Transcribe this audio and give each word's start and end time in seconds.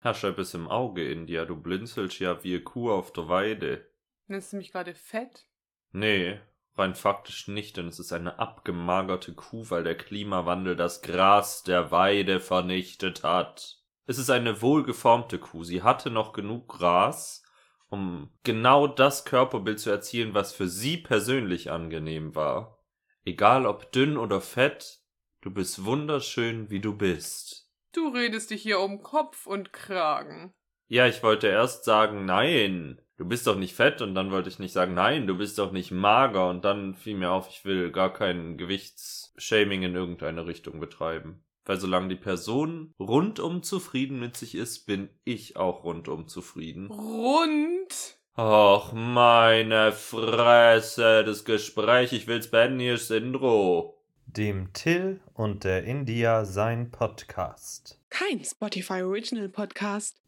Hast 0.00 0.22
du 0.22 0.28
etwas 0.28 0.54
im 0.54 0.68
Auge, 0.68 1.10
India? 1.10 1.44
Du 1.44 1.56
blinzelst 1.56 2.20
ja 2.20 2.42
wie 2.44 2.54
eine 2.54 2.62
Kuh 2.62 2.90
auf 2.90 3.12
der 3.12 3.28
Weide. 3.28 3.90
Nennst 4.28 4.52
du 4.52 4.56
mich 4.56 4.70
gerade 4.70 4.94
fett? 4.94 5.46
Nee, 5.90 6.38
rein 6.76 6.94
faktisch 6.94 7.48
nicht, 7.48 7.76
denn 7.76 7.88
es 7.88 7.98
ist 7.98 8.12
eine 8.12 8.38
abgemagerte 8.38 9.34
Kuh, 9.34 9.68
weil 9.70 9.82
der 9.82 9.96
Klimawandel 9.96 10.76
das 10.76 11.02
Gras 11.02 11.64
der 11.64 11.90
Weide 11.90 12.38
vernichtet 12.38 13.24
hat. 13.24 13.78
Es 14.06 14.18
ist 14.18 14.30
eine 14.30 14.62
wohlgeformte 14.62 15.38
Kuh. 15.38 15.64
Sie 15.64 15.82
hatte 15.82 16.10
noch 16.10 16.32
genug 16.32 16.68
Gras, 16.68 17.42
um 17.88 18.30
genau 18.44 18.86
das 18.86 19.24
Körperbild 19.24 19.80
zu 19.80 19.90
erzielen, 19.90 20.32
was 20.32 20.52
für 20.52 20.68
sie 20.68 20.96
persönlich 20.96 21.70
angenehm 21.70 22.34
war. 22.34 22.78
Egal 23.24 23.66
ob 23.66 23.90
dünn 23.92 24.16
oder 24.16 24.40
fett, 24.40 25.00
du 25.40 25.50
bist 25.50 25.84
wunderschön, 25.84 26.70
wie 26.70 26.80
du 26.80 26.96
bist. 26.96 27.57
Du 27.92 28.08
redest 28.08 28.50
dich 28.50 28.62
hier 28.62 28.80
um 28.80 29.02
Kopf 29.02 29.46
und 29.46 29.72
Kragen. 29.72 30.52
Ja, 30.88 31.06
ich 31.06 31.22
wollte 31.22 31.48
erst 31.48 31.84
sagen, 31.84 32.24
nein, 32.24 33.00
du 33.18 33.26
bist 33.26 33.46
doch 33.46 33.56
nicht 33.56 33.74
fett 33.74 34.00
und 34.00 34.14
dann 34.14 34.30
wollte 34.30 34.48
ich 34.48 34.58
nicht 34.58 34.72
sagen, 34.72 34.94
nein, 34.94 35.26
du 35.26 35.36
bist 35.36 35.58
doch 35.58 35.72
nicht 35.72 35.90
mager 35.90 36.48
und 36.48 36.64
dann 36.64 36.94
fiel 36.94 37.16
mir 37.16 37.30
auf, 37.30 37.48
ich 37.48 37.64
will 37.64 37.90
gar 37.92 38.12
kein 38.12 38.56
Gewichtsshaming 38.56 39.82
in 39.82 39.94
irgendeine 39.94 40.46
Richtung 40.46 40.80
betreiben. 40.80 41.44
Weil 41.64 41.78
solange 41.78 42.08
die 42.08 42.16
Person 42.16 42.94
rundum 42.98 43.62
zufrieden 43.62 44.18
mit 44.18 44.38
sich 44.38 44.54
ist, 44.54 44.86
bin 44.86 45.10
ich 45.24 45.58
auch 45.58 45.84
rundum 45.84 46.26
zufrieden. 46.26 46.86
Rund? 46.86 48.18
Och, 48.38 48.92
meine 48.94 49.92
Fresse, 49.92 51.24
das 51.24 51.44
Gespräch, 51.44 52.14
ich 52.14 52.26
will's 52.26 52.50
beenden, 52.50 52.80
hier 52.80 52.94
ist 52.94 53.10
Indro. 53.10 53.97
Dem 54.36 54.74
Till 54.74 55.20
und 55.32 55.64
der 55.64 55.84
India 55.84 56.44
sein 56.44 56.90
Podcast. 56.90 57.98
Kein 58.10 58.44
Spotify 58.44 59.02
Original 59.02 59.48
Podcast. 59.48 60.20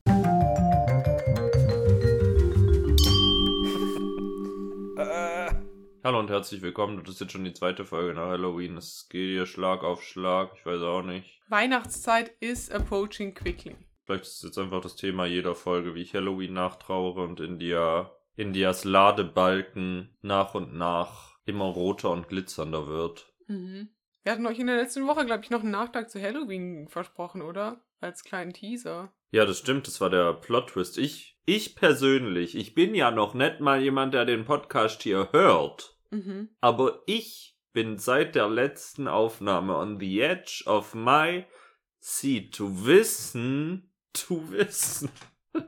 Hallo 6.02 6.18
und 6.18 6.30
herzlich 6.30 6.62
willkommen. 6.62 7.04
Das 7.04 7.14
ist 7.14 7.20
jetzt 7.20 7.32
schon 7.32 7.44
die 7.44 7.52
zweite 7.52 7.84
Folge 7.84 8.14
nach 8.14 8.28
Halloween. 8.28 8.78
Es 8.78 9.06
geht 9.10 9.20
hier 9.20 9.44
Schlag 9.44 9.84
auf 9.84 10.02
Schlag. 10.02 10.52
Ich 10.54 10.64
weiß 10.64 10.80
auch 10.80 11.02
nicht. 11.02 11.38
Weihnachtszeit 11.50 12.30
is 12.40 12.70
approaching 12.70 13.34
quickly. 13.34 13.76
Vielleicht 14.06 14.24
ist 14.24 14.36
es 14.36 14.42
jetzt 14.44 14.58
einfach 14.58 14.80
das 14.80 14.96
Thema 14.96 15.26
jeder 15.26 15.54
Folge, 15.54 15.94
wie 15.94 16.00
ich 16.00 16.14
Halloween 16.14 16.54
nachtrauere 16.54 17.22
und 17.22 17.38
India, 17.38 18.10
Indias 18.34 18.84
Ladebalken 18.84 20.16
nach 20.22 20.54
und 20.54 20.72
nach 20.74 21.38
immer 21.44 21.66
roter 21.66 22.10
und 22.10 22.28
glitzernder 22.28 22.86
wird. 22.86 23.29
Mhm. 23.50 23.88
Wir 24.22 24.32
hatten 24.32 24.46
euch 24.46 24.58
in 24.58 24.66
der 24.68 24.76
letzten 24.76 25.06
Woche, 25.06 25.26
glaube 25.26 25.42
ich, 25.44 25.50
noch 25.50 25.62
einen 25.62 25.72
Nachtrag 25.72 26.10
zu 26.10 26.20
Halloween 26.22 26.88
versprochen, 26.88 27.42
oder? 27.42 27.82
Als 28.00 28.22
kleinen 28.22 28.52
Teaser. 28.52 29.12
Ja, 29.32 29.44
das 29.44 29.58
stimmt, 29.58 29.86
das 29.86 30.00
war 30.00 30.10
der 30.10 30.32
Plot-Twist. 30.34 30.98
Ich, 30.98 31.38
ich 31.46 31.74
persönlich, 31.74 32.56
ich 32.56 32.74
bin 32.74 32.94
ja 32.94 33.10
noch 33.10 33.34
nicht 33.34 33.60
mal 33.60 33.82
jemand, 33.82 34.14
der 34.14 34.24
den 34.24 34.44
Podcast 34.44 35.02
hier 35.02 35.30
hört. 35.32 35.96
Mhm. 36.10 36.50
Aber 36.60 37.02
ich 37.06 37.58
bin 37.72 37.98
seit 37.98 38.34
der 38.34 38.48
letzten 38.48 39.08
Aufnahme 39.08 39.76
on 39.76 39.98
the 39.98 40.20
edge 40.20 40.64
of 40.66 40.94
my 40.94 41.44
seat 41.98 42.54
to 42.54 42.86
wissen, 42.86 43.92
to 44.12 44.50
wissen. 44.50 45.10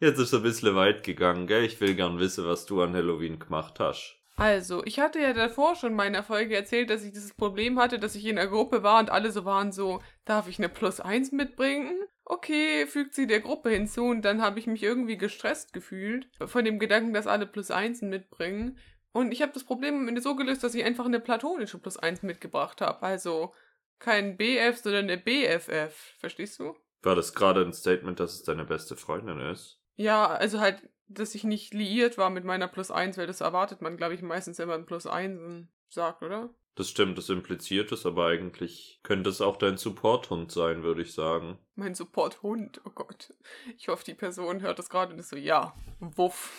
Jetzt 0.00 0.18
ist 0.18 0.32
es 0.32 0.34
ein 0.34 0.42
bisschen 0.42 0.74
weit 0.74 1.02
gegangen, 1.04 1.46
gell? 1.46 1.64
Ich 1.64 1.80
will 1.80 1.94
gern 1.94 2.18
wissen, 2.18 2.46
was 2.46 2.66
du 2.66 2.82
an 2.82 2.94
Halloween 2.94 3.38
gemacht 3.38 3.80
hast. 3.80 4.17
Also, 4.38 4.84
ich 4.84 5.00
hatte 5.00 5.18
ja 5.18 5.32
davor 5.32 5.74
schon 5.74 5.90
in 5.90 5.96
meiner 5.96 6.22
Folge 6.22 6.54
erzählt, 6.54 6.90
dass 6.90 7.02
ich 7.02 7.12
dieses 7.12 7.34
Problem 7.34 7.76
hatte, 7.80 7.98
dass 7.98 8.14
ich 8.14 8.24
in 8.24 8.38
einer 8.38 8.48
Gruppe 8.48 8.84
war 8.84 9.00
und 9.00 9.10
alle 9.10 9.32
so 9.32 9.44
waren 9.44 9.72
so, 9.72 10.00
darf 10.24 10.46
ich 10.46 10.58
eine 10.58 10.68
Plus 10.68 11.00
1 11.00 11.32
mitbringen? 11.32 11.98
Okay, 12.24 12.86
fügt 12.86 13.14
sie 13.14 13.26
der 13.26 13.40
Gruppe 13.40 13.70
hinzu 13.70 14.04
und 14.04 14.22
dann 14.22 14.40
habe 14.40 14.60
ich 14.60 14.68
mich 14.68 14.84
irgendwie 14.84 15.16
gestresst 15.16 15.72
gefühlt 15.72 16.30
von 16.46 16.64
dem 16.64 16.78
Gedanken, 16.78 17.12
dass 17.14 17.26
alle 17.26 17.46
Plus 17.46 17.72
1 17.72 18.02
mitbringen. 18.02 18.78
Und 19.10 19.32
ich 19.32 19.42
habe 19.42 19.50
das 19.52 19.64
Problem 19.64 19.96
am 19.96 20.06
Ende 20.06 20.20
so 20.20 20.36
gelöst, 20.36 20.62
dass 20.62 20.74
ich 20.76 20.84
einfach 20.84 21.06
eine 21.06 21.18
platonische 21.18 21.78
Plus 21.78 21.96
1 21.96 22.22
mitgebracht 22.22 22.80
habe. 22.80 23.02
Also 23.02 23.52
kein 23.98 24.36
BF, 24.36 24.76
sondern 24.76 25.06
eine 25.06 25.18
BFF. 25.18 26.14
Verstehst 26.20 26.60
du? 26.60 26.76
War 27.02 27.16
das 27.16 27.34
gerade 27.34 27.62
ein 27.62 27.72
Statement, 27.72 28.20
dass 28.20 28.34
es 28.34 28.44
deine 28.44 28.64
beste 28.64 28.94
Freundin 28.94 29.40
ist? 29.40 29.80
Ja, 29.96 30.26
also 30.26 30.60
halt, 30.60 30.88
dass 31.08 31.34
ich 31.34 31.44
nicht 31.44 31.74
liiert 31.74 32.18
war 32.18 32.30
mit 32.30 32.44
meiner 32.44 32.68
Plus 32.68 32.90
1, 32.90 33.18
weil 33.18 33.26
das 33.26 33.40
erwartet 33.40 33.82
man, 33.82 33.96
glaube 33.96 34.14
ich, 34.14 34.22
meistens, 34.22 34.58
wenn 34.58 34.68
man 34.68 34.86
Plus 34.86 35.06
1 35.06 35.66
sagt, 35.88 36.22
oder? 36.22 36.50
Das 36.74 36.88
stimmt, 36.88 37.18
das 37.18 37.28
impliziert 37.28 37.90
es, 37.90 38.06
aber 38.06 38.26
eigentlich 38.26 39.00
könnte 39.02 39.30
es 39.30 39.40
auch 39.40 39.56
dein 39.56 39.78
Supporthund 39.78 40.52
sein, 40.52 40.84
würde 40.84 41.02
ich 41.02 41.12
sagen. 41.12 41.58
Mein 41.74 41.96
Supporthund, 41.96 42.80
oh 42.84 42.90
Gott. 42.90 43.34
Ich 43.76 43.88
hoffe, 43.88 44.04
die 44.04 44.14
Person 44.14 44.60
hört 44.60 44.78
das 44.78 44.88
gerade 44.88 45.12
und 45.12 45.18
ist 45.18 45.30
so, 45.30 45.36
ja, 45.36 45.74
wuff. 45.98 46.52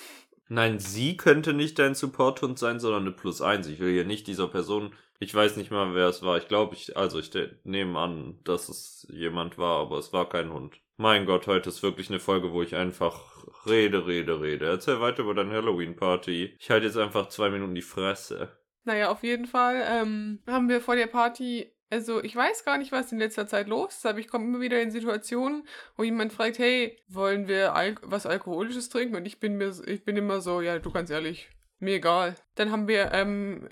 Nein, 0.50 0.80
sie 0.80 1.16
könnte 1.16 1.54
nicht 1.54 1.80
dein 1.80 1.96
Supporthund 1.96 2.60
sein, 2.60 2.82
sondern 2.82 3.04
eine 3.04 3.12
Plus 3.12 3.42
1. 3.42 3.68
Ich 3.68 3.80
will 3.80 3.94
hier 3.94 4.04
nicht 4.04 4.28
dieser 4.28 4.50
Person, 4.50 4.94
ich 5.20 5.34
weiß 5.34 5.56
nicht 5.56 5.72
mal, 5.72 5.96
wer 5.96 6.08
es 6.08 6.22
war. 6.22 6.38
Ich 6.38 6.50
glaube, 6.50 6.76
ich, 6.76 6.98
also 6.98 7.20
ich 7.20 7.32
nehme 7.64 7.98
an, 7.98 8.40
dass 8.44 8.68
es 8.68 9.08
jemand 9.10 9.58
war, 9.58 9.80
aber 9.80 10.00
es 10.00 10.12
war 10.12 10.28
kein 10.28 10.52
Hund. 10.52 10.82
Mein 11.02 11.26
Gott, 11.26 11.48
heute 11.48 11.70
ist 11.70 11.82
wirklich 11.82 12.10
eine 12.10 12.20
Folge, 12.20 12.52
wo 12.52 12.62
ich 12.62 12.76
einfach 12.76 13.46
rede, 13.66 14.06
rede, 14.06 14.42
rede. 14.42 14.66
Erzähl 14.66 15.00
weiter 15.00 15.24
über 15.24 15.34
deine 15.34 15.54
Halloween-Party. 15.54 16.58
Ich 16.60 16.70
halte 16.70 16.88
jetzt 16.88 16.98
einfach 16.98 17.30
zwei 17.30 17.50
Minuten 17.50 17.74
die 17.74 17.82
Fresse. 17.82 18.50
Naja, 18.84 19.10
auf 19.10 19.24
jeden 19.24 19.46
Fall 19.46 19.82
ähm, 19.88 20.44
haben 20.46 20.68
wir 20.68 20.82
vor 20.82 20.98
der 20.98 21.08
Party, 21.08 21.74
also 21.90 22.22
ich 22.22 22.36
weiß 22.36 22.66
gar 22.66 22.78
nicht, 22.78 22.92
was 22.92 23.14
in 23.14 23.20
letzter 23.20 23.48
Zeit 23.48 23.70
los 23.70 23.96
ist, 23.96 24.06
aber 24.06 24.20
ich 24.20 24.28
komme 24.28 24.44
immer 24.44 24.60
wieder 24.60 24.82
in 24.82 24.92
Situationen, 24.92 25.66
wo 25.96 26.04
jemand 26.04 26.34
fragt, 26.34 26.60
hey, 26.60 27.02
wollen 27.08 27.48
wir 27.48 27.76
Al 27.76 27.96
was 28.02 28.26
Alkoholisches 28.26 28.90
trinken? 28.90 29.16
Und 29.16 29.26
ich 29.26 29.40
bin 29.40 29.56
mir, 29.56 29.74
ich 29.86 30.04
bin 30.04 30.18
immer 30.18 30.42
so, 30.42 30.60
ja, 30.60 30.80
du 30.80 30.92
ganz 30.92 31.10
ehrlich, 31.10 31.50
mir 31.80 31.96
egal. 31.96 32.36
Dann 32.56 32.74
haben 32.74 32.90
wir 32.90 33.14
ähm, 33.14 33.70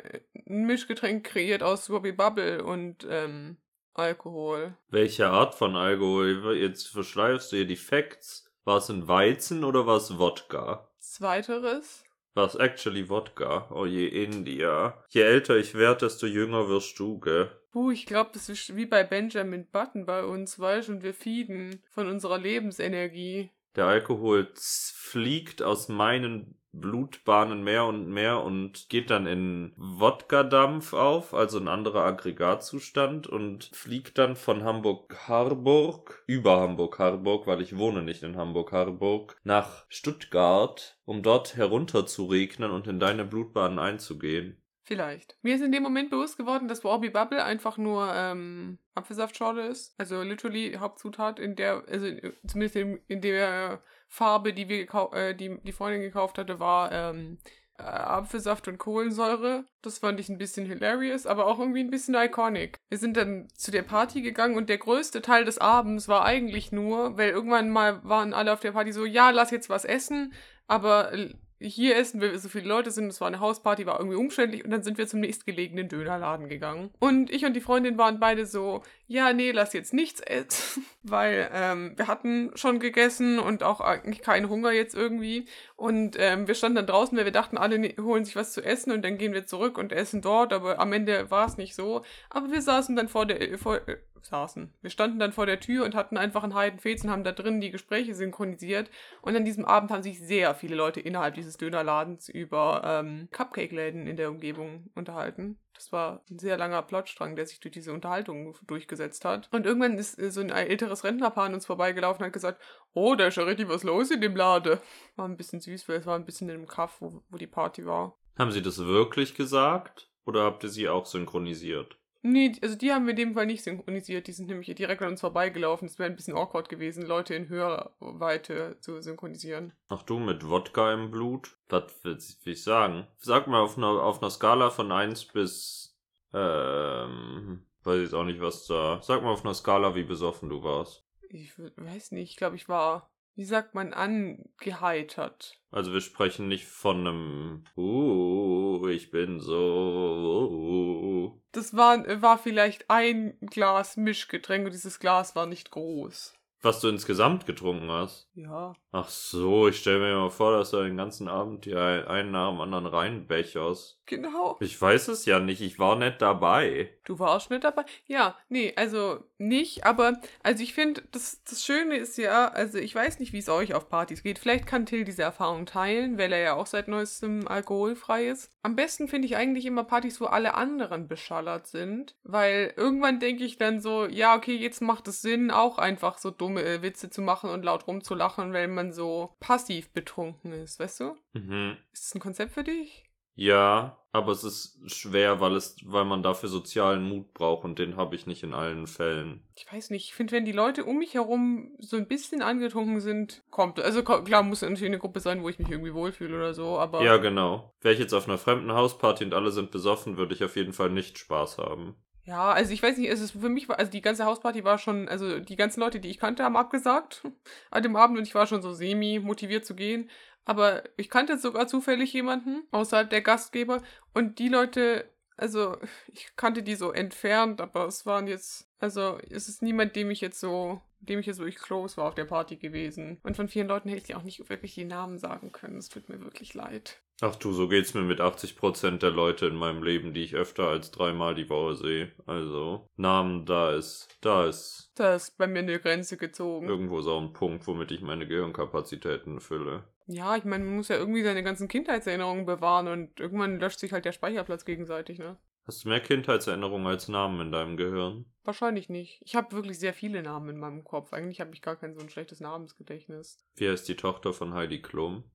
ein 0.48 0.66
Mischgetränk 0.66 1.26
kreiert 1.26 1.62
aus 1.62 1.90
Robbie 1.90 2.14
Bubble 2.14 2.64
und 2.64 3.06
ähm, 3.10 3.58
Alkohol. 3.98 4.78
Welche 4.90 5.28
Art 5.28 5.56
von 5.56 5.76
Alkohol? 5.76 6.56
Jetzt 6.56 6.88
verschleifst 6.88 7.52
du 7.52 7.58
hier 7.58 7.68
die 7.68 7.76
Facts. 7.76 8.50
War 8.64 8.78
es 8.78 8.90
ein 8.90 9.08
Weizen 9.08 9.64
oder 9.64 9.88
war 9.88 9.98
es 9.98 10.18
Wodka? 10.20 10.90
Zweiteres. 11.00 12.04
War 12.36 12.46
es 12.46 12.56
actually 12.56 13.10
Wodka? 13.10 13.70
Oh 13.72 13.86
je, 13.86 14.08
India. 14.08 15.04
Je 15.10 15.22
älter 15.22 15.58
ich 15.58 15.74
werde, 15.74 16.06
desto 16.06 16.28
jünger 16.28 16.70
wirst 16.70 17.00
du, 17.00 17.20
gell? 17.20 17.50
Puh, 17.72 17.92
ich 17.92 18.06
glaube, 18.06 18.30
das 18.34 18.50
ist 18.50 18.76
wie 18.76 18.86
bei 18.86 19.04
Benjamin 19.04 19.66
Button 19.72 20.06
bei 20.06 20.24
uns, 20.24 20.60
weißt 20.60 20.90
du, 20.90 20.94
und 20.94 21.04
wir 21.04 21.14
feeden 21.14 21.82
von 21.90 22.08
unserer 22.08 22.38
Lebensenergie. 22.38 23.50
Der 23.76 23.86
Alkohol 23.86 24.52
fliegt 24.56 25.64
aus 25.64 25.88
meinen 25.88 26.60
Blutbahnen 26.80 27.64
mehr 27.64 27.86
und 27.86 28.08
mehr 28.08 28.44
und 28.44 28.90
geht 28.90 29.10
dann 29.10 29.28
in 29.28 29.74
Wodka-Dampf 29.78 30.94
auf, 30.94 31.34
also 31.34 31.60
ein 31.60 31.68
anderer 31.68 32.06
Aggregatzustand 32.06 33.28
und 33.28 33.70
fliegt 33.74 34.18
dann 34.18 34.36
von 34.36 34.64
Hamburg-Harburg 34.64 36.24
über 36.28 36.60
Hamburg-Harburg, 36.60 37.48
weil 37.48 37.62
ich 37.62 37.78
wohne 37.78 38.02
nicht 38.04 38.24
in 38.24 38.38
Hamburg-Harburg, 38.38 39.40
nach 39.44 39.86
Stuttgart, 39.90 40.98
um 41.06 41.24
dort 41.24 41.56
herunter 41.56 42.06
zu 42.06 42.26
regnen 42.26 42.72
und 42.72 42.88
in 42.88 43.00
deine 43.00 43.26
Blutbahnen 43.26 43.80
einzugehen. 43.80 44.62
Vielleicht. 44.88 45.38
Mir 45.42 45.56
ist 45.56 45.62
in 45.62 45.74
dem 45.74 45.84
Moment 45.84 46.10
bewusst 46.10 46.38
geworden, 46.38 46.70
dass 46.70 46.86
Robbie 46.86 47.10
Bubble 47.10 47.44
einfach 47.44 47.78
nur 47.78 48.10
ähm, 48.16 48.80
Apfelsaftschorle 48.96 49.68
ist. 49.68 49.94
Also 49.98 50.22
literally 50.22 50.78
Hauptzutat 50.80 51.40
in 51.40 51.58
der, 51.58 51.84
also 51.90 52.08
zumindest 52.48 52.78
in, 52.78 53.02
in 53.10 53.20
der 53.20 53.84
Farbe, 54.08 54.54
die 54.54 54.70
wir 54.70 54.88
äh, 55.14 55.36
die 55.36 55.60
die 55.64 55.72
Freundin 55.72 56.02
gekauft 56.02 56.38
hatte, 56.38 56.60
war 56.60 56.92
ähm, 56.92 57.38
äh, 57.78 57.84
Apfelsaft 57.84 58.68
und 58.68 58.78
Kohlensäure. 58.78 59.66
Das 59.82 60.00
fand 60.00 60.20
ich 60.20 60.30
ein 60.30 60.38
bisschen 60.38 60.66
hilarious, 60.66 61.26
aber 61.26 61.46
auch 61.46 61.60
irgendwie 61.60 61.82
ein 61.82 61.92
bisschen 61.92 62.16
iconic. 62.16 62.78
Wir 62.90 62.98
sind 62.98 63.18
dann 63.18 63.48
zu 63.56 63.72
der 63.72 63.84
Party 63.84 64.22
gegangen 64.22 64.58
und 64.58 64.70
der 64.70 64.78
größte 64.78 65.22
Teil 65.22 65.46
des 65.46 65.60
Abends 65.60 66.08
war 66.08 66.26
eigentlich 66.26 66.72
nur, 66.72 67.18
weil 67.18 67.30
irgendwann 67.30 67.70
mal 67.70 68.04
waren 68.04 68.34
alle 68.34 68.54
auf 68.54 68.60
der 68.60 68.72
Party 68.72 68.92
so, 68.92 69.06
ja, 69.06 69.30
lass 69.30 69.52
jetzt 69.52 69.70
was 69.70 69.86
essen, 69.86 70.34
aber 70.68 71.12
hier 71.60 71.98
essen, 71.98 72.22
weil 72.22 72.32
wir 72.32 72.40
so 72.40 72.50
viele 72.50 72.68
Leute 72.68 72.92
sind, 72.92 73.08
es 73.08 73.20
war 73.20 73.28
eine 73.28 73.40
Hausparty, 73.40 73.86
war 73.86 74.00
irgendwie 74.00 74.18
umständlich 74.18 74.64
und 74.64 74.72
dann 74.72 74.84
sind 74.84 74.98
wir 74.98 75.08
zum 75.08 75.22
nächstgelegenen 75.22 75.90
Dönerladen 75.90 76.50
gegangen. 76.50 76.92
Und 77.00 77.32
ich 77.32 77.46
und 77.46 77.54
die 77.54 77.62
Freundin 77.62 77.98
waren 77.98 78.20
beide 78.20 78.46
so, 78.46 78.84
ja, 79.08 79.34
nee, 79.34 79.52
lass 79.52 79.74
jetzt 79.74 79.94
nichts 79.94 80.22
essen, 80.22 80.86
weil 81.04 81.50
ähm, 81.54 81.94
wir 81.96 82.08
hatten 82.08 82.52
schon 82.56 82.80
gegessen 82.80 83.40
und 83.40 83.64
auch 83.64 83.82
eigentlich 83.82 84.22
keinen 84.22 84.50
Hunger 84.50 84.72
jetzt 84.72 84.96
irgendwie. 84.96 85.46
Und 85.76 86.16
ähm, 86.20 86.48
wir 86.48 86.56
standen 86.56 86.76
dann 86.76 86.88
draußen, 86.88 87.18
weil 87.18 87.26
wir 87.26 87.32
dachten, 87.32 87.58
alle 87.58 87.80
ne 87.80 87.96
holen 88.00 88.26
sich 88.26 88.36
was 88.36 88.54
zu 88.54 88.62
essen 88.62 88.92
und 88.92 89.04
dann 89.04 89.18
gehen 89.18 89.34
wir 89.34 89.46
zurück 89.46 89.78
und 89.78 89.92
essen 89.92 90.22
dort, 90.22 90.54
aber 90.54 90.80
am 90.80 90.94
Ende 90.94 91.32
war 91.32 91.48
es 91.48 91.58
nicht 91.58 91.76
so. 91.76 92.04
Aber 92.30 92.52
wir 92.52 92.62
saßen 92.62 92.96
dann 92.96 93.08
vor 93.08 93.26
der, 93.26 93.58
vor, 93.58 93.82
saßen. 94.22 94.74
Wir 94.82 94.90
standen 94.90 95.20
dann 95.20 95.32
vor 95.32 95.46
der 95.46 95.60
Tür 95.60 95.86
und 95.86 95.96
hatten 95.96 96.18
einfach 96.18 96.44
einen 96.44 96.54
Heidenfez 96.54 97.04
und 97.04 97.12
haben 97.12 97.24
da 97.24 97.32
drin 97.32 97.62
die 97.62 97.72
Gespräche 97.72 98.16
synchronisiert. 98.16 98.90
Und 99.22 99.36
an 99.36 99.46
diesem 99.46 99.66
Abend 99.66 99.92
haben 99.92 100.04
sich 100.04 100.20
sehr 100.20 100.56
viele 100.56 100.76
Leute 100.76 101.00
innerhalb 101.00 101.36
dieses 101.36 101.58
Dönerladens 101.58 102.30
über 102.30 102.82
ähm, 102.86 103.28
Cupcake-Läden 103.32 104.08
in 104.08 104.18
der 104.18 104.30
Umgebung 104.30 104.90
unterhalten. 104.96 105.60
Das 105.74 105.92
war 105.92 106.24
ein 106.30 106.40
sehr 106.40 106.58
langer 106.58 106.82
Plotstrang, 106.82 107.36
der 107.36 107.46
sich 107.46 107.60
durch 107.60 107.72
diese 107.72 107.94
Unterhaltung 107.94 108.56
durchgesetzt 108.66 109.26
hat. 109.26 109.48
Und 109.52 109.66
irgendwann 109.66 109.98
ist 109.98 110.18
äh, 110.20 110.32
so 110.32 110.42
ein 110.42 110.50
älteres 110.50 111.04
Rentnerpaar 111.04 111.46
an 111.46 111.54
uns 111.54 111.68
vorbeigelaufen 111.68 112.22
und 112.22 112.28
hat 112.28 112.34
gesagt, 112.34 112.62
oh, 112.94 113.16
da 113.16 113.28
ist 113.28 113.38
ja 113.38 113.44
richtig 113.44 113.70
was 113.70 113.84
los 113.84 114.10
in 114.10 114.22
dem 114.22 114.36
Lade. 114.36 114.82
War 115.16 115.28
ein 115.28 115.38
bisschen 115.38 115.60
süß, 115.60 115.88
weil 115.88 115.98
es 115.98 116.06
war 116.06 116.16
ein 116.16 116.26
bisschen 116.26 116.50
in 116.50 116.58
dem 116.58 116.68
Kaff, 116.68 116.98
wo, 117.00 117.22
wo 117.30 117.38
die 117.38 117.48
Party 117.48 117.86
war. 117.86 118.18
Haben 118.38 118.52
Sie 118.52 118.62
das 118.62 118.80
wirklich 118.80 119.36
gesagt? 119.36 120.10
Oder 120.26 120.44
habt 120.44 120.64
ihr 120.64 120.70
sie 120.70 120.90
auch 120.90 121.06
synchronisiert? 121.06 121.97
Nee, 122.22 122.54
also 122.62 122.76
die 122.76 122.92
haben 122.92 123.06
wir 123.06 123.12
in 123.12 123.18
dem 123.18 123.34
Fall 123.34 123.46
nicht 123.46 123.64
synchronisiert. 123.64 124.28
Die 124.28 124.32
sind 124.32 124.48
nämlich 124.48 124.74
direkt 124.76 125.02
an 125.02 125.10
uns 125.10 125.22
vorbeigelaufen. 125.22 125.88
Es 125.88 126.00
wäre 126.00 126.10
ein 126.10 126.16
bisschen 126.16 126.36
awkward 126.36 126.70
gewesen, 126.70 127.06
Leute 127.06 127.36
in 127.36 127.50
Hörweite 127.50 128.78
zu 128.80 129.02
synchronisieren. 129.02 129.74
Ach 129.90 130.04
du, 130.04 130.20
mit 130.20 130.48
Wodka 130.48 130.94
im 130.94 131.12
Blut? 131.12 131.58
Was 131.70 132.04
will 132.04 132.54
ich 132.54 132.64
sagen? 132.64 133.08
Sag 133.18 133.48
mal 133.48 133.62
auf 133.62 133.78
einer, 133.78 133.88
auf 133.88 134.22
einer 134.22 134.32
Skala 134.32 134.70
von 134.70 134.92
1 134.92 135.26
bis, 135.26 135.98
ähm, 136.34 137.66
weiß 137.84 138.02
jetzt 138.02 138.14
auch 138.14 138.26
nicht, 138.26 138.42
was 138.42 138.66
da. 138.68 139.00
Sag 139.02 139.24
mal 139.24 139.32
auf 139.32 139.46
einer 139.46 139.54
Skala, 139.54 139.96
wie 139.96 140.04
besoffen 140.04 140.50
du 140.50 140.64
warst. 140.64 141.04
Ich 141.30 141.54
weiß 141.58 142.12
nicht, 142.14 142.32
ich 142.32 142.38
glaube, 142.38 142.56
ich 142.56 142.70
war, 142.70 143.12
wie 143.38 143.46
sagt 143.46 143.76
man, 143.76 143.94
angeheitert. 143.94 145.62
Also 145.70 145.94
wir 145.94 146.02
sprechen 146.02 146.48
nicht 146.48 146.66
von 146.66 147.08
einem, 147.08 147.64
uh, 147.78 148.88
ich 148.88 149.12
bin 149.12 149.40
so. 149.40 150.50
Uh. 150.52 151.42
Das 151.52 151.76
war, 151.78 152.04
war 152.22 152.40
vielleicht 152.40 152.90
ein 152.90 153.38
Glas 153.42 153.96
Mischgetränk 153.96 154.66
und 154.66 154.74
dieses 154.74 155.00
Glas 155.00 155.36
war 155.36 155.46
nicht 155.46 155.70
groß. 155.70 156.34
Was 156.64 156.82
du 156.82 156.88
insgesamt 156.88 157.46
getrunken 157.46 157.92
hast? 157.92 158.28
Ja. 158.34 158.74
Ach 158.92 159.10
so, 159.10 159.68
ich 159.68 159.78
stelle 159.78 160.00
mir 160.00 160.16
mal 160.16 160.32
vor, 160.32 160.58
dass 160.58 160.72
du 160.72 160.82
den 160.82 160.98
ganzen 160.98 161.28
Abend 161.28 161.66
hier 161.66 162.10
einen 162.10 162.32
nach 162.32 162.50
dem 162.50 162.60
anderen 162.60 162.88
reinbecherst. 162.88 163.97
Genau. 164.08 164.56
Ich 164.62 164.82
weiß 164.82 165.10
es 165.10 165.26
ja 165.26 165.40
nicht, 165.40 165.62
ich 165.62 165.80
war 165.80 165.98
nicht 165.98 166.22
dabei. 166.22 166.90
Du 167.04 167.20
warst 167.20 167.50
nicht 167.50 167.66
dabei? 167.66 167.84
Ja, 168.06 168.38
nee, 168.48 168.74
also 168.78 169.20
nicht, 169.38 169.86
aber 169.86 170.20
also 170.42 170.64
ich 170.64 170.74
finde, 170.74 171.04
das, 171.12 171.44
das 171.44 171.66
Schöne 171.66 171.98
ist 171.98 172.18
ja, 172.18 172.48
also 172.48 172.78
ich 172.78 172.96
weiß 172.96 173.20
nicht, 173.20 173.34
wie 173.34 173.40
es 173.40 173.50
euch 173.50 173.74
auf 173.74 173.90
Partys 173.90 174.24
geht. 174.24 174.40
Vielleicht 174.40 174.66
kann 174.66 174.86
Till 174.86 175.04
diese 175.04 175.24
Erfahrung 175.24 175.66
teilen, 175.66 176.18
weil 176.18 176.32
er 176.32 176.40
ja 176.40 176.54
auch 176.54 176.68
seit 176.68 176.88
neuestem 176.88 177.50
alkoholfrei 177.50 178.28
ist. 178.28 178.50
Am 178.64 178.78
besten 178.78 179.10
finde 179.10 179.28
ich 179.28 179.36
eigentlich 179.36 179.66
immer 179.66 179.84
Partys, 179.84 180.22
wo 180.22 180.26
alle 180.26 180.54
anderen 180.54 181.10
beschallert 181.10 181.68
sind, 181.68 182.16
weil 182.24 182.74
irgendwann 182.78 183.20
denke 183.20 183.44
ich 183.44 183.58
dann 183.58 183.82
so, 183.82 184.06
ja, 184.06 184.38
okay, 184.38 184.56
jetzt 184.56 184.82
macht 184.82 185.10
es 185.10 185.22
Sinn, 185.22 185.52
auch 185.52 185.78
einfach 185.78 186.18
so 186.18 186.32
dumme 186.32 186.64
äh, 186.64 186.82
Witze 186.82 187.10
zu 187.10 187.22
machen 187.22 187.50
und 187.50 187.64
laut 187.64 187.88
rumzulachen, 187.88 188.54
weil 188.54 188.70
man 188.70 188.94
so 188.94 189.36
passiv 189.42 189.90
betrunken 189.92 190.54
ist, 190.54 190.80
weißt 190.80 191.02
du? 191.02 191.18
Mhm. 191.34 191.78
Ist 191.92 192.06
das 192.06 192.16
ein 192.16 192.22
Konzept 192.22 192.54
für 192.54 192.64
dich? 192.64 193.07
Ja, 193.38 194.00
aber 194.12 194.32
es 194.32 194.44
ist 194.44 194.80
schwer, 194.92 195.40
weil 195.40 195.56
es, 195.56 195.78
weil 195.86 196.06
man 196.06 196.24
dafür 196.24 196.50
sozialen 196.50 197.08
Mut 197.08 197.36
braucht 197.36 197.66
und 197.66 197.78
den 197.78 197.96
habe 197.96 198.16
ich 198.16 198.26
nicht 198.26 198.42
in 198.42 198.56
allen 198.56 198.88
Fällen. 198.88 199.44
Ich 199.56 199.72
weiß 199.72 199.92
nicht, 199.92 200.06
ich 200.06 200.16
finde, 200.16 200.34
wenn 200.34 200.44
die 200.44 200.52
Leute 200.52 200.86
um 200.86 200.98
mich 200.98 201.14
herum 201.14 201.76
so 201.78 201.98
ein 201.98 202.08
bisschen 202.08 202.42
angetrunken 202.42 203.00
sind, 203.00 203.44
kommt. 203.52 203.80
Also 203.80 204.04
klar, 204.04 204.42
muss 204.42 204.64
natürlich 204.64 204.86
eine 204.86 204.98
Gruppe 204.98 205.20
sein, 205.20 205.44
wo 205.44 205.50
ich 205.50 205.60
mich 205.60 205.70
irgendwie 205.70 205.94
wohlfühle 205.94 206.36
oder 206.36 206.56
so, 206.56 206.80
aber. 206.80 207.04
Ja, 207.04 207.18
genau. 207.18 207.76
Wäre 207.80 207.94
ich 207.94 208.00
jetzt 208.00 208.14
auf 208.14 208.28
einer 208.28 208.40
fremden 208.40 208.74
Hausparty 208.74 209.26
und 209.26 209.36
alle 209.36 209.52
sind 209.52 209.70
besoffen, 209.70 210.18
würde 210.18 210.34
ich 210.34 210.44
auf 210.44 210.56
jeden 210.56 210.74
Fall 210.74 210.90
nicht 210.90 211.20
Spaß 211.20 211.60
haben. 211.60 211.96
Ja, 212.24 212.52
also 212.52 212.74
ich 212.74 212.84
weiß 212.84 212.98
nicht, 212.98 213.10
es 213.10 213.22
ist 213.22 213.40
für 213.40 213.50
mich, 213.50 213.70
also 213.70 213.90
die 213.90 214.02
ganze 214.02 214.26
Hausparty 214.26 214.66
war 214.66 214.80
schon, 214.80 215.08
also 215.08 215.40
die 215.40 215.56
ganzen 215.56 215.80
Leute, 215.80 216.00
die 216.02 216.10
ich 216.10 216.18
kannte, 216.18 216.44
haben 216.44 216.58
abgesagt 216.58 217.24
an 217.72 217.84
dem 217.84 217.96
Abend 217.96 218.18
und 218.18 218.28
ich 218.28 218.36
war 218.36 218.48
schon 218.48 218.62
so 218.62 218.74
semi 218.74 219.20
motiviert 219.20 219.66
zu 219.66 219.76
gehen. 219.76 220.10
Aber 220.48 220.82
ich 220.96 221.10
kannte 221.10 221.38
sogar 221.38 221.68
zufällig 221.68 222.14
jemanden 222.14 222.64
außerhalb 222.72 223.10
der 223.10 223.22
Gastgeber 223.22 223.84
und 224.14 224.40
die 224.40 224.48
Leute, 224.48 225.12
also 225.36 225.76
ich 226.08 226.38
kannte 226.38 226.64
die 226.64 226.76
so 226.76 226.94
entfernt, 226.94 227.60
aber 227.60 227.86
es 227.86 228.06
waren 228.06 228.28
jetzt, 228.28 228.66
also 228.80 229.20
es 229.30 229.50
ist 229.50 229.62
niemand, 229.62 229.98
dem 229.98 230.10
ich 230.10 230.22
jetzt 230.22 230.40
so, 230.40 230.82
dem 231.02 231.20
ich 231.20 231.26
jetzt 231.26 231.40
wirklich 231.40 231.58
close 231.58 231.98
war 231.98 232.08
auf 232.08 232.16
der 232.16 232.24
Party 232.24 232.56
gewesen. 232.56 233.20
Und 233.24 233.36
von 233.36 233.50
vielen 233.50 233.68
Leuten 233.68 233.90
hätte 233.90 234.06
ich 234.08 234.16
auch 234.16 234.24
nicht 234.24 234.50
wirklich 234.50 234.74
die 234.74 234.86
Namen 234.86 235.18
sagen 235.18 235.52
können. 235.52 235.80
Es 235.80 235.90
tut 235.90 236.08
mir 236.08 236.22
wirklich 236.22 236.54
leid. 236.54 237.02
Ach 237.20 237.36
du, 237.36 237.52
so 237.52 237.68
geht's 237.68 237.94
mir 237.94 238.04
mit 238.04 238.22
80% 238.22 239.00
der 239.00 239.12
Leute 239.12 239.48
in 239.48 239.56
meinem 239.56 239.84
Leben, 239.84 240.14
die 240.14 240.24
ich 240.24 240.36
öfter 240.36 240.70
als 240.70 240.92
dreimal 240.92 241.36
die 241.36 241.50
Woche 241.50 241.76
sehe. 241.76 242.12
Also, 242.26 242.88
Namen, 242.96 243.46
da 243.46 243.74
ist, 243.76 244.08
da 244.22 244.48
ist. 244.48 244.92
Da 244.96 245.16
ist 245.16 245.38
bei 245.38 245.48
mir 245.48 245.60
eine 245.60 245.80
Grenze 245.80 246.16
gezogen. 246.16 246.70
Irgendwo 246.70 247.00
ist 247.00 247.08
auch 247.08 247.22
ein 247.22 247.34
Punkt, 247.34 247.68
womit 247.68 247.92
ich 247.92 248.02
meine 248.02 248.28
Gehirnkapazitäten 248.28 249.42
fülle. 249.42 249.84
Ja, 250.08 250.38
ich 250.38 250.46
meine, 250.46 250.64
man 250.64 250.76
muss 250.76 250.88
ja 250.88 250.96
irgendwie 250.98 251.24
seine 251.24 251.44
ganzen 251.44 251.68
Kindheitserinnerungen 251.68 252.46
bewahren 252.46 252.88
und 252.88 253.20
irgendwann 253.20 253.60
löscht 253.60 253.80
sich 253.80 253.92
halt 253.92 254.06
der 254.06 254.14
Speicherplatz 254.14 254.64
gegenseitig, 254.66 255.20
ne? 255.20 255.38
Hast 255.66 255.84
du 255.84 255.90
mehr 255.90 256.00
Kindheitserinnerungen 256.00 256.88
als 256.88 257.10
Namen 257.10 257.42
in 257.42 257.52
deinem 257.52 257.76
Gehirn? 257.76 258.26
Wahrscheinlich 258.46 258.88
nicht. 258.88 259.22
Ich 259.26 259.36
habe 259.36 259.52
wirklich 259.52 259.78
sehr 259.78 259.94
viele 259.94 260.24
Namen 260.24 260.48
in 260.48 260.60
meinem 260.60 260.86
Kopf. 260.86 261.12
Eigentlich 261.12 261.42
habe 261.42 261.54
ich 261.54 261.62
gar 261.62 261.76
kein 261.76 261.94
so 261.94 262.00
ein 262.00 262.10
schlechtes 262.10 262.40
Namensgedächtnis. 262.40 263.44
Wie 263.56 263.68
heißt 263.68 263.88
die 263.90 263.98
Tochter 263.98 264.32
von 264.32 264.54
Heidi 264.54 264.82
Klum? 264.82 265.26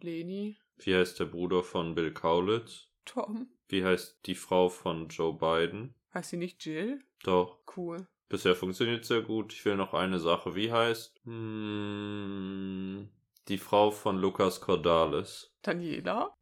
Leni. 0.00 0.56
Wie 0.76 0.94
heißt 0.94 1.18
der 1.18 1.24
Bruder 1.24 1.64
von 1.64 1.96
Bill 1.96 2.12
Kaulitz? 2.12 2.86
Tom. 3.04 3.48
Wie 3.66 3.84
heißt 3.84 4.20
die 4.26 4.36
Frau 4.36 4.68
von 4.68 5.08
Joe 5.08 5.34
Biden? 5.34 5.96
Heißt 6.14 6.30
sie 6.30 6.36
nicht 6.36 6.64
Jill? 6.64 7.00
Doch. 7.24 7.58
Cool. 7.76 8.06
Bisher 8.28 8.54
funktioniert 8.54 9.04
sehr 9.04 9.22
gut. 9.22 9.52
Ich 9.52 9.64
will 9.64 9.76
noch 9.76 9.92
eine 9.92 10.20
Sache. 10.20 10.54
Wie 10.54 10.70
heißt? 10.70 11.20
Hm, 11.24 13.08
die 13.48 13.58
Frau 13.58 13.90
von 13.90 14.18
Lucas 14.18 14.60
Cordalis. 14.60 15.52
Daniela? 15.62 16.34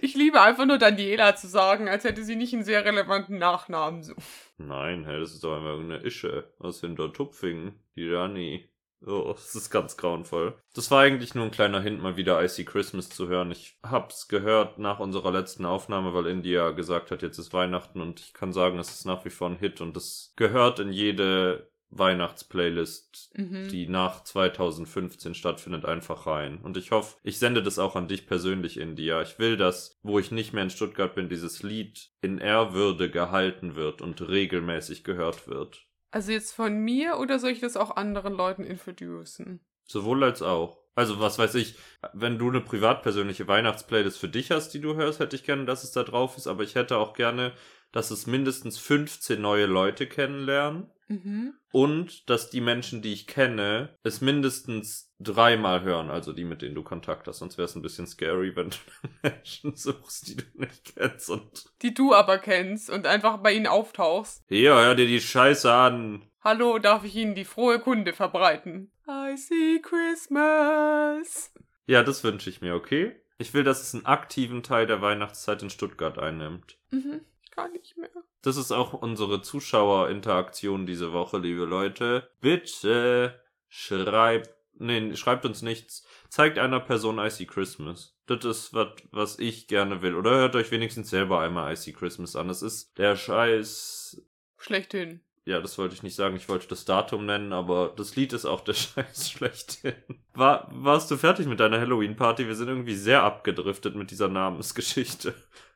Ich 0.00 0.14
liebe 0.14 0.40
einfach 0.40 0.64
nur 0.64 0.78
Daniela 0.78 1.36
zu 1.36 1.46
sagen, 1.46 1.88
als 1.88 2.04
hätte 2.04 2.24
sie 2.24 2.36
nicht 2.36 2.54
einen 2.54 2.64
sehr 2.64 2.84
relevanten 2.84 3.36
Nachnamen. 3.38 4.02
So. 4.02 4.14
Nein, 4.56 5.04
hey, 5.04 5.20
das 5.20 5.34
ist 5.34 5.44
doch 5.44 5.54
einfach 5.54 5.72
irgendeine 5.72 6.04
Ische 6.04 6.54
aus 6.58 6.80
Hintertupfingen. 6.80 7.78
Die 7.96 8.10
Rani. 8.10 8.70
Oh, 9.06 9.32
das 9.34 9.54
ist 9.54 9.68
ganz 9.68 9.98
grauenvoll. 9.98 10.54
Das 10.74 10.90
war 10.90 11.02
eigentlich 11.02 11.34
nur 11.34 11.44
ein 11.44 11.50
kleiner 11.50 11.82
Hint, 11.82 12.02
mal 12.02 12.16
wieder 12.16 12.42
Icy 12.42 12.64
Christmas 12.64 13.10
zu 13.10 13.28
hören. 13.28 13.50
Ich 13.50 13.78
hab's 13.82 14.28
gehört 14.28 14.78
nach 14.78 14.98
unserer 14.98 15.30
letzten 15.30 15.66
Aufnahme, 15.66 16.14
weil 16.14 16.26
India 16.26 16.70
gesagt 16.70 17.10
hat, 17.10 17.20
jetzt 17.20 17.36
ist 17.36 17.52
Weihnachten 17.52 18.00
und 18.00 18.20
ich 18.20 18.32
kann 18.32 18.54
sagen, 18.54 18.78
es 18.78 18.90
ist 18.90 19.04
nach 19.04 19.26
wie 19.26 19.30
vor 19.30 19.50
ein 19.50 19.58
Hit 19.58 19.82
und 19.82 19.94
es 19.98 20.32
gehört 20.36 20.80
in 20.80 20.90
jede 20.90 21.70
Weihnachtsplaylist, 21.98 23.30
Mhm. 23.36 23.68
die 23.68 23.88
nach 23.88 24.22
2015 24.24 25.34
stattfindet, 25.34 25.84
einfach 25.84 26.26
rein. 26.26 26.58
Und 26.62 26.76
ich 26.76 26.90
hoffe, 26.90 27.16
ich 27.22 27.38
sende 27.38 27.62
das 27.62 27.78
auch 27.78 27.96
an 27.96 28.08
dich 28.08 28.26
persönlich, 28.26 28.78
India. 28.78 29.22
Ich 29.22 29.38
will, 29.38 29.56
dass, 29.56 29.98
wo 30.02 30.18
ich 30.18 30.30
nicht 30.30 30.52
mehr 30.52 30.64
in 30.64 30.70
Stuttgart 30.70 31.14
bin, 31.14 31.28
dieses 31.28 31.62
Lied 31.62 32.10
in 32.20 32.38
Ehrwürde 32.38 33.10
gehalten 33.10 33.74
wird 33.76 34.02
und 34.02 34.20
regelmäßig 34.28 35.04
gehört 35.04 35.48
wird. 35.48 35.86
Also 36.10 36.32
jetzt 36.32 36.52
von 36.52 36.76
mir 36.78 37.18
oder 37.18 37.38
soll 37.38 37.50
ich 37.50 37.60
das 37.60 37.76
auch 37.76 37.96
anderen 37.96 38.34
Leuten 38.34 38.64
introducen? 38.64 39.60
Sowohl 39.86 40.22
als 40.24 40.42
auch. 40.42 40.78
Also, 40.96 41.18
was 41.18 41.38
weiß 41.40 41.56
ich, 41.56 41.74
wenn 42.12 42.38
du 42.38 42.48
eine 42.48 42.60
privat 42.60 43.02
persönliche 43.02 43.48
Weihnachtsplaylist 43.48 44.16
für 44.16 44.28
dich 44.28 44.52
hast, 44.52 44.70
die 44.74 44.80
du 44.80 44.94
hörst, 44.94 45.18
hätte 45.18 45.34
ich 45.34 45.42
gerne, 45.42 45.64
dass 45.64 45.82
es 45.82 45.90
da 45.90 46.04
drauf 46.04 46.36
ist, 46.36 46.46
aber 46.46 46.62
ich 46.62 46.76
hätte 46.76 46.98
auch 46.98 47.14
gerne, 47.14 47.52
dass 47.94 48.10
es 48.10 48.26
mindestens 48.26 48.78
15 48.78 49.40
neue 49.40 49.66
Leute 49.66 50.06
kennenlernen 50.06 50.90
Mhm. 51.06 51.52
und 51.70 52.30
dass 52.30 52.48
die 52.48 52.62
Menschen, 52.62 53.02
die 53.02 53.12
ich 53.12 53.26
kenne, 53.26 53.90
es 54.04 54.22
mindestens 54.22 55.12
dreimal 55.20 55.82
hören, 55.82 56.08
also 56.10 56.32
die, 56.32 56.44
mit 56.44 56.62
denen 56.62 56.74
du 56.74 56.82
Kontakt 56.82 57.28
hast. 57.28 57.38
Sonst 57.40 57.58
wäre 57.58 57.66
es 57.66 57.74
ein 57.76 57.82
bisschen 57.82 58.06
scary, 58.06 58.56
wenn 58.56 58.70
du 58.70 58.76
Menschen 59.22 59.76
suchst, 59.76 60.28
die 60.28 60.36
du 60.36 60.44
nicht 60.54 60.96
kennst 60.96 61.28
und 61.28 61.66
Die 61.82 61.92
du 61.92 62.14
aber 62.14 62.38
kennst 62.38 62.88
und 62.88 63.06
einfach 63.06 63.36
bei 63.36 63.52
ihnen 63.52 63.66
auftauchst. 63.66 64.42
hier, 64.48 64.74
hör 64.74 64.94
dir 64.94 65.06
die 65.06 65.20
Scheiße 65.20 65.70
an. 65.70 66.22
Hallo, 66.42 66.78
darf 66.78 67.04
ich 67.04 67.14
Ihnen 67.16 67.34
die 67.34 67.44
frohe 67.44 67.78
Kunde 67.80 68.12
verbreiten? 68.14 68.90
I 69.06 69.36
see 69.36 69.80
Christmas. 69.82 71.52
Ja, 71.86 72.02
das 72.02 72.24
wünsche 72.24 72.48
ich 72.50 72.60
mir, 72.60 72.74
okay? 72.74 73.14
Ich 73.38 73.52
will, 73.54 73.64
dass 73.64 73.82
es 73.82 73.94
einen 73.94 74.06
aktiven 74.06 74.62
Teil 74.62 74.86
der 74.86 75.02
Weihnachtszeit 75.02 75.62
in 75.62 75.70
Stuttgart 75.70 76.18
einnimmt. 76.18 76.78
Mhm. 76.90 77.20
Gar 77.56 77.68
nicht 77.68 77.96
mehr. 77.96 78.10
Das 78.42 78.56
ist 78.56 78.72
auch 78.72 78.92
unsere 78.92 79.42
Zuschauerinteraktion 79.42 80.86
diese 80.86 81.12
Woche, 81.12 81.38
liebe 81.38 81.64
Leute. 81.64 82.28
Bitte 82.40 83.40
schreibt, 83.68 84.50
nee, 84.74 85.14
schreibt 85.16 85.44
uns 85.46 85.62
nichts. 85.62 86.06
Zeigt 86.28 86.58
einer 86.58 86.80
Person 86.80 87.18
Icy 87.18 87.46
Christmas. 87.46 88.16
Das 88.26 88.44
ist 88.44 88.74
was, 88.74 88.88
was 89.12 89.38
ich 89.38 89.68
gerne 89.68 90.02
will. 90.02 90.14
Oder 90.14 90.30
hört 90.30 90.56
euch 90.56 90.70
wenigstens 90.70 91.10
selber 91.10 91.40
einmal 91.40 91.72
Icy 91.72 91.92
Christmas 91.92 92.36
an. 92.36 92.48
Das 92.48 92.62
ist 92.62 92.98
der 92.98 93.16
Scheiß. 93.16 94.22
Schlechthin. 94.58 95.20
Ja, 95.46 95.60
das 95.60 95.76
wollte 95.76 95.94
ich 95.94 96.02
nicht 96.02 96.14
sagen. 96.14 96.36
Ich 96.36 96.48
wollte 96.48 96.68
das 96.68 96.86
Datum 96.86 97.26
nennen, 97.26 97.52
aber 97.52 97.92
das 97.94 98.16
Lied 98.16 98.32
ist 98.32 98.46
auch 98.46 98.62
der 98.62 98.72
Scheiß 98.74 99.30
schlechthin. 99.30 99.94
War, 100.32 100.68
warst 100.70 101.10
du 101.10 101.16
fertig 101.16 101.46
mit 101.46 101.60
deiner 101.60 101.80
Halloween-Party? 101.80 102.46
Wir 102.46 102.54
sind 102.54 102.68
irgendwie 102.68 102.94
sehr 102.94 103.22
abgedriftet 103.22 103.94
mit 103.94 104.10
dieser 104.10 104.28
Namensgeschichte. 104.28 105.34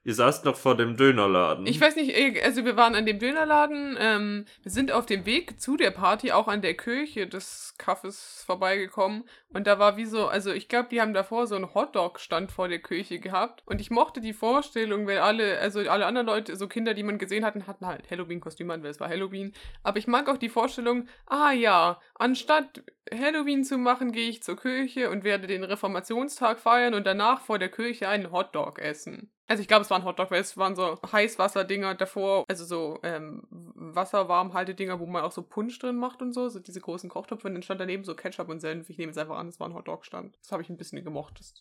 Ihr 0.09 0.15
saßt 0.15 0.47
noch 0.47 0.57
vor 0.57 0.75
dem 0.75 0.97
Dönerladen. 0.97 1.67
Ich 1.67 1.79
weiß 1.79 1.97
nicht, 1.97 2.17
eh, 2.17 2.41
also 2.41 2.65
wir 2.65 2.79
waren 2.79 2.95
an 2.95 3.05
dem 3.05 3.19
Dönerladen, 3.19 3.95
ähm, 4.01 4.47
wir 4.63 4.73
sind 4.73 4.91
auf 4.91 5.05
dem 5.05 5.27
Weg 5.27 5.61
zu 5.61 5.77
der 5.77 5.91
Party 5.91 6.33
auch 6.33 6.49
an 6.49 6.63
der 6.63 6.73
Kirche 6.79 7.27
des 7.27 7.75
Kaffes 7.77 8.43
vorbeigekommen 8.47 9.25
und 9.51 9.67
da 9.67 9.79
war 9.79 9.99
wie 9.99 10.07
so, 10.07 10.27
also 10.27 10.51
ich 10.51 10.71
glaube, 10.71 10.89
die 10.91 11.03
haben 11.03 11.13
davor 11.13 11.47
so 11.47 11.57
einen 11.57 11.75
Hotdog-Stand 11.75 12.51
vor 12.53 12.69
der 12.69 12.79
Kirche 12.79 13.19
gehabt 13.19 13.63
und 13.67 13.83
ich 13.83 13.91
mochte 13.91 14.23
die 14.23 14.33
Vorstellung, 14.33 15.07
weil 15.07 15.19
alle, 15.19 15.59
also 15.59 15.81
alle 15.81 16.07
anderen 16.07 16.27
Leute, 16.27 16.57
so 16.57 16.69
Kinder, 16.69 16.95
die 16.95 17.03
man 17.03 17.19
gesehen 17.19 17.45
hatten, 17.45 17.67
hatten 17.67 17.87
halt 17.87 18.11
Halloween-Kostüme 18.11 18.73
an, 18.73 18.83
weil 18.83 18.93
es 18.93 19.01
war 19.01 19.11
Halloween, 19.11 19.53
aber 19.83 19.99
ich 19.99 20.07
mag 20.07 20.31
auch 20.31 20.39
die 20.39 20.49
Vorstellung, 20.49 21.07
ah 21.27 21.53
ja, 21.53 22.01
anstatt 22.15 22.83
Halloween 23.13 23.63
zu 23.63 23.77
machen, 23.77 24.13
gehe 24.13 24.31
ich 24.31 24.43
zur 24.43 24.57
Kirche 24.57 25.11
und 25.11 25.23
werde 25.23 25.47
den 25.47 25.65
Reformationstag 25.65 26.61
feiern 26.61 26.95
und 26.95 27.07
danach 27.07 27.43
vor 27.43 27.59
der 27.59 27.69
Kirche 27.69 28.09
einen 28.09 28.33
Hotdog 28.33 28.79
essen. 28.79 29.31
Also 29.49 29.63
ich 29.63 29.69
glaube, 29.69 29.83
es 29.83 29.91
waren 29.91 30.05
Hotdog, 30.05 30.31
weil 30.31 30.43
es 30.43 30.59
waren 30.59 30.77
so 30.77 30.99
Heißwasserdinger 31.11 31.95
davor, 31.95 32.45
also 32.49 32.67
so 32.67 32.99
ähm, 33.03 33.43
Wasserwarmhaltedinger, 33.51 35.01
wo 35.01 35.07
man 35.07 35.25
auch 35.25 35.33
so 35.33 35.43
Punsch 35.43 35.79
drin 35.79 35.97
macht 35.97 36.21
und 36.21 36.35
so, 36.35 36.51
so 36.51 36.61
diese 36.61 36.81
großen 36.81 37.09
Kochtöpfe 37.09 37.49
und 37.49 37.55
dann 37.55 37.63
stand 37.63 37.81
daneben 37.81 38.05
so 38.05 38.15
Ketchup 38.15 38.51
und 38.51 38.61
Senf. 38.61 38.91
Ich 38.91 38.99
nehme 38.99 39.11
es 39.11 39.17
einfach 39.17 39.39
an, 39.39 39.49
es 39.49 39.59
war 39.59 39.69
ein 39.69 39.75
Hotdog-Stand. 39.75 40.37
Das 40.39 40.53
habe 40.53 40.63
ich 40.63 40.69
ein 40.69 40.77
bisschen 40.77 41.03
gemocht, 41.03 41.41
dass 41.41 41.55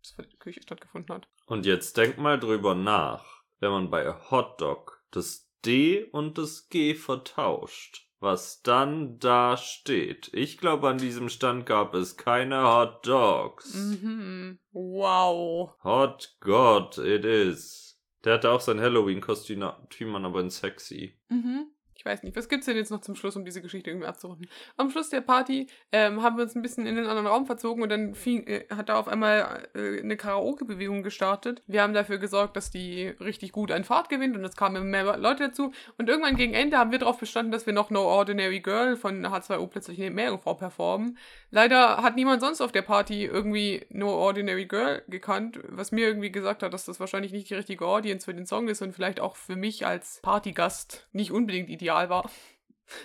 das 0.00 0.12
vor 0.12 0.24
der 0.24 0.38
Küche 0.38 0.62
stattgefunden 0.62 1.14
hat. 1.14 1.28
Und 1.46 1.66
jetzt 1.66 1.96
denk 1.96 2.16
mal 2.18 2.38
drüber 2.38 2.76
nach, 2.76 3.42
wenn 3.58 3.72
man 3.72 3.90
bei 3.90 4.14
Hotdog 4.30 5.02
das 5.10 5.48
D 5.64 6.04
und 6.04 6.38
das 6.38 6.68
G 6.68 6.94
vertauscht. 6.94 8.08
Was 8.22 8.62
dann 8.62 9.18
da 9.18 9.56
steht. 9.56 10.30
Ich 10.32 10.58
glaube, 10.58 10.88
an 10.88 10.98
diesem 10.98 11.28
Stand 11.28 11.66
gab 11.66 11.92
es 11.92 12.16
keine 12.16 12.62
Hot 12.62 13.04
Dogs. 13.04 13.74
Mhm. 13.74 14.60
Wow. 14.70 15.72
Hot 15.82 16.36
God, 16.38 16.98
it 16.98 17.24
is. 17.24 18.00
Der 18.22 18.34
hatte 18.34 18.52
auch 18.52 18.60
sein 18.60 18.78
Halloween-Kostüm 18.78 19.64
an, 19.64 20.24
aber 20.24 20.40
in 20.40 20.50
sexy. 20.50 21.18
Mhm. 21.30 21.72
Ich 22.02 22.06
weiß 22.06 22.24
nicht, 22.24 22.36
was 22.36 22.48
gibt's 22.48 22.66
denn 22.66 22.76
jetzt 22.76 22.90
noch 22.90 23.00
zum 23.00 23.14
Schluss, 23.14 23.36
um 23.36 23.44
diese 23.44 23.62
Geschichte 23.62 23.88
irgendwie 23.88 24.08
abzurunden? 24.08 24.48
Am 24.76 24.90
Schluss 24.90 25.08
der 25.08 25.20
Party 25.20 25.68
ähm, 25.92 26.20
haben 26.20 26.36
wir 26.36 26.42
uns 26.42 26.56
ein 26.56 26.62
bisschen 26.62 26.84
in 26.84 26.96
den 26.96 27.06
anderen 27.06 27.28
Raum 27.28 27.46
verzogen 27.46 27.80
und 27.80 27.90
dann 27.90 28.16
fing, 28.16 28.44
äh, 28.48 28.64
hat 28.70 28.88
da 28.88 28.96
auf 28.98 29.06
einmal 29.06 29.68
äh, 29.76 30.00
eine 30.00 30.16
Karaoke-Bewegung 30.16 31.04
gestartet. 31.04 31.62
Wir 31.68 31.80
haben 31.80 31.94
dafür 31.94 32.18
gesorgt, 32.18 32.56
dass 32.56 32.72
die 32.72 33.06
richtig 33.20 33.52
gut 33.52 33.70
an 33.70 33.84
Fahrt 33.84 34.08
gewinnt 34.08 34.36
und 34.36 34.44
es 34.44 34.56
kamen 34.56 34.74
immer 34.74 34.84
mehr 34.84 35.16
Leute 35.16 35.44
dazu. 35.44 35.70
Und 35.96 36.08
irgendwann 36.08 36.34
gegen 36.34 36.54
Ende 36.54 36.76
haben 36.76 36.90
wir 36.90 36.98
darauf 36.98 37.20
bestanden, 37.20 37.52
dass 37.52 37.66
wir 37.66 37.72
noch 37.72 37.90
No 37.90 38.02
Ordinary 38.02 38.58
Girl 38.58 38.96
von 38.96 39.24
H2O 39.24 39.68
plötzlich 39.68 40.00
eine 40.00 40.10
Meerjungfrau 40.10 40.54
performen. 40.54 41.18
Leider 41.52 41.98
hat 41.98 42.16
niemand 42.16 42.40
sonst 42.40 42.60
auf 42.60 42.72
der 42.72 42.82
Party 42.82 43.26
irgendwie 43.26 43.86
No 43.90 44.08
Ordinary 44.08 44.66
Girl 44.66 45.04
gekannt, 45.06 45.60
was 45.68 45.92
mir 45.92 46.08
irgendwie 46.08 46.32
gesagt 46.32 46.64
hat, 46.64 46.74
dass 46.74 46.84
das 46.84 46.98
wahrscheinlich 46.98 47.30
nicht 47.30 47.48
die 47.48 47.54
richtige 47.54 47.86
Audience 47.86 48.24
für 48.24 48.34
den 48.34 48.46
Song 48.46 48.66
ist 48.66 48.82
und 48.82 48.92
vielleicht 48.92 49.20
auch 49.20 49.36
für 49.36 49.54
mich 49.54 49.86
als 49.86 50.18
Partygast 50.22 51.06
nicht 51.12 51.30
unbedingt 51.30 51.70
ideal 51.70 51.91
war. 51.94 52.30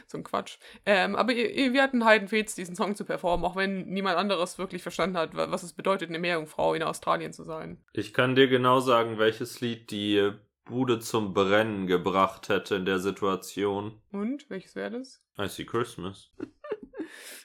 So 0.08 0.17
ein 0.17 0.24
Quatsch. 0.25 0.58
Ähm, 0.86 1.15
aber 1.15 1.34
wir 1.34 1.82
hatten 1.82 2.03
Heidenfels, 2.03 2.56
diesen 2.56 2.75
Song 2.75 2.98
zu 2.98 3.06
performen, 3.06 3.46
auch 3.46 3.56
wenn 3.56 3.86
niemand 3.86 4.17
anderes 4.17 4.58
wirklich 4.58 4.82
verstanden 4.82 5.15
hat, 5.15 5.34
was 5.34 5.63
es 5.63 5.72
bedeutet, 5.72 6.10
eine 6.10 6.20
Meerjungfrau 6.20 6.74
in 6.74 6.84
Australien 6.84 7.32
zu 7.32 7.44
sein. 7.46 7.77
Ich 7.94 8.13
kann 8.13 8.36
dir 8.36 8.50
genau 8.50 8.82
sagen, 8.82 9.17
welches 9.17 9.62
Lied 9.62 9.89
die 9.91 10.34
Bude 10.65 11.00
zum 11.00 11.34
Brennen 11.34 11.88
gebracht 11.88 12.50
hätte 12.50 12.75
in 12.75 12.84
der 12.84 13.00
Situation. 13.00 14.01
Und? 14.12 14.50
Welches 14.50 14.75
wäre 14.75 14.91
das? 14.91 15.24
I 15.39 15.48
See 15.48 15.63
Christmas. 15.63 16.32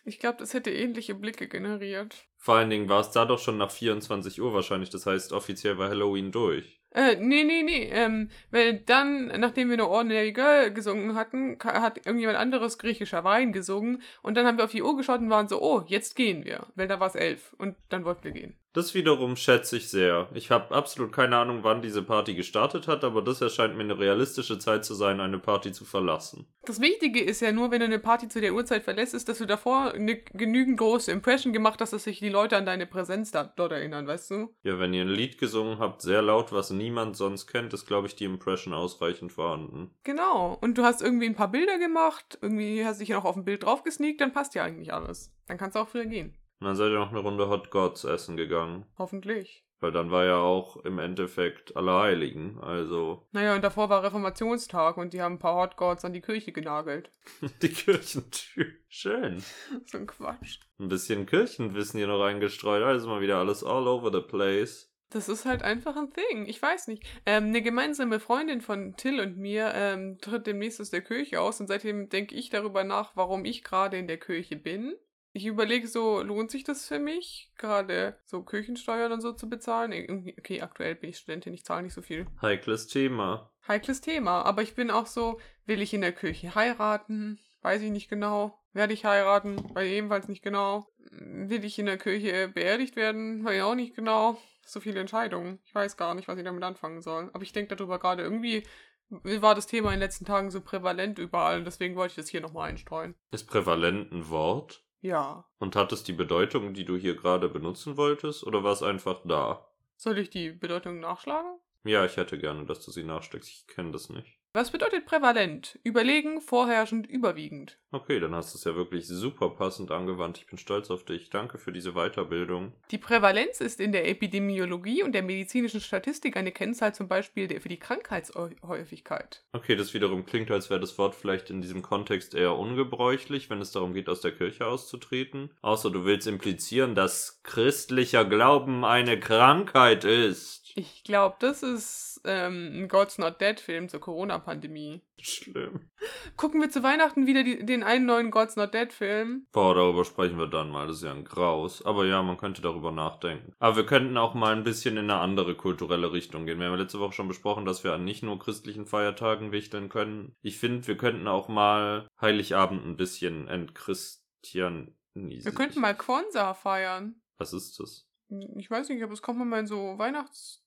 Ich 0.04 0.18
glaube, 0.18 0.38
das 0.38 0.54
hätte 0.54 0.70
ähnliche 0.70 1.14
Blicke 1.14 1.46
generiert. 1.46 2.16
Vor 2.37 2.56
allen 2.56 2.70
Dingen 2.70 2.88
war 2.88 3.00
es 3.00 3.12
da 3.12 3.25
doch 3.25 3.38
schon 3.38 3.58
nach 3.58 3.70
24 3.70 4.40
Uhr 4.42 4.52
wahrscheinlich. 4.52 4.90
Das 4.90 5.06
heißt, 5.06 5.32
offiziell 5.32 5.78
war 5.78 5.88
Halloween 5.88 6.32
durch. 6.32 6.81
Äh, 6.94 7.16
nee, 7.16 7.44
nee, 7.44 7.62
nee. 7.62 7.88
Ähm, 7.90 8.28
weil 8.50 8.80
dann, 8.80 9.28
nachdem 9.40 9.70
wir 9.70 9.76
nur 9.76 9.88
Ordinary 9.88 10.32
Girl 10.32 10.72
gesungen 10.72 11.14
hatten, 11.14 11.58
hat 11.62 11.99
irgendjemand 12.06 12.38
anderes 12.38 12.78
griechischer 12.78 13.25
Wein 13.25 13.52
gesungen. 13.52 14.02
Und 14.22 14.37
dann 14.37 14.46
haben 14.46 14.58
wir 14.58 14.64
auf 14.64 14.72
die 14.72 14.82
Uhr 14.82 14.96
geschaut 14.96 15.20
und 15.20 15.30
waren 15.30 15.49
so, 15.49 15.62
oh, 15.62 15.82
jetzt 15.87 16.16
gehen 16.16 16.44
wir. 16.44 16.66
Weil 16.75 16.88
da 16.88 17.00
war 17.00 17.08
es 17.08 17.14
elf. 17.14 17.54
Und 17.58 17.76
dann 17.88 18.04
wollten 18.04 18.25
wir 18.25 18.32
gehen. 18.32 18.56
Das 18.75 18.95
wiederum 18.95 19.37
schätze 19.37 19.76
ich 19.76 19.91
sehr. 19.91 20.29
Ich 20.33 20.50
habe 20.50 20.75
absolut 20.75 21.12
keine 21.12 21.37
Ahnung, 21.37 21.59
wann 21.62 21.83
diese 21.83 22.02
Party 22.02 22.35
gestartet 22.35 22.88
hat, 22.88 23.05
aber 23.05 23.21
das 23.21 23.41
erscheint 23.43 23.76
mir 23.76 23.83
eine 23.83 23.99
realistische 23.99 24.59
Zeit 24.59 24.85
zu 24.85 24.95
sein, 24.95 25.21
eine 25.21 25.38
Party 25.38 25.73
zu 25.73 25.85
verlassen. 25.85 26.47
Das 26.64 26.81
Wichtige 26.81 27.21
ist 27.23 27.41
ja 27.41 27.52
nur, 27.52 27.71
wenn 27.71 27.81
du 27.81 27.87
eine 27.87 27.99
Party 27.99 28.29
zu 28.29 28.41
der 28.41 28.55
Uhrzeit 28.55 28.83
verlässt, 28.83 29.12
ist, 29.14 29.29
dass 29.29 29.38
du 29.38 29.47
davor 29.47 29.93
eine 29.93 30.17
genügend 30.17 30.79
große 30.79 31.12
Impression 31.12 31.52
gemacht 31.52 31.81
hast, 31.81 31.93
dass 31.93 32.05
sich 32.05 32.21
die 32.21 32.31
Leute 32.31 32.57
an 32.57 32.64
deine 32.64 32.87
Präsenz 32.87 33.31
da, 33.31 33.45
dort 33.45 33.73
erinnern, 33.73 34.07
weißt 34.07 34.31
du? 34.31 34.55
Ja, 34.62 34.79
wenn 34.79 34.95
ihr 34.95 35.02
ein 35.02 35.09
Lied 35.09 35.37
gesungen 35.37 35.79
habt, 35.79 36.00
sehr 36.00 36.23
laut, 36.23 36.52
was 36.52 36.71
niemand 36.71 37.17
sonst 37.17 37.49
kennt, 37.49 37.75
ist, 37.75 37.87
glaube 37.87 38.07
ich, 38.07 38.17
die 38.17 38.25
Impression 38.25 38.73
ausreichend 38.73 39.33
vorhanden. 39.33 39.91
Genau. 40.05 40.57
Und 40.61 40.79
du 40.79 40.85
hast 40.85 41.02
irgendwie 41.02 41.26
ein 41.26 41.35
paar 41.35 41.50
Bilder 41.50 41.79
gemacht, 41.79 42.38
irgendwie 42.41 42.85
hast 42.87 43.00
dich 43.00 43.11
noch 43.11 43.26
auf 43.26 43.37
ein 43.37 43.45
Bild 43.45 43.64
drauf 43.64 43.83
gesneakt, 43.83 44.21
dann 44.21 44.33
passt 44.33 44.55
ja 44.55 44.64
eigentlich 44.64 44.95
alles. 44.95 45.31
Dann 45.47 45.59
kannst 45.59 45.76
du 45.76 45.81
auch 45.81 45.88
früher 45.88 46.07
gehen. 46.07 46.35
Und 46.62 46.66
dann 46.66 46.76
seid 46.76 46.92
ihr 46.92 46.99
noch 47.00 47.11
eine 47.11 47.19
Runde 47.19 47.49
Hot 47.49 47.73
Gods 47.73 48.04
essen 48.04 48.37
gegangen. 48.37 48.87
Hoffentlich. 48.97 49.66
Weil 49.81 49.90
dann 49.90 50.12
war 50.12 50.25
ja 50.25 50.37
auch 50.37 50.76
im 50.85 51.00
Endeffekt 51.00 51.76
Allerheiligen, 51.76 52.61
also. 52.61 53.26
Naja, 53.33 53.57
und 53.57 53.64
davor 53.64 53.88
war 53.88 54.04
Reformationstag 54.04 54.97
und 54.97 55.12
die 55.12 55.21
haben 55.21 55.35
ein 55.35 55.38
paar 55.40 55.57
Hot 55.57 55.76
Gods 55.76 56.04
an 56.04 56.12
die 56.12 56.21
Kirche 56.21 56.52
genagelt. 56.52 57.11
die 57.62 57.69
Kirchentür. 57.69 58.66
Schön. 58.87 59.42
so 59.87 59.99
ein 59.99 60.07
Quatsch. 60.07 60.61
Ein 60.78 60.87
bisschen 60.87 61.26
Kirchenwissen 61.26 61.99
hier 61.99 62.07
noch 62.07 62.23
eingestreut, 62.23 62.85
also 62.85 63.09
mal 63.09 63.21
wieder 63.21 63.38
alles 63.38 63.64
all 63.64 63.88
over 63.88 64.12
the 64.12 64.25
place. 64.25 64.88
Das 65.11 65.28
ist 65.28 65.45
halt 65.45 65.64
einfach 65.64 65.97
ein 65.97 66.12
Thing. 66.12 66.47
Ich 66.47 66.62
weiß 66.62 66.87
nicht. 66.87 67.02
Ähm, 67.26 67.47
eine 67.47 67.61
gemeinsame 67.61 68.21
Freundin 68.21 68.61
von 68.61 68.95
Till 68.97 69.19
und 69.19 69.37
mir 69.37 69.73
ähm, 69.75 70.19
tritt 70.21 70.47
demnächst 70.47 70.81
aus 70.81 70.90
der 70.90 71.02
Kirche 71.02 71.40
aus 71.40 71.61
und 71.61 71.66
seitdem 71.66 72.09
denke 72.09 72.37
ich 72.37 72.50
darüber 72.50 72.85
nach, 72.85 73.16
warum 73.16 73.45
ich 73.45 73.64
gerade 73.64 73.99
in 73.99 74.07
der 74.07 74.21
Kirche 74.21 74.54
bin 74.54 74.95
ich 75.32 75.46
überlege 75.46 75.88
so, 75.88 76.22
lohnt 76.22 76.50
sich 76.50 76.64
das 76.64 76.86
für 76.86 76.98
mich, 76.98 77.50
gerade 77.56 78.16
so 78.24 78.42
Kirchensteuern 78.42 79.12
und 79.12 79.20
so 79.20 79.32
zu 79.32 79.48
bezahlen? 79.48 80.34
Okay, 80.38 80.60
aktuell 80.60 80.94
bin 80.94 81.10
ich 81.10 81.18
Studentin, 81.18 81.54
ich 81.54 81.64
zahle 81.64 81.82
nicht 81.82 81.94
so 81.94 82.02
viel. 82.02 82.26
Heikles 82.40 82.86
Thema. 82.86 83.50
Heikles 83.66 84.00
Thema, 84.00 84.42
aber 84.42 84.62
ich 84.62 84.74
bin 84.74 84.90
auch 84.90 85.06
so, 85.06 85.40
will 85.66 85.80
ich 85.80 85.94
in 85.94 86.02
der 86.02 86.12
Kirche 86.12 86.54
heiraten? 86.54 87.38
Weiß 87.62 87.80
ich 87.80 87.90
nicht 87.90 88.08
genau. 88.08 88.58
Werde 88.72 88.92
ich 88.92 89.04
heiraten? 89.04 89.56
Weiß 89.74 89.86
ich 89.86 89.94
ebenfalls 89.94 90.28
nicht 90.28 90.42
genau. 90.42 90.88
Will 91.10 91.64
ich 91.64 91.78
in 91.78 91.86
der 91.86 91.98
Kirche 91.98 92.48
beerdigt 92.48 92.96
werden? 92.96 93.44
Weiß 93.44 93.56
ich 93.56 93.62
auch 93.62 93.74
nicht 93.74 93.94
genau. 93.94 94.36
So 94.64 94.80
viele 94.80 95.00
Entscheidungen. 95.00 95.60
Ich 95.64 95.74
weiß 95.74 95.96
gar 95.96 96.14
nicht, 96.14 96.28
was 96.28 96.38
ich 96.38 96.44
damit 96.44 96.62
anfangen 96.62 97.02
soll. 97.02 97.30
Aber 97.32 97.42
ich 97.42 97.52
denke 97.52 97.76
darüber 97.76 97.98
gerade 97.98 98.22
irgendwie 98.22 98.64
war 99.08 99.54
das 99.54 99.66
Thema 99.66 99.88
in 99.88 99.96
den 99.96 100.00
letzten 100.00 100.24
Tagen 100.24 100.50
so 100.50 100.62
prävalent 100.62 101.18
überall 101.18 101.62
deswegen 101.64 101.96
wollte 101.96 102.12
ich 102.12 102.16
das 102.16 102.28
hier 102.28 102.40
nochmal 102.40 102.70
einstreuen. 102.70 103.14
Ist 103.30 103.46
prävalent 103.46 104.10
ein 104.10 104.30
Wort? 104.30 104.82
Ja. 105.02 105.44
Und 105.59 105.76
hat 105.76 105.92
es 105.92 106.04
die 106.04 106.12
Bedeutung, 106.12 106.75
die 106.75 106.85
du 106.85 106.97
hier 106.97 107.16
gerade 107.16 107.49
benutzen 107.49 107.97
wolltest, 107.97 108.44
oder 108.44 108.62
war 108.64 108.73
es 108.73 108.82
einfach 108.82 109.21
da? 109.25 109.68
Soll 109.97 110.18
ich 110.18 110.30
die 110.30 110.50
Bedeutung 110.52 111.00
nachschlagen? 111.00 111.59
Ja, 111.85 112.04
ich 112.04 112.16
hätte 112.16 112.38
gerne, 112.38 112.64
dass 112.64 112.85
du 112.85 112.92
sie 112.92 113.02
nachschlägst. 113.02 113.50
Ich 113.50 113.66
kenne 113.66 113.90
das 113.90 114.09
nicht. 114.09 114.38
Was 114.54 114.71
bedeutet 114.71 115.06
prävalent? 115.06 115.78
Überlegen, 115.82 116.42
vorherrschend, 116.42 117.06
überwiegend. 117.06 117.78
Okay, 117.90 118.21
dann 118.21 118.35
hast 118.35 118.52
du 118.52 118.59
es 118.59 118.64
ja 118.64 118.75
wirklich 118.75 119.06
super 119.06 119.49
passend 119.49 119.90
angewandt. 119.90 120.37
Ich 120.37 120.47
bin 120.47 120.59
stolz 120.59 120.90
auf 120.90 121.06
dich. 121.06 121.30
Danke 121.30 121.56
für 121.56 121.73
diese 121.73 121.92
Weiterbildung. 121.92 122.75
Die 122.90 122.99
Prävalenz 122.99 123.62
ist 123.62 123.80
in 123.80 123.92
der 123.92 124.06
Epidemiologie 124.09 125.02
und 125.02 125.12
der 125.12 125.23
medizinischen 125.23 125.80
Statistik 125.80 126.37
eine 126.37 126.52
Kennzahl 126.52 126.94
zum 126.94 127.09
Beispiel 127.09 127.49
für 127.61 127.68
die 127.71 127.78
Krankheitshäufigkeit. 127.78 129.42
Okay, 129.52 129.75
das 129.75 129.94
wiederum 129.94 130.26
klingt, 130.26 130.50
als 130.50 130.68
wäre 130.68 130.80
das 130.80 130.99
Wort 130.99 131.14
vielleicht 131.14 131.49
in 131.49 131.62
diesem 131.62 131.80
Kontext 131.80 132.35
eher 132.35 132.54
ungebräuchlich, 132.54 133.49
wenn 133.49 133.62
es 133.62 133.73
darum 133.73 133.94
geht, 133.94 134.11
aus 134.11 134.21
der 134.21 134.32
Kirche 134.32 134.66
auszutreten. 134.66 135.50
Außer 135.62 135.90
du 135.90 136.04
willst 136.04 136.26
implizieren, 136.26 136.94
dass 136.94 137.42
christlicher 137.42 138.26
Glauben 138.26 138.85
eine 138.85 139.18
Krankheit 139.18 140.04
ist. 140.04 140.62
Ich 140.75 141.05
glaube, 141.05 141.37
das 141.38 141.62
ist 141.62 142.21
ähm, 142.25 142.71
ein 142.75 142.88
God's 142.88 143.19
Not 143.19 143.41
Dead 143.41 143.61
Film 143.61 143.88
zur 143.88 144.00
Corona-Pandemie. 144.00 145.02
Schlimm. 145.21 145.91
Gucken 146.37 146.61
wir 146.61 146.71
zu 146.71 146.83
Weihnachten 146.83 147.26
wieder 147.26 147.45
die, 147.45 147.64
den 147.64 147.83
einen 147.83 148.07
neuen 148.07 148.31
God's 148.31 148.57
Not 148.57 148.73
Dead 148.73 148.91
Film. 148.93 149.47
Boah, 149.52 149.75
darüber 149.75 150.05
sprechen 150.05 150.38
wir 150.38 150.47
dann 150.47 150.71
mal. 150.71 150.87
Das 150.87 150.97
ist 150.97 151.02
ja 151.02 151.12
ein 151.12 151.25
Graus. 151.25 151.85
Aber 151.85 152.07
ja, 152.07 152.23
man 152.23 152.38
könnte 152.38 152.62
darüber 152.62 152.91
nachdenken. 152.91 153.52
Aber 153.59 153.76
wir 153.76 153.87
könnten 153.87 154.17
auch 154.17 154.35
mal 154.35 154.55
ein 154.55 154.64
bisschen 154.64 154.97
in 154.97 155.11
eine 155.11 155.21
andere 155.21 155.55
kulturelle 155.55 156.12
Richtung 156.12 156.47
gehen. 156.47 156.59
Wir 156.59 156.67
haben 156.67 156.75
ja 156.75 156.81
letzte 156.83 157.00
Woche 157.00 157.12
schon 157.12 157.29
besprochen, 157.29 157.67
dass 157.67 157.85
wir 157.85 157.93
an 157.93 158.05
nicht 158.05 158.23
nur 158.23 158.38
christlichen 158.38 158.87
Feiertagen 158.87 159.52
wichteln 159.52 159.91
können. 159.91 160.35
Ich 160.41 160.59
finde, 160.59 160.87
wir 160.87 160.97
könnten 160.97 161.29
auch 161.29 161.49
mal 161.49 162.09
Heiligabend 162.21 162.87
ein 162.87 162.97
bisschen 162.97 163.47
entchristianisieren. 163.47 164.95
Wir 165.14 165.52
könnten 165.52 165.81
mal 165.81 165.95
Kwanzaa 165.95 166.55
feiern. 166.55 167.21
Was 167.37 167.52
ist 167.52 167.79
das? 167.79 168.07
Ich 168.56 168.70
weiß 168.70 168.88
nicht, 168.88 169.02
aber 169.02 169.12
es 169.12 169.22
kommt 169.22 169.38
mir 169.38 169.44
mal 169.44 169.60
in 169.60 169.66
so 169.66 169.98
Weihnachts- 169.98 170.64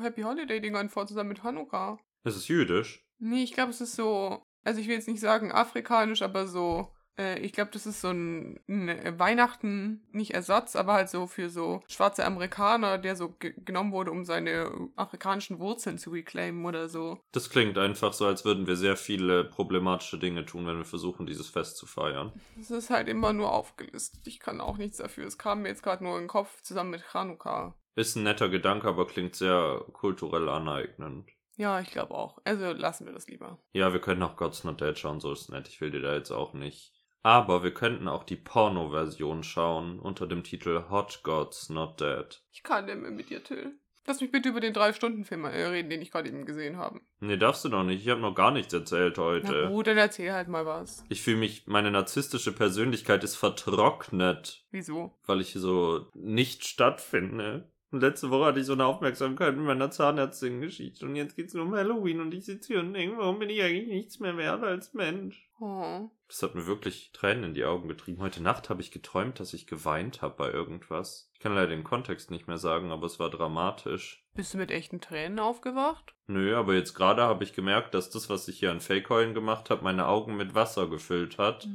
Happy 0.00 0.22
Holiday-Dingern 0.22 0.88
vor, 0.88 1.06
zusammen 1.06 1.28
mit 1.28 1.42
Hanukkah. 1.42 1.98
Ist 2.24 2.36
es 2.36 2.48
jüdisch? 2.48 3.06
Nee, 3.18 3.42
ich 3.42 3.52
glaube, 3.52 3.70
es 3.70 3.80
ist 3.80 3.94
so, 3.96 4.42
also 4.64 4.80
ich 4.80 4.88
will 4.88 4.94
jetzt 4.94 5.08
nicht 5.08 5.20
sagen 5.20 5.52
afrikanisch, 5.52 6.22
aber 6.22 6.46
so 6.46 6.94
Äh, 7.18 7.40
ich 7.40 7.52
glaube, 7.52 7.70
das 7.72 7.86
ist 7.86 8.00
so 8.00 8.08
ein, 8.08 8.60
ein 8.68 9.18
Weihnachten, 9.18 10.06
nicht 10.12 10.32
Ersatz, 10.32 10.76
aber 10.76 10.94
halt 10.94 11.08
so 11.08 11.26
für 11.26 11.50
so 11.50 11.82
schwarze 11.88 12.24
Amerikaner, 12.24 12.98
der 12.98 13.16
so 13.16 13.30
ge 13.30 13.54
genommen 13.64 13.92
wurde, 13.92 14.10
um 14.10 14.24
seine 14.24 14.70
afrikanischen 14.96 15.58
Wurzeln 15.58 15.98
zu 15.98 16.10
reclaimen 16.10 16.64
oder 16.64 16.88
so. 16.88 17.18
Das 17.32 17.50
klingt 17.50 17.76
einfach 17.76 18.12
so, 18.12 18.26
als 18.26 18.44
würden 18.44 18.66
wir 18.66 18.76
sehr 18.76 18.96
viele 18.96 19.44
problematische 19.44 20.18
Dinge 20.18 20.46
tun, 20.46 20.66
wenn 20.66 20.78
wir 20.78 20.84
versuchen, 20.84 21.26
dieses 21.26 21.48
Fest 21.48 21.76
zu 21.76 21.86
feiern. 21.86 22.32
Es 22.58 22.70
ist 22.70 22.90
halt 22.90 23.08
immer 23.08 23.32
nur 23.32 23.52
aufgelistet. 23.52 24.26
Ich 24.26 24.38
kann 24.38 24.60
auch 24.60 24.78
nichts 24.78 24.98
dafür. 24.98 25.26
Es 25.26 25.38
kam 25.38 25.62
mir 25.62 25.68
jetzt 25.68 25.82
gerade 25.82 26.04
nur 26.04 26.14
in 26.14 26.24
den 26.24 26.28
Kopf 26.28 26.62
zusammen 26.62 26.90
mit 26.90 27.02
Chanukka. 27.02 27.74
Ist 27.96 28.16
ein 28.16 28.22
netter 28.22 28.48
Gedanke, 28.48 28.86
aber 28.86 29.06
klingt 29.08 29.34
sehr 29.34 29.84
kulturell 29.92 30.48
aneignend. 30.48 31.30
Ja, 31.56 31.80
ich 31.80 31.90
glaube 31.90 32.14
auch. 32.14 32.38
Also 32.44 32.70
lassen 32.70 33.06
wir 33.06 33.12
das 33.12 33.26
lieber. 33.26 33.58
Ja, 33.72 33.92
wir 33.92 34.00
können 34.00 34.22
auch 34.22 34.36
God's 34.36 34.62
Not 34.62 34.80
Dead 34.80 34.96
schauen, 34.96 35.18
so 35.18 35.32
ist 35.32 35.50
nett. 35.50 35.66
Ich 35.66 35.80
will 35.80 35.90
dir 35.90 36.00
da 36.00 36.14
jetzt 36.14 36.30
auch 36.30 36.54
nicht. 36.54 36.92
Aber 37.22 37.62
wir 37.62 37.74
könnten 37.74 38.08
auch 38.08 38.24
die 38.24 38.36
Porno-Version 38.36 39.42
schauen 39.42 39.98
unter 39.98 40.26
dem 40.26 40.44
Titel 40.44 40.84
Hot 40.90 41.20
Gods 41.24 41.68
Not 41.68 42.00
Dead. 42.00 42.40
Ich 42.52 42.62
kann 42.62 42.86
nicht 42.86 42.98
mehr 42.98 43.10
mit 43.10 43.28
dir, 43.30 43.42
Till. 43.42 43.78
Lass 44.06 44.22
mich 44.22 44.32
bitte 44.32 44.48
über 44.48 44.60
den 44.60 44.72
Drei-Stunden-Film 44.72 45.44
äh, 45.44 45.64
reden, 45.66 45.90
den 45.90 46.00
ich 46.00 46.10
gerade 46.10 46.28
eben 46.30 46.46
gesehen 46.46 46.78
habe. 46.78 47.00
Nee, 47.20 47.36
darfst 47.36 47.64
du 47.66 47.68
noch 47.68 47.84
nicht. 47.84 48.02
Ich 48.02 48.08
habe 48.08 48.22
noch 48.22 48.34
gar 48.34 48.50
nichts 48.50 48.72
erzählt 48.72 49.16
Na 49.18 49.22
heute. 49.24 49.68
gut, 49.68 49.86
dann 49.86 49.98
erzähl 49.98 50.32
halt 50.32 50.48
mal 50.48 50.64
was. 50.64 51.04
Ich 51.10 51.20
fühle 51.20 51.36
mich, 51.36 51.66
meine 51.66 51.90
narzisstische 51.90 52.52
Persönlichkeit 52.52 53.22
ist 53.22 53.36
vertrocknet, 53.36 54.64
Wieso? 54.70 55.12
weil 55.26 55.42
ich 55.42 55.52
so 55.52 56.06
nicht 56.14 56.66
stattfinde. 56.66 57.70
Und 57.90 58.00
letzte 58.02 58.28
Woche 58.30 58.46
hatte 58.46 58.60
ich 58.60 58.66
so 58.66 58.74
eine 58.74 58.84
Aufmerksamkeit 58.84 59.56
mit 59.56 59.64
meiner 59.64 59.90
Zahnärztin-Geschichte 59.90 61.06
und 61.06 61.16
jetzt 61.16 61.36
geht's 61.36 61.54
nur 61.54 61.64
um 61.64 61.74
Halloween 61.74 62.20
und 62.20 62.34
ich 62.34 62.44
sitze 62.44 62.74
hier 62.74 62.80
und 62.80 62.92
denke, 62.92 63.16
warum 63.16 63.38
bin 63.38 63.48
ich 63.48 63.62
eigentlich 63.62 63.88
nichts 63.88 64.20
mehr 64.20 64.36
wert 64.36 64.62
als 64.62 64.92
Mensch? 64.92 65.50
Oh. 65.58 66.10
Das 66.28 66.42
hat 66.42 66.54
mir 66.54 66.66
wirklich 66.66 67.10
Tränen 67.12 67.44
in 67.44 67.54
die 67.54 67.64
Augen 67.64 67.88
getrieben. 67.88 68.20
Heute 68.20 68.42
Nacht 68.42 68.68
habe 68.68 68.82
ich 68.82 68.90
geträumt, 68.90 69.40
dass 69.40 69.54
ich 69.54 69.66
geweint 69.66 70.20
habe 70.20 70.34
bei 70.36 70.52
irgendwas. 70.52 71.30
Ich 71.32 71.40
kann 71.40 71.54
leider 71.54 71.68
den 71.68 71.82
Kontext 71.82 72.30
nicht 72.30 72.46
mehr 72.46 72.58
sagen, 72.58 72.92
aber 72.92 73.06
es 73.06 73.18
war 73.18 73.30
dramatisch. 73.30 74.22
Bist 74.34 74.52
du 74.52 74.58
mit 74.58 74.70
echten 74.70 75.00
Tränen 75.00 75.38
aufgewacht? 75.38 76.14
Nö, 76.26 76.54
aber 76.56 76.74
jetzt 76.74 76.92
gerade 76.92 77.22
habe 77.22 77.42
ich 77.42 77.54
gemerkt, 77.54 77.94
dass 77.94 78.10
das, 78.10 78.28
was 78.28 78.46
ich 78.48 78.58
hier 78.58 78.70
an 78.70 78.80
Fake-Heulen 78.80 79.32
gemacht 79.32 79.70
habe, 79.70 79.82
meine 79.82 80.06
Augen 80.06 80.36
mit 80.36 80.54
Wasser 80.54 80.88
gefüllt 80.88 81.38
hat. 81.38 81.66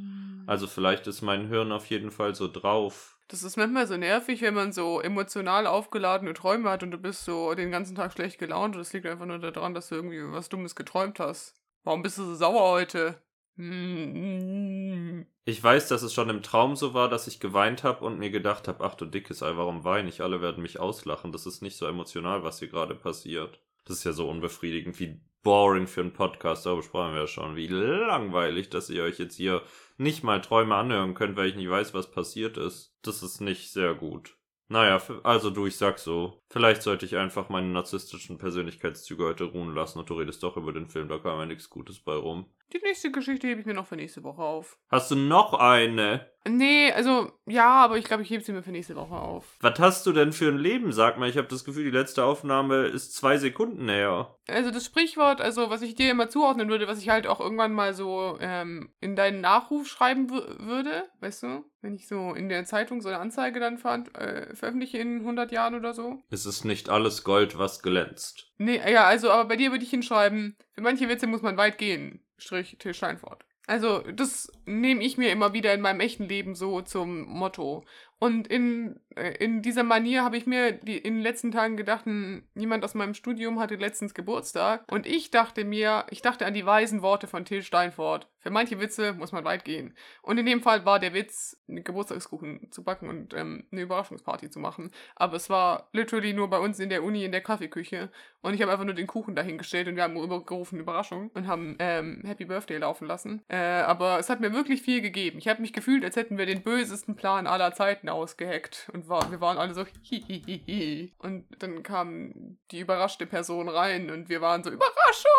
Also 0.46 0.68
vielleicht 0.68 1.08
ist 1.08 1.24
mein 1.24 1.48
Hirn 1.48 1.72
auf 1.72 1.88
jeden 1.88 2.12
Fall 2.12 2.36
so 2.36 2.48
drauf. 2.48 3.13
Das 3.28 3.44
ist 3.44 3.58
manchmal 3.58 3.88
so 3.88 3.98
nervig, 3.98 4.42
wenn 4.42 4.54
man 4.54 4.74
so 4.74 5.00
emotional 5.00 5.66
aufgeladene 5.66 6.34
Träume 6.34 6.70
hat 6.70 6.84
und 6.84 6.92
du 6.92 6.98
bist 6.98 7.26
so 7.26 7.54
den 7.56 7.72
ganzen 7.72 7.96
Tag 7.96 8.14
schlecht 8.14 8.38
gelaunt 8.38 8.76
und 8.76 8.82
das 8.82 8.94
liegt 8.94 9.06
einfach 9.06 9.26
nur 9.26 9.40
daran, 9.40 9.74
dass 9.74 9.90
du 9.90 9.96
irgendwie 9.96 10.22
was 10.32 10.50
Dummes 10.50 10.76
geträumt 10.76 11.20
hast. 11.20 11.56
Warum 11.84 12.02
bist 12.02 12.18
du 12.18 12.24
so 12.24 12.36
sauer 12.36 12.72
heute? 12.72 13.22
Hm. 13.58 15.26
Ich 15.46 15.62
weiß, 15.62 15.90
dass 15.90 16.04
es 16.04 16.14
schon 16.14 16.30
im 16.30 16.42
Traum 16.42 16.76
so 16.76 16.94
war, 16.94 17.10
dass 17.10 17.28
ich 17.28 17.40
geweint 17.40 17.84
habe 17.84 18.06
und 18.06 18.18
mir 18.18 18.30
gedacht 18.30 18.68
habe, 18.68 18.84
ach 18.84 18.96
du 18.96 19.06
dickes 19.06 19.44
Ei, 19.44 19.56
warum 19.58 19.84
weine 19.84 20.10
ich? 20.10 20.22
Alle 20.22 20.42
werden 20.42 20.64
mich 20.64 20.80
auslachen. 20.80 21.32
Das 21.32 21.46
ist 21.46 21.62
nicht 21.62 21.78
so 21.78 21.86
emotional, 21.86 22.44
was 22.44 22.60
hier 22.60 22.70
gerade 22.70 22.96
passiert. 22.96 23.60
Das 23.86 23.98
ist 23.98 24.04
ja 24.06 24.14
so 24.14 24.30
unbefriedigend, 24.30 25.00
wie 25.00 25.20
boring 25.44 25.88
für 25.88 26.02
einen 26.02 26.14
Podcast. 26.14 26.66
Darüber 26.66 26.84
sprachen 26.84 27.14
wir 27.14 27.22
ja 27.22 27.28
schon. 27.28 27.56
Wie 27.56 27.68
langweilig, 27.68 28.70
dass 28.70 28.90
ihr 28.90 29.04
euch 29.04 29.20
jetzt 29.20 29.36
hier 29.36 29.62
nicht 29.98 30.24
mal 30.24 30.42
Träume 30.42 30.76
anhören 30.76 31.14
könnt, 31.14 31.36
weil 31.38 31.50
ich 31.50 31.56
nicht 31.56 31.70
weiß, 31.70 31.94
was 31.94 32.10
passiert 32.10 32.58
ist. 32.58 32.96
Das 33.02 33.22
ist 33.22 33.42
nicht 33.42 33.72
sehr 33.72 33.94
gut. 33.94 34.38
Naja, 34.70 35.00
also 35.24 35.50
du, 35.50 35.68
ich 35.68 35.78
sag 35.78 36.00
so. 36.00 36.42
Vielleicht 36.50 36.82
sollte 36.82 37.06
ich 37.06 37.18
einfach 37.18 37.50
meine 37.50 37.68
narzisstischen 37.68 38.38
Persönlichkeitszüge 38.38 39.26
heute 39.26 39.44
ruhen 39.44 39.76
lassen 39.76 40.00
und 40.00 40.10
du 40.10 40.16
redest 40.16 40.42
doch 40.42 40.58
über 40.58 40.74
den 40.74 40.88
Film, 40.88 41.10
da 41.10 41.20
kam 41.20 41.38
ja 41.38 41.46
nichts 41.46 41.70
Gutes 41.70 42.00
bei 42.00 42.16
rum. 42.16 42.50
Die 42.74 42.80
nächste 42.84 43.12
Geschichte 43.12 43.48
hebe 43.48 43.60
ich 43.62 43.66
mir 43.68 43.74
noch 43.76 43.86
für 43.86 43.96
nächste 43.96 44.24
Woche 44.24 44.42
auf. 44.42 44.78
Hast 44.90 45.12
du 45.12 45.16
noch 45.16 45.54
eine? 45.54 46.28
Nee, 46.46 46.92
also 46.92 47.32
ja, 47.46 47.70
aber 47.86 47.98
ich 47.98 48.04
glaube, 48.04 48.24
ich 48.24 48.30
hebe 48.30 48.44
sie 48.44 48.52
mir 48.52 48.64
für 48.64 48.72
nächste 48.72 48.96
Woche 48.98 49.16
auf. 49.16 49.56
Was 49.62 49.80
hast 49.80 50.06
du 50.06 50.12
denn 50.12 50.34
für 50.34 50.50
ein 50.50 50.58
Leben? 50.58 50.92
Sag 50.92 51.18
mal, 51.18 51.30
ich 51.30 51.38
habe 51.38 51.48
das 51.48 51.64
Gefühl, 51.64 51.86
die 51.86 51.90
letzte 51.98 52.26
Aufnahme 52.26 52.88
ist 52.88 53.14
zwei 53.16 53.38
Sekunden 53.38 53.86
näher. 53.86 54.36
Also 54.50 54.72
das 54.72 54.84
Sprichwort, 54.86 55.40
also 55.40 55.70
was 55.70 55.82
ich 55.84 55.96
dir 55.96 56.12
immer 56.12 56.28
zuordnen 56.30 56.68
würde, 56.68 56.88
was 56.88 57.00
ich 57.00 57.08
halt 57.10 57.28
auch 57.28 57.40
irgendwann 57.40 57.72
mal 57.74 57.94
so 57.94 58.38
ähm, 58.42 58.92
in 59.00 59.16
deinen 59.16 59.40
Nachruf 59.40 59.88
schreiben 59.88 60.28
wü- 60.32 60.60
würde, 60.66 61.04
weißt 61.22 61.44
du? 61.44 61.66
Wenn 61.82 61.96
ich 61.96 62.08
so 62.08 62.34
in 62.34 62.50
der 62.50 62.66
Zeitung 62.66 63.02
so 63.02 63.08
eine 63.10 63.20
Anzeige 63.20 63.60
dann 63.62 63.78
ver 63.78 64.04
äh, 64.16 64.54
veröffentliche 64.56 64.98
in 64.98 65.20
100 65.20 65.52
Jahren 65.52 65.76
oder 65.76 65.94
so. 65.94 66.22
Es 66.30 66.46
ist 66.46 66.66
nicht 66.66 66.90
alles 66.90 67.24
Gold, 67.24 67.58
was 67.58 67.82
glänzt. 67.82 68.52
Nee, 68.58 68.82
ja, 68.92 69.06
also, 69.06 69.30
aber 69.32 69.46
bei 69.48 69.56
dir 69.58 69.72
würde 69.72 69.84
ich 69.84 69.90
hinschreiben, 69.92 70.58
für 70.74 70.82
manche 70.82 71.08
Witze 71.08 71.28
muss 71.28 71.42
man 71.42 71.56
weit 71.58 71.78
gehen. 71.78 72.20
Till 72.44 72.94
Steinfort. 72.94 73.46
Also, 73.66 74.00
das 74.00 74.52
nehme 74.66 75.04
ich 75.04 75.18
mir 75.18 75.32
immer 75.32 75.54
wieder 75.54 75.74
in 75.74 75.82
meinem 75.82 76.02
echten 76.02 76.26
Leben 76.26 76.54
so 76.54 76.82
zum 76.82 77.22
Motto. 77.22 77.86
Und 78.24 78.48
in, 78.48 79.02
äh, 79.18 79.36
in 79.44 79.62
dieser 79.62 79.84
Manier 79.84 80.24
habe 80.24 80.38
ich 80.38 80.46
mir 80.46 80.72
die, 80.72 80.98
in 80.98 81.16
den 81.16 81.24
letzten 81.24 81.52
Tagen 81.52 81.76
gedacht, 81.76 82.06
hm, 82.06 82.44
jemand 82.56 82.86
aus 82.86 82.94
meinem 82.94 83.16
Studium 83.16 83.60
hatte 83.60 83.76
letztens 83.76 84.14
Geburtstag. 84.14 84.90
Und 84.90 85.06
ich 85.06 85.30
dachte 85.30 85.66
mir, 85.66 86.06
ich 86.10 86.22
dachte 86.22 86.46
an 86.46 86.54
die 86.54 86.66
weisen 86.66 87.02
Worte 87.02 87.28
von 87.28 87.44
Till 87.44 87.64
Steinfort. 87.64 88.30
Für 88.40 88.50
manche 88.50 88.80
Witze 88.80 89.14
muss 89.14 89.34
man 89.34 89.44
weit 89.44 89.66
gehen. 89.66 89.94
Und 90.22 90.38
in 90.38 90.46
dem 90.46 90.62
Fall 90.62 90.86
war 90.86 91.00
der 91.00 91.14
Witz, 91.14 91.62
einen 91.68 91.84
Geburtstagskuchen 91.84 92.72
zu 92.72 92.84
backen 92.84 93.10
und 93.10 93.34
ähm, 93.34 93.66
eine 93.72 93.82
Überraschungsparty 93.82 94.50
zu 94.50 94.60
machen. 94.60 94.92
Aber 95.16 95.36
es 95.36 95.50
war 95.50 95.90
literally 95.94 96.34
nur 96.34 96.50
bei 96.50 96.60
uns 96.60 96.80
in 96.80 96.90
der 96.90 97.04
Uni 97.04 97.24
in 97.24 97.32
der 97.32 97.42
Kaffeeküche. 97.42 98.10
Und 98.42 98.54
ich 98.54 98.62
habe 98.62 98.72
einfach 98.72 98.84
nur 98.84 98.94
den 98.94 99.08
Kuchen 99.08 99.36
dahingestellt 99.36 99.88
und 99.88 99.96
wir 99.96 100.04
haben 100.04 100.16
gerufen 100.46 100.80
Überraschung 100.80 101.30
und 101.34 101.48
haben 101.48 101.78
ähm, 101.80 102.22
Happy 102.26 102.44
Birthday 102.44 102.78
laufen 102.78 103.08
lassen. 103.08 103.42
Äh, 103.48 103.58
aber 103.58 104.20
es 104.20 104.30
hat 104.30 104.42
mir 104.42 104.52
wirklich 104.52 104.82
viel 104.82 105.02
gegeben. 105.02 105.38
Ich 105.38 105.48
habe 105.48 105.62
mich 105.62 105.72
gefühlt, 105.72 106.04
als 106.04 106.18
hätten 106.18 106.38
wir 106.38 106.46
den 106.46 106.64
bösesten 106.64 107.16
Plan 107.16 107.48
aller 107.48 107.74
Zeiten 107.74 108.10
ausgeheckt. 108.14 108.90
Und 108.94 109.10
war, 109.10 109.30
wir 109.32 109.42
waren 109.42 109.58
alle 109.58 109.74
so 109.74 109.86
hihihihi. 110.02 111.14
Und 111.18 111.46
dann 111.60 111.84
kam 111.84 112.58
die 112.72 112.80
überraschte 112.80 113.26
Person 113.26 113.70
rein 113.70 114.10
und 114.10 114.30
wir 114.30 114.42
waren 114.42 114.64
so 114.64 114.70
Überraschung. 114.70 115.32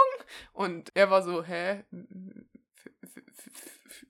Und 0.52 0.90
er 0.94 1.10
war 1.10 1.22
so, 1.22 1.42
hä? 1.44 1.84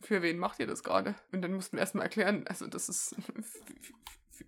Für, 0.00 0.22
wen 0.22 0.38
macht 0.38 0.60
ihr 0.60 0.66
das 0.66 0.82
gerade? 0.82 1.14
Und 1.32 1.42
dann 1.42 1.52
mussten 1.52 1.76
wir 1.76 1.80
erstmal 1.80 2.04
erklären, 2.04 2.44
also 2.46 2.66
das 2.66 2.88
ist 2.88 3.16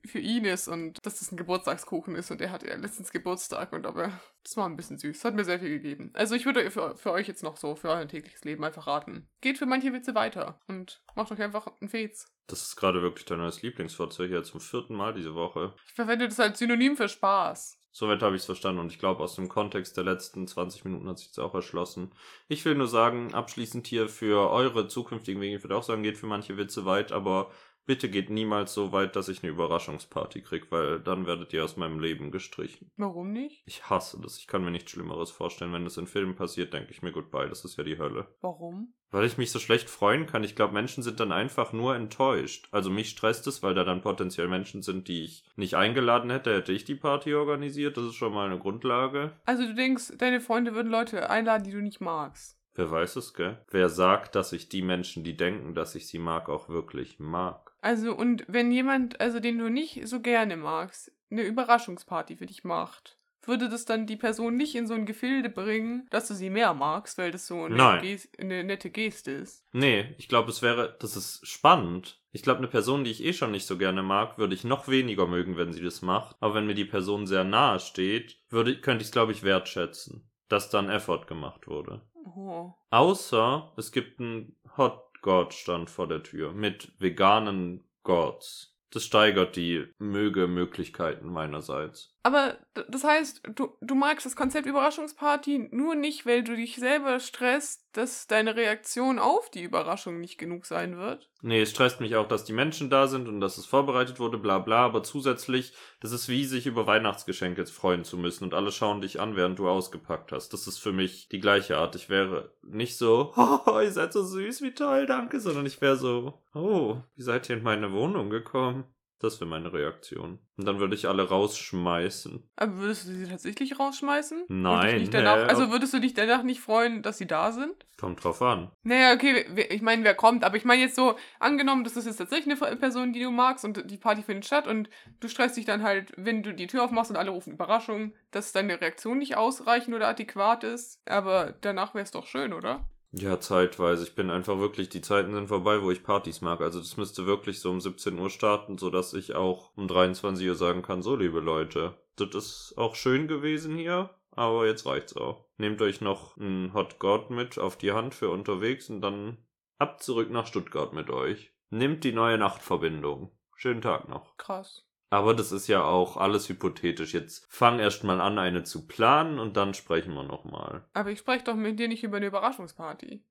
für 0.07 0.19
ihn 0.19 0.45
ist 0.45 0.69
und 0.69 0.99
dass 1.05 1.19
das 1.19 1.33
ein 1.33 1.37
Geburtstagskuchen 1.37 2.15
ist 2.15 2.31
und 2.31 2.41
er 2.41 2.51
hatte 2.51 2.69
ja 2.69 2.77
letztens 2.77 3.13
Geburtstag 3.13 3.73
und 3.73 3.87
aber 3.87 4.13
das 4.43 4.57
war 4.57 4.69
ein 4.69 4.77
bisschen 4.77 4.99
süß. 4.99 5.25
Hat 5.25 5.35
mir 5.35 5.45
sehr 5.45 5.61
viel 5.61 5.71
gegeben. 5.71 6.11
Also 6.15 6.35
ich 6.35 6.47
würde 6.47 6.71
für, 6.71 6.97
für 6.97 7.13
euch 7.13 7.29
jetzt 7.29 7.43
noch 7.43 7.57
so, 7.57 7.75
für 7.75 7.89
euer 7.89 8.07
tägliches 8.07 8.45
Leben 8.45 8.65
einfach 8.65 8.87
raten. 8.87 9.29
Geht 9.41 9.59
für 9.59 9.67
manche 9.67 9.93
Witze 9.93 10.15
weiter 10.15 10.61
und 10.69 11.03
macht 11.15 11.33
euch 11.33 11.43
einfach 11.43 11.67
einen 11.81 11.91
Fez. 11.91 12.27
Das 12.47 12.63
ist 12.63 12.77
gerade 12.77 13.03
wirklich 13.03 13.25
dein 13.25 13.39
neues 13.39 13.63
Lieblingswort. 13.63 14.15
hier 14.15 14.43
zum 14.45 14.61
vierten 14.61 14.95
Mal 14.95 15.15
diese 15.15 15.35
Woche. 15.35 15.75
Ich 15.87 15.95
verwende 15.95 16.29
das 16.29 16.39
als 16.39 16.59
Synonym 16.59 16.97
für 16.97 17.09
Spaß. 17.09 17.79
Soweit 17.99 18.21
habe 18.21 18.37
ich 18.37 18.43
es 18.43 18.47
verstanden 18.47 18.81
und 18.83 18.93
ich 18.93 18.99
glaube, 18.99 19.23
aus 19.23 19.37
dem 19.37 19.49
Kontext 19.49 19.97
der 19.97 20.05
letzten 20.05 20.47
20 20.47 20.85
Minuten 20.85 21.09
hat 21.09 21.19
sich 21.19 21.29
das 21.29 21.39
auch 21.39 21.55
erschlossen. 21.55 22.13
Ich 22.47 22.63
will 22.67 22.75
nur 22.75 22.89
sagen, 22.89 23.33
abschließend 23.33 23.87
hier 23.87 24.11
für 24.11 24.51
eure 24.51 24.87
zukünftigen 24.87 25.41
Wege, 25.41 25.57
ich 25.57 25.65
würde 25.65 25.77
auch 25.77 25.83
sagen, 25.83 26.03
geht 26.03 26.19
für 26.19 26.27
manche 26.27 26.59
Witze 26.59 26.85
weit, 26.85 27.11
aber 27.11 27.51
bitte 27.87 28.11
geht 28.11 28.31
niemals 28.31 28.75
so 28.75 28.93
weit, 28.93 29.17
dass 29.17 29.29
ich 29.29 29.43
eine 29.43 29.53
Überraschungsparty 29.53 30.43
krieg, 30.43 30.71
weil 30.71 31.01
dann 31.01 31.27
werdet 31.27 31.53
ihr 31.53 31.65
aus 31.65 31.77
meinem 31.77 32.01
Leben 32.01 32.31
gestrichen. 32.31 32.91
Warum 32.97 33.33
nicht? 33.33 33.63
Ich 33.67 33.89
hasse 33.89 34.21
das. 34.21 34.39
Ich 34.39 34.47
kann 34.47 34.65
mir 34.65 34.71
nichts 34.71 34.91
Schlimmeres 34.91 35.31
vorstellen. 35.31 35.73
Wenn 35.73 35.85
das 35.85 35.97
in 35.97 36.07
Filmen 36.07 36.35
passiert, 36.35 36.73
denke 36.73 36.91
ich 36.91 37.03
mir 37.03 37.13
goodbye. 37.13 37.49
Das 37.49 37.65
ist 37.65 37.79
ja 37.79 37.85
die 37.85 37.99
Hölle. 37.99 38.27
Warum? 38.41 38.93
Weil 39.11 39.25
ich 39.25 39.39
mich 39.39 39.53
so 39.53 39.61
schlecht 39.61 39.89
freuen 39.89 40.27
kann. 40.27 40.43
Ich 40.43 40.57
glaube, 40.57 40.75
Menschen 40.75 41.03
sind 41.03 41.21
dann 41.21 41.31
einfach 41.31 41.73
nur 41.73 41.95
enttäuscht. 41.95 42.69
Also 42.73 42.91
mich 42.91 43.11
stresst 43.11 43.47
es, 43.47 43.63
weil 43.63 43.75
da 43.75 43.85
dann 43.85 44.03
potenziell 44.03 44.49
Menschen 44.49 44.83
sind, 44.83 45.09
die 45.09 45.23
ich 45.23 45.45
nicht 45.55 45.75
eingeladen 45.75 46.31
hätte, 46.31 46.55
hätte 46.55 46.73
ich 46.73 46.85
die 46.85 46.97
Party 46.97 47.35
organisiert. 47.35 47.97
Das 47.97 48.05
ist 48.05 48.15
schon 48.15 48.35
mal 48.35 48.47
eine 48.47 48.59
Grundlage. 48.59 49.33
Also 49.45 49.65
du 49.65 49.75
denkst, 49.75 50.15
deine 50.19 50.41
Freunde 50.41 50.75
würden 50.75 50.91
Leute 50.91 51.31
einladen, 51.31 51.65
die 51.65 51.71
du 51.71 51.81
nicht 51.81 52.01
magst. 52.01 52.59
Wer 52.77 52.91
weiß 52.91 53.17
es, 53.17 53.35
gell? 53.35 53.59
Wer 53.71 53.89
sagt, 53.89 54.35
dass 54.35 54.53
ich 54.53 54.69
die 54.69 54.83
Menschen, 54.83 55.25
die 55.25 55.37
denken, 55.37 55.75
dass 55.75 55.95
ich 55.95 56.07
sie 56.07 56.19
mag, 56.19 56.49
auch 56.49 56.69
wirklich 56.69 57.19
mag? 57.19 57.73
Also 57.81 58.15
und 58.15 58.45
wenn 58.49 58.71
jemand, 58.71 59.21
also 59.21 59.41
den 59.41 59.59
du 59.59 59.71
nicht 59.71 60.07
so 60.07 60.21
gerne 60.21 60.57
magst, 60.57 61.13
eine 61.31 61.43
Überraschungsparty 61.43 62.37
für 62.37 62.47
dich 62.47 62.65
macht, 62.65 63.19
würde 63.47 63.69
das 63.69 63.85
dann 63.85 64.07
die 64.07 64.17
Person 64.17 64.57
nicht 64.57 64.75
in 64.75 64.87
so 64.87 64.95
ein 64.95 65.07
Gefilde 65.07 65.49
bringen, 65.49 66.07
dass 66.11 66.29
du 66.29 66.35
sie 66.35 66.51
mehr 66.51 66.75
magst, 66.75 67.19
weil 67.19 67.31
das 67.31 67.47
so 67.47 67.65
eine, 67.65 67.77
Nein. 67.77 68.03
Ges 68.03 68.29
eine 68.39 68.65
nette 68.65 68.91
Geste 68.91 69.31
ist. 69.31 69.65
Nee, 69.73 70.15
ich 70.19 70.29
glaube, 70.29 70.51
es 70.51 70.63
wäre, 70.63 70.97
das 71.01 71.17
ist 71.17 71.47
spannend. 71.47 72.21
Ich 72.33 72.43
glaube, 72.43 72.59
eine 72.59 72.69
Person, 72.69 73.05
die 73.05 73.11
ich 73.11 73.25
eh 73.25 73.33
schon 73.33 73.53
nicht 73.53 73.67
so 73.67 73.79
gerne 73.79 74.03
mag, 74.03 74.37
würde 74.37 74.55
ich 74.55 74.65
noch 74.65 74.89
weniger 74.89 75.27
mögen, 75.27 75.57
wenn 75.57 75.73
sie 75.73 75.83
das 75.83 76.03
macht. 76.03 76.37
Aber 76.41 76.55
wenn 76.55 76.67
mir 76.67 76.75
die 76.75 76.85
Person 76.85 77.27
sehr 77.27 77.45
nahe 77.45 77.81
steht, 77.81 78.39
würde, 78.51 78.81
könnte 78.81 79.03
ich 79.03 79.09
es, 79.09 79.13
glaube 79.13 79.33
ich, 79.33 79.43
wertschätzen, 79.43 80.29
dass 80.49 80.71
dann 80.71 80.89
Effort 80.89 81.27
gemacht 81.27 81.67
wurde. 81.67 82.03
Oh. 82.25 82.73
Außer 82.91 83.73
es 83.77 83.93
gibt 83.93 84.21
einen 84.21 84.57
Hot 84.77 85.03
God 85.23 85.55
Stand 85.55 85.91
vor 85.91 86.09
der 86.09 86.23
Tür 86.23 86.53
mit 86.53 86.93
veganen 86.99 87.85
Gods. 88.03 88.77
Das 88.91 89.05
steigert 89.05 89.57
die 89.57 89.87
Möge 89.99 90.47
Möglichkeiten 90.47 91.29
meinerseits. 91.29 92.16
Aber 92.27 92.57
das 92.89 93.05
heißt, 93.05 93.43
du, 93.55 93.77
du 93.81 93.95
magst 93.95 94.27
das 94.27 94.35
Konzept 94.35 94.67
Überraschungsparty 94.67 95.69
nur 95.71 95.95
nicht, 95.95 96.27
weil 96.27 96.43
du 96.43 96.57
dich 96.57 96.75
selber 96.75 97.21
stresst, 97.21 97.87
dass 97.93 98.27
deine 98.27 98.57
Reaktion 98.57 99.21
auf 99.21 99.49
die 99.49 99.63
Überraschung 99.63 100.19
nicht 100.19 100.37
genug 100.37 100.67
sein 100.67 100.97
wird. 100.97 101.31
Nee, 101.43 101.61
es 101.61 101.71
stresst 101.71 102.01
mich 102.01 102.17
auch, 102.17 102.27
dass 102.27 102.43
die 102.43 102.53
Menschen 102.53 102.91
da 102.91 103.07
sind 103.07 103.29
und 103.29 103.41
dass 103.41 103.59
es 103.59 103.67
vorbereitet 103.67 104.19
wurde, 104.19 104.39
bla 104.39 104.59
bla, 104.59 104.85
aber 104.85 105.05
zusätzlich, 105.05 105.73
das 106.01 106.11
ist 106.11 106.29
wie 106.29 106.45
sich 106.45 106.67
über 106.67 106.89
Weihnachtsgeschenke 106.89 107.65
freuen 107.67 108.03
zu 108.03 108.17
müssen 108.17 108.43
und 108.43 108.55
alle 108.55 108.73
schauen 108.73 109.03
dich 109.03 109.21
an, 109.21 109.37
während 109.37 109.61
du 109.61 109.69
ausgepackt 109.69 110.33
hast. 110.33 110.53
Das 110.53 110.67
ist 110.67 110.79
für 110.79 110.93
mich 110.93 111.29
die 111.29 111.39
gleiche 111.39 111.79
Art. 111.79 111.95
Ich 111.95 112.09
wäre 112.09 112.51
nicht 112.65 112.99
so, 112.99 113.35
oh, 113.37 113.79
ihr 113.79 113.93
seid 113.93 114.13
so 114.13 114.25
süß, 114.25 114.63
wie 114.63 114.75
toll, 114.75 115.07
danke, 115.07 115.39
sondern 115.39 115.65
ich 115.65 115.81
wäre 115.81 115.97
so, 115.97 116.43
oh, 116.55 116.97
wie 117.15 117.23
seid 117.23 117.49
ihr 117.49 117.57
in 117.57 117.63
meine 117.63 117.93
Wohnung 117.93 118.31
gekommen? 118.31 118.83
Das 119.19 119.41
wäre 119.41 119.49
meine 119.49 119.73
Reaktion. 119.73 120.39
Und 120.59 120.67
dann 120.67 120.79
würde 120.79 120.95
ich 120.95 121.09
alle 121.09 121.27
rausschmeißen. 121.29 122.43
Aber 122.57 122.77
würdest 122.77 123.09
du 123.09 123.13
sie 123.13 123.27
tatsächlich 123.27 123.79
rausschmeißen? 123.79 124.45
Nein, 124.49 125.01
Nicht 125.01 125.15
danach, 125.15 125.37
hä? 125.37 125.43
also 125.45 125.71
würdest 125.71 125.95
du 125.95 126.01
dich 126.01 126.13
danach 126.13 126.43
nicht 126.43 126.61
freuen, 126.61 127.03
dass 127.03 127.17
sie 127.17 127.27
da 127.27 127.51
sind? 127.53 127.75
Kommt 127.99 128.23
drauf 128.23 128.43
an. 128.43 128.71
Naja, 128.83 129.15
okay, 129.15 129.47
ich 129.71 129.81
meine, 129.81 130.05
wer 130.05 130.15
kommt, 130.15 130.45
aber 130.45 130.57
ich 130.57 130.67
meine 130.67 130.83
jetzt 130.83 130.97
so, 130.97 131.17
angenommen, 131.41 131.85
das 131.85 131.97
ist 131.97 132.05
jetzt 132.05 132.19
tatsächlich 132.19 132.63
eine 132.63 132.77
Person, 132.77 133.15
die 133.15 133.23
du 133.23 133.31
magst 133.31 133.65
und 133.65 133.91
die 133.91 133.97
Party 133.97 134.23
findet 134.23 134.45
statt 134.45 134.67
und 134.67 134.91
du 135.21 135.29
stresst 135.29 135.57
dich 135.57 135.65
dann 135.65 135.83
halt, 135.83 136.13
wenn 136.19 136.43
du 136.43 136.53
die 136.53 136.67
Tür 136.67 136.85
aufmachst 136.85 137.11
und 137.11 137.17
alle 137.17 137.31
rufen 137.31 137.55
Überraschung, 137.55 138.13
dass 138.33 138.53
deine 138.53 138.81
Reaktion 138.81 139.17
nicht 139.17 139.37
ausreichend 139.37 139.97
oder 139.97 140.09
adäquat 140.09 140.63
ist, 140.63 141.01
aber 141.09 141.55
danach 141.63 141.95
wäre 141.95 142.05
es 142.05 142.11
doch 142.11 142.27
schön, 142.27 142.53
oder? 142.53 142.85
Ja, 143.19 143.41
zeitweise. 143.41 144.05
Ich 144.05 144.15
bin 144.15 144.29
einfach 144.29 144.59
wirklich, 144.59 144.91
die 144.91 145.01
Zeiten 145.01 145.33
sind 145.33 145.49
vorbei, 145.49 145.81
wo 145.81 145.91
ich 145.91 146.03
Partys 146.03 146.43
mag. 146.43 146.61
Also 146.61 146.81
das 146.81 146.99
müsste 146.99 147.25
wirklich 147.25 147.61
so 147.61 147.71
um 147.71 147.81
17 147.81 148.19
Uhr 148.19 148.29
starten, 148.29 148.77
sodass 148.77 149.15
ich 149.15 149.35
auch 149.35 149.71
um 149.75 149.89
23 149.89 150.47
Uhr 150.47 150.55
sagen 150.55 150.83
kann, 150.83 151.01
so 151.01 151.17
liebe 151.17 151.41
Leute, 151.41 151.95
das 152.17 152.35
ist 152.35 152.75
auch 152.77 152.95
schön 152.95 153.27
gewesen 153.27 153.75
hier, 153.75 154.11
aber 154.33 154.67
jetzt 154.67 154.85
reicht's 154.85 155.17
auch. 155.17 155.47
Nehmt 155.57 155.81
euch 155.81 156.03
noch 156.03 156.37
einen 156.37 156.75
Hot 156.75 156.99
God 156.99 157.31
mit 157.31 157.59
auf 157.59 157.79
die 157.79 157.93
Hand 157.93 158.15
für 158.15 158.29
unterwegs 158.29 158.91
und 158.91 159.01
dann 159.01 159.39
ab 159.79 160.03
zurück 160.03 160.31
nach 160.31 160.47
Stuttgart 160.47 160.93
mit 160.93 161.09
euch. 161.09 161.55
Nehmt 161.71 162.05
die 162.05 162.13
neue 162.13 162.37
Nachtverbindung. 162.37 163.31
Schönen 163.55 163.81
Tag 163.81 164.11
noch. 164.11 164.37
Krass. 164.37 164.86
Aber 165.09 165.35
das 165.35 165.53
ist 165.53 165.69
ja 165.69 165.85
auch 165.85 166.17
alles 166.17 166.49
hypothetisch. 166.49 167.15
Jetzt 167.15 167.47
fang 167.49 167.79
erst 167.79 168.03
mal 168.03 168.21
an, 168.21 168.39
eine 168.39 168.65
zu 168.65 168.87
planen 168.87 169.39
und 169.39 169.57
dann 169.57 169.73
sprechen 169.73 170.15
wir 170.15 170.25
nochmal. 170.25 170.85
Aber 170.95 171.11
ich 171.11 171.21
spreche 171.21 171.45
doch 171.45 171.55
mit 171.55 171.79
dir 171.79 171.89
nicht 171.89 172.03
über 172.03 172.17
eine 172.17 172.27
Überraschungsparty. 172.27 173.23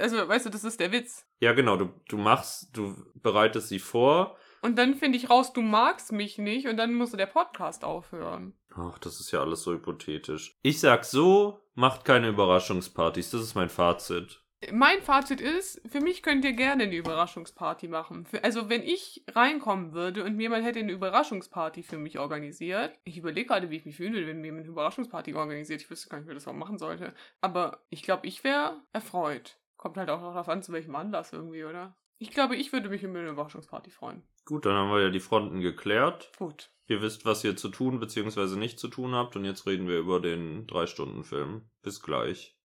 Also, 0.00 0.28
weißt 0.28 0.46
du, 0.46 0.50
das 0.50 0.64
ist 0.64 0.80
der 0.80 0.90
Witz. 0.90 1.24
Ja, 1.38 1.52
genau, 1.52 1.76
du, 1.76 1.90
du 2.08 2.16
machst, 2.16 2.76
du 2.76 2.96
bereitest 3.14 3.68
sie 3.68 3.78
vor. 3.78 4.36
Und 4.62 4.76
dann 4.76 4.94
finde 4.94 5.16
ich 5.16 5.30
raus, 5.30 5.52
du 5.52 5.62
magst 5.62 6.10
mich 6.10 6.38
nicht 6.38 6.66
und 6.66 6.76
dann 6.76 6.94
musste 6.94 7.16
der 7.16 7.26
Podcast 7.26 7.84
aufhören. 7.84 8.54
Ach, 8.74 8.98
das 8.98 9.20
ist 9.20 9.30
ja 9.30 9.40
alles 9.40 9.62
so 9.62 9.72
hypothetisch. 9.72 10.58
Ich 10.62 10.80
sag 10.80 11.04
so, 11.04 11.60
macht 11.74 12.04
keine 12.04 12.28
Überraschungspartys. 12.28 13.30
Das 13.30 13.42
ist 13.42 13.54
mein 13.54 13.70
Fazit. 13.70 14.42
Mein 14.72 15.02
Fazit 15.02 15.40
ist, 15.40 15.80
für 15.88 16.00
mich 16.00 16.22
könnt 16.22 16.44
ihr 16.44 16.52
gerne 16.52 16.84
eine 16.84 16.96
Überraschungsparty 16.96 17.88
machen. 17.88 18.26
Für, 18.26 18.42
also 18.44 18.68
wenn 18.68 18.82
ich 18.82 19.24
reinkommen 19.30 19.92
würde 19.92 20.24
und 20.24 20.36
mir 20.36 20.44
jemand 20.44 20.64
hätte 20.64 20.78
eine 20.78 20.92
Überraschungsparty 20.92 21.82
für 21.82 21.98
mich 21.98 22.18
organisiert, 22.18 22.98
ich 23.04 23.18
überlege 23.18 23.48
gerade, 23.48 23.70
wie 23.70 23.76
ich 23.76 23.86
mich 23.86 23.96
fühlen 23.96 24.14
würde, 24.14 24.26
wenn 24.26 24.40
mir 24.40 24.46
jemand 24.46 24.64
eine 24.64 24.72
Überraschungsparty 24.72 25.34
organisiert. 25.34 25.82
Ich 25.82 25.90
wüsste 25.90 26.08
gar 26.08 26.18
nicht, 26.18 26.28
wie 26.28 26.34
das 26.34 26.44
überhaupt 26.44 26.60
machen 26.60 26.78
sollte. 26.78 27.14
Aber 27.40 27.84
ich 27.90 28.02
glaube, 28.02 28.26
ich 28.26 28.44
wäre 28.44 28.80
erfreut. 28.92 29.58
Kommt 29.76 29.96
halt 29.96 30.10
auch 30.10 30.20
noch 30.20 30.32
darauf 30.32 30.48
an, 30.48 30.62
zu 30.62 30.72
welchem 30.72 30.96
Anlass 30.96 31.32
irgendwie, 31.32 31.64
oder? 31.64 31.96
Ich 32.18 32.30
glaube, 32.30 32.56
ich 32.56 32.72
würde 32.72 32.88
mich 32.88 33.02
über 33.02 33.18
eine 33.18 33.30
Überraschungsparty 33.30 33.90
freuen. 33.90 34.22
Gut, 34.46 34.64
dann 34.64 34.74
haben 34.74 34.90
wir 34.90 35.02
ja 35.02 35.10
die 35.10 35.20
Fronten 35.20 35.60
geklärt. 35.60 36.32
Gut. 36.38 36.70
Ihr 36.86 37.02
wisst, 37.02 37.24
was 37.24 37.44
ihr 37.44 37.56
zu 37.56 37.68
tun 37.68 37.98
bzw. 38.00 38.56
nicht 38.56 38.78
zu 38.78 38.88
tun 38.88 39.14
habt. 39.14 39.36
Und 39.36 39.44
jetzt 39.44 39.66
reden 39.66 39.88
wir 39.88 39.98
über 39.98 40.20
den 40.20 40.66
3-Stunden-Film. 40.66 41.68
Bis 41.82 42.00
gleich. 42.00 42.55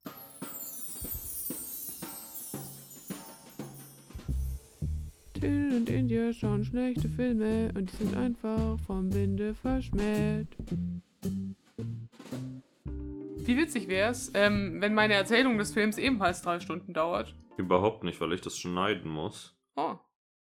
Und 5.81 5.89
India 5.89 6.31
schauen 6.31 6.63
schlechte 6.63 7.09
Filme 7.09 7.71
und 7.75 7.91
die 7.91 7.95
sind 7.95 8.15
einfach 8.15 8.79
vom 8.85 9.11
Winde 9.15 9.55
verschmäht. 9.55 10.47
Wie 12.85 13.57
witzig 13.57 13.87
wär's, 13.87 14.31
ähm, 14.35 14.79
wenn 14.79 14.93
meine 14.93 15.15
Erzählung 15.15 15.57
des 15.57 15.73
Films 15.73 15.97
ebenfalls 15.97 16.43
drei 16.43 16.59
Stunden 16.59 16.93
dauert. 16.93 17.33
Überhaupt 17.57 18.03
nicht, 18.03 18.21
weil 18.21 18.31
ich 18.33 18.41
das 18.41 18.59
schneiden 18.59 19.09
muss. 19.09 19.57
Oh. 19.75 19.95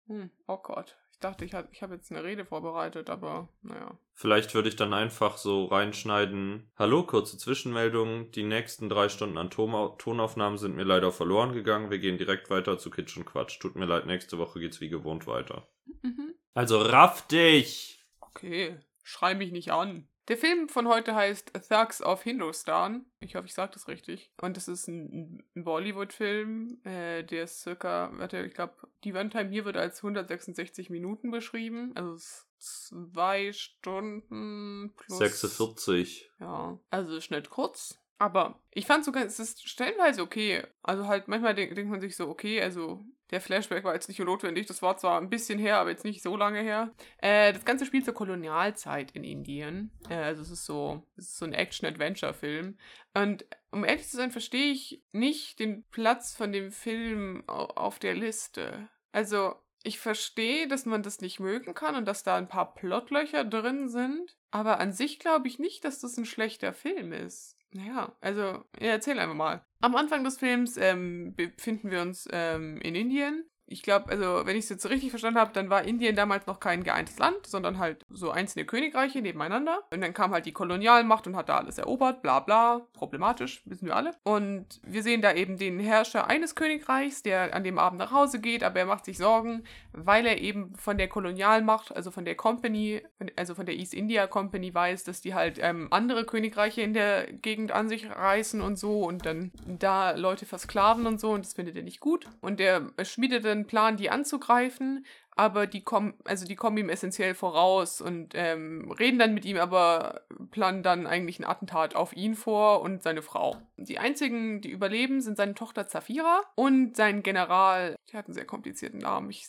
Hm, 0.07 0.31
oh 0.47 0.57
Gott. 0.57 0.97
Ich 1.21 1.29
dachte, 1.29 1.45
ich, 1.45 1.53
ich 1.71 1.83
habe 1.83 1.93
jetzt 1.93 2.11
eine 2.11 2.23
Rede 2.23 2.45
vorbereitet, 2.45 3.11
aber 3.11 3.47
naja. 3.61 3.95
Vielleicht 4.15 4.55
würde 4.55 4.69
ich 4.69 4.75
dann 4.75 4.91
einfach 4.91 5.37
so 5.37 5.65
reinschneiden. 5.65 6.71
Hallo, 6.75 7.03
kurze 7.03 7.37
Zwischenmeldung. 7.37 8.31
Die 8.31 8.41
nächsten 8.41 8.89
drei 8.89 9.07
Stunden 9.07 9.37
an 9.37 9.51
Toma- 9.51 9.95
Tonaufnahmen 9.99 10.57
sind 10.57 10.75
mir 10.75 10.83
leider 10.83 11.11
verloren 11.11 11.53
gegangen. 11.53 11.91
Wir 11.91 11.99
gehen 11.99 12.17
direkt 12.17 12.49
weiter 12.49 12.79
zu 12.79 12.89
Kitsch 12.89 13.17
und 13.17 13.25
Quatsch. 13.25 13.59
Tut 13.59 13.75
mir 13.75 13.85
leid, 13.85 14.07
nächste 14.07 14.39
Woche 14.39 14.59
geht's 14.59 14.81
wie 14.81 14.89
gewohnt 14.89 15.27
weiter. 15.27 15.67
Mhm. 16.01 16.33
Also 16.55 16.81
raff 16.81 17.27
dich! 17.27 18.03
Okay, 18.19 18.79
schrei 19.03 19.35
mich 19.35 19.51
nicht 19.51 19.71
an. 19.71 20.07
Der 20.31 20.37
Film 20.37 20.69
von 20.69 20.87
heute 20.87 21.13
heißt 21.13 21.51
Thugs 21.67 22.01
of 22.01 22.23
Hindustan. 22.23 23.05
Ich 23.19 23.35
hoffe, 23.35 23.47
ich 23.47 23.53
sage 23.53 23.73
das 23.73 23.89
richtig. 23.89 24.31
Und 24.41 24.55
das 24.55 24.69
ist 24.69 24.87
ein, 24.87 25.43
ein 25.57 25.65
Bollywood-Film, 25.65 26.79
äh, 26.85 27.25
der 27.25 27.43
ist 27.43 27.59
circa, 27.59 28.09
warte, 28.13 28.45
ich 28.45 28.53
glaube, 28.53 28.75
die 29.03 29.11
Runtime 29.11 29.49
hier 29.49 29.65
wird 29.65 29.75
als 29.75 29.97
166 29.97 30.89
Minuten 30.89 31.31
beschrieben. 31.31 31.91
Also 31.95 32.13
es 32.13 32.47
ist 32.57 32.87
zwei 33.13 33.51
Stunden 33.51 34.93
plus. 34.95 35.17
46. 35.17 36.31
Ja, 36.39 36.79
also 36.91 37.11
nicht 37.13 37.49
kurz. 37.49 38.00
Aber 38.21 38.59
ich 38.69 38.85
fand 38.85 39.03
sogar, 39.03 39.25
es 39.25 39.39
ist 39.39 39.67
stellenweise 39.67 40.21
okay. 40.21 40.61
Also 40.83 41.07
halt, 41.07 41.27
manchmal 41.27 41.55
denk, 41.55 41.73
denkt 41.73 41.89
man 41.89 41.99
sich 42.01 42.15
so, 42.15 42.29
okay, 42.29 42.61
also 42.61 43.03
der 43.31 43.41
Flashback 43.41 43.83
war 43.83 43.95
jetzt 43.95 44.09
nicht 44.09 44.19
notwendig. 44.19 44.67
Das 44.67 44.83
war 44.83 44.95
zwar 44.95 45.19
ein 45.19 45.31
bisschen 45.31 45.57
her, 45.57 45.77
aber 45.77 45.89
jetzt 45.89 46.05
nicht 46.05 46.21
so 46.21 46.37
lange 46.37 46.59
her. 46.61 46.91
Äh, 47.17 47.51
das 47.51 47.65
Ganze 47.65 47.83
spielt 47.87 48.05
zur 48.05 48.13
Kolonialzeit 48.13 49.09
in 49.13 49.23
Indien. 49.23 49.89
Äh, 50.07 50.17
also 50.17 50.43
es 50.43 50.51
ist 50.51 50.65
so, 50.67 51.01
es 51.15 51.29
ist 51.29 51.37
so 51.39 51.45
ein 51.45 51.53
Action-Adventure-Film. 51.53 52.77
Und 53.15 53.43
um 53.71 53.83
ehrlich 53.83 54.07
zu 54.07 54.17
sein, 54.17 54.29
verstehe 54.29 54.71
ich 54.71 55.01
nicht 55.13 55.57
den 55.57 55.83
Platz 55.89 56.35
von 56.35 56.51
dem 56.51 56.71
Film 56.71 57.43
au- 57.47 57.73
auf 57.73 57.97
der 57.97 58.13
Liste. 58.13 58.87
Also, 59.11 59.55
ich 59.81 59.97
verstehe, 59.97 60.67
dass 60.67 60.85
man 60.85 61.01
das 61.01 61.21
nicht 61.21 61.39
mögen 61.39 61.73
kann 61.73 61.95
und 61.95 62.05
dass 62.05 62.21
da 62.21 62.35
ein 62.35 62.47
paar 62.47 62.75
Plotlöcher 62.75 63.45
drin 63.45 63.89
sind. 63.89 64.37
Aber 64.51 64.79
an 64.79 64.93
sich 64.93 65.17
glaube 65.17 65.47
ich 65.47 65.57
nicht, 65.57 65.83
dass 65.85 65.99
das 65.99 66.17
ein 66.17 66.25
schlechter 66.25 66.71
Film 66.71 67.13
ist. 67.13 67.57
Naja, 67.73 68.15
also, 68.21 68.41
ja, 68.41 68.91
erzähl 68.91 69.17
einfach 69.19 69.35
mal. 69.35 69.65
Am 69.79 69.95
Anfang 69.95 70.23
des 70.23 70.37
Films 70.37 70.77
ähm, 70.77 71.33
befinden 71.35 71.89
wir 71.89 72.01
uns 72.01 72.27
ähm, 72.31 72.77
in 72.81 72.95
Indien. 72.95 73.45
Ich 73.71 73.83
glaube, 73.83 74.09
also, 74.09 74.45
wenn 74.45 74.57
ich 74.57 74.65
es 74.65 74.69
jetzt 74.69 74.89
richtig 74.89 75.11
verstanden 75.11 75.39
habe, 75.39 75.51
dann 75.53 75.69
war 75.69 75.83
Indien 75.83 76.15
damals 76.15 76.45
noch 76.45 76.59
kein 76.59 76.83
geeintes 76.83 77.17
Land, 77.19 77.47
sondern 77.47 77.79
halt 77.79 78.05
so 78.09 78.31
einzelne 78.31 78.65
Königreiche 78.65 79.21
nebeneinander. 79.21 79.83
Und 79.91 80.01
dann 80.01 80.13
kam 80.13 80.31
halt 80.31 80.45
die 80.45 80.51
Kolonialmacht 80.51 81.25
und 81.27 81.35
hat 81.35 81.49
da 81.49 81.57
alles 81.57 81.77
erobert, 81.77 82.21
bla 82.21 82.41
bla. 82.41 82.81
Problematisch, 82.93 83.61
wissen 83.65 83.87
wir 83.87 83.95
alle. 83.95 84.13
Und 84.23 84.81
wir 84.83 85.03
sehen 85.03 85.21
da 85.21 85.33
eben 85.33 85.57
den 85.57 85.79
Herrscher 85.79 86.27
eines 86.27 86.55
Königreichs, 86.55 87.23
der 87.23 87.55
an 87.55 87.63
dem 87.63 87.79
Abend 87.79 87.99
nach 87.99 88.11
Hause 88.11 88.39
geht, 88.39 88.63
aber 88.63 88.79
er 88.79 88.85
macht 88.85 89.05
sich 89.05 89.17
Sorgen, 89.17 89.63
weil 89.93 90.25
er 90.25 90.39
eben 90.41 90.75
von 90.75 90.97
der 90.97 91.07
Kolonialmacht, 91.07 91.95
also 91.95 92.11
von 92.11 92.25
der 92.25 92.35
Company, 92.35 93.01
also 93.35 93.55
von 93.55 93.65
der 93.65 93.75
East 93.75 93.93
India 93.93 94.27
Company 94.27 94.73
weiß, 94.73 95.05
dass 95.05 95.21
die 95.21 95.33
halt 95.33 95.59
ähm, 95.61 95.87
andere 95.91 96.25
Königreiche 96.25 96.81
in 96.81 96.93
der 96.93 97.31
Gegend 97.31 97.71
an 97.71 97.87
sich 97.87 98.09
reißen 98.09 98.61
und 98.61 98.77
so 98.77 99.03
und 99.03 99.25
dann 99.25 99.51
da 99.65 100.11
Leute 100.11 100.45
versklaven 100.45 101.07
und 101.07 101.19
so 101.19 101.31
und 101.31 101.45
das 101.45 101.53
findet 101.53 101.77
er 101.77 101.83
nicht 101.83 101.99
gut. 101.99 102.27
Und 102.41 102.59
er 102.59 102.91
schmiedet 103.03 103.43
einen 103.61 103.67
Plan, 103.67 103.97
die 103.97 104.09
anzugreifen, 104.09 105.05
aber 105.35 105.65
die 105.65 105.81
kommen, 105.83 106.13
also 106.25 106.45
die 106.45 106.55
kommen 106.55 106.77
ihm 106.77 106.89
essentiell 106.89 107.35
voraus 107.35 108.01
und 108.01 108.33
ähm, 108.35 108.91
reden 108.91 109.17
dann 109.17 109.33
mit 109.33 109.45
ihm, 109.45 109.57
aber 109.57 110.21
planen 110.51 110.83
dann 110.83 111.07
eigentlich 111.07 111.39
ein 111.39 111.45
Attentat 111.45 111.95
auf 111.95 112.13
ihn 112.15 112.35
vor 112.35 112.81
und 112.81 113.01
seine 113.01 113.21
Frau. 113.21 113.57
Die 113.77 113.97
einzigen, 113.97 114.61
die 114.61 114.71
überleben, 114.71 115.21
sind 115.21 115.37
seine 115.37 115.53
Tochter 115.53 115.87
Zafira 115.87 116.41
und 116.55 116.97
sein 116.97 117.23
General, 117.23 117.95
der 118.11 118.19
hat 118.19 118.25
einen 118.25 118.33
sehr 118.33 118.45
komplizierten 118.45 118.99
Namen, 118.99 119.29
ich, 119.29 119.47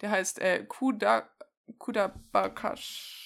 der 0.00 0.10
heißt 0.10 0.40
äh, 0.40 0.64
Kuda, 0.64 1.28
Kudabakash. 1.78 3.20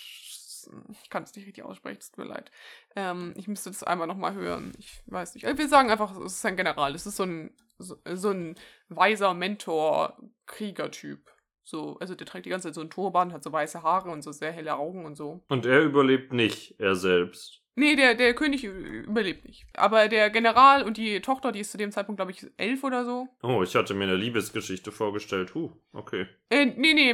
Ich 0.90 1.08
kann 1.08 1.22
es 1.22 1.34
nicht 1.34 1.46
richtig 1.46 1.64
aussprechen, 1.64 1.98
es 2.00 2.10
tut 2.10 2.26
mir 2.26 2.30
leid. 2.30 2.50
Ähm, 2.94 3.32
ich 3.36 3.48
müsste 3.48 3.70
das 3.70 3.82
einmal 3.82 4.06
nochmal 4.06 4.34
hören. 4.34 4.72
Ich 4.78 5.02
weiß 5.06 5.34
nicht. 5.34 5.46
Wir 5.46 5.68
sagen 5.68 5.90
einfach, 5.90 6.14
es 6.18 6.34
ist 6.34 6.46
ein 6.46 6.56
General. 6.56 6.94
Es 6.94 7.06
ist 7.06 7.16
so 7.16 7.22
ein, 7.22 7.50
so, 7.78 8.30
ein 8.30 8.54
weiser 8.88 9.34
Mentor-Kriegertyp. 9.34 11.30
So, 11.64 11.98
also 11.98 12.14
der 12.14 12.26
trägt 12.26 12.46
die 12.46 12.50
ganze 12.50 12.68
Zeit 12.68 12.74
so 12.74 12.80
einen 12.80 12.90
Turban, 12.90 13.32
hat 13.32 13.44
so 13.44 13.52
weiße 13.52 13.82
Haare 13.82 14.10
und 14.10 14.22
so 14.22 14.32
sehr 14.32 14.52
helle 14.52 14.76
Augen 14.76 15.04
und 15.04 15.16
so. 15.16 15.42
Und 15.48 15.66
er 15.66 15.82
überlebt 15.82 16.32
nicht, 16.32 16.80
er 16.80 16.96
selbst. 16.96 17.62
Nee, 17.78 17.94
der, 17.94 18.16
der 18.16 18.34
König 18.34 18.64
überlebt 18.64 19.46
nicht. 19.46 19.64
Aber 19.74 20.08
der 20.08 20.30
General 20.30 20.82
und 20.82 20.96
die 20.96 21.20
Tochter, 21.20 21.52
die 21.52 21.60
ist 21.60 21.70
zu 21.70 21.78
dem 21.78 21.92
Zeitpunkt, 21.92 22.18
glaube 22.18 22.32
ich, 22.32 22.44
elf 22.56 22.82
oder 22.82 23.04
so. 23.04 23.28
Oh, 23.40 23.62
ich 23.62 23.76
hatte 23.76 23.94
mir 23.94 24.04
eine 24.04 24.16
Liebesgeschichte 24.16 24.90
vorgestellt. 24.90 25.54
Huh, 25.54 25.70
okay. 25.92 26.26
Äh, 26.50 26.66
nee, 26.66 26.92
nee, 26.92 27.12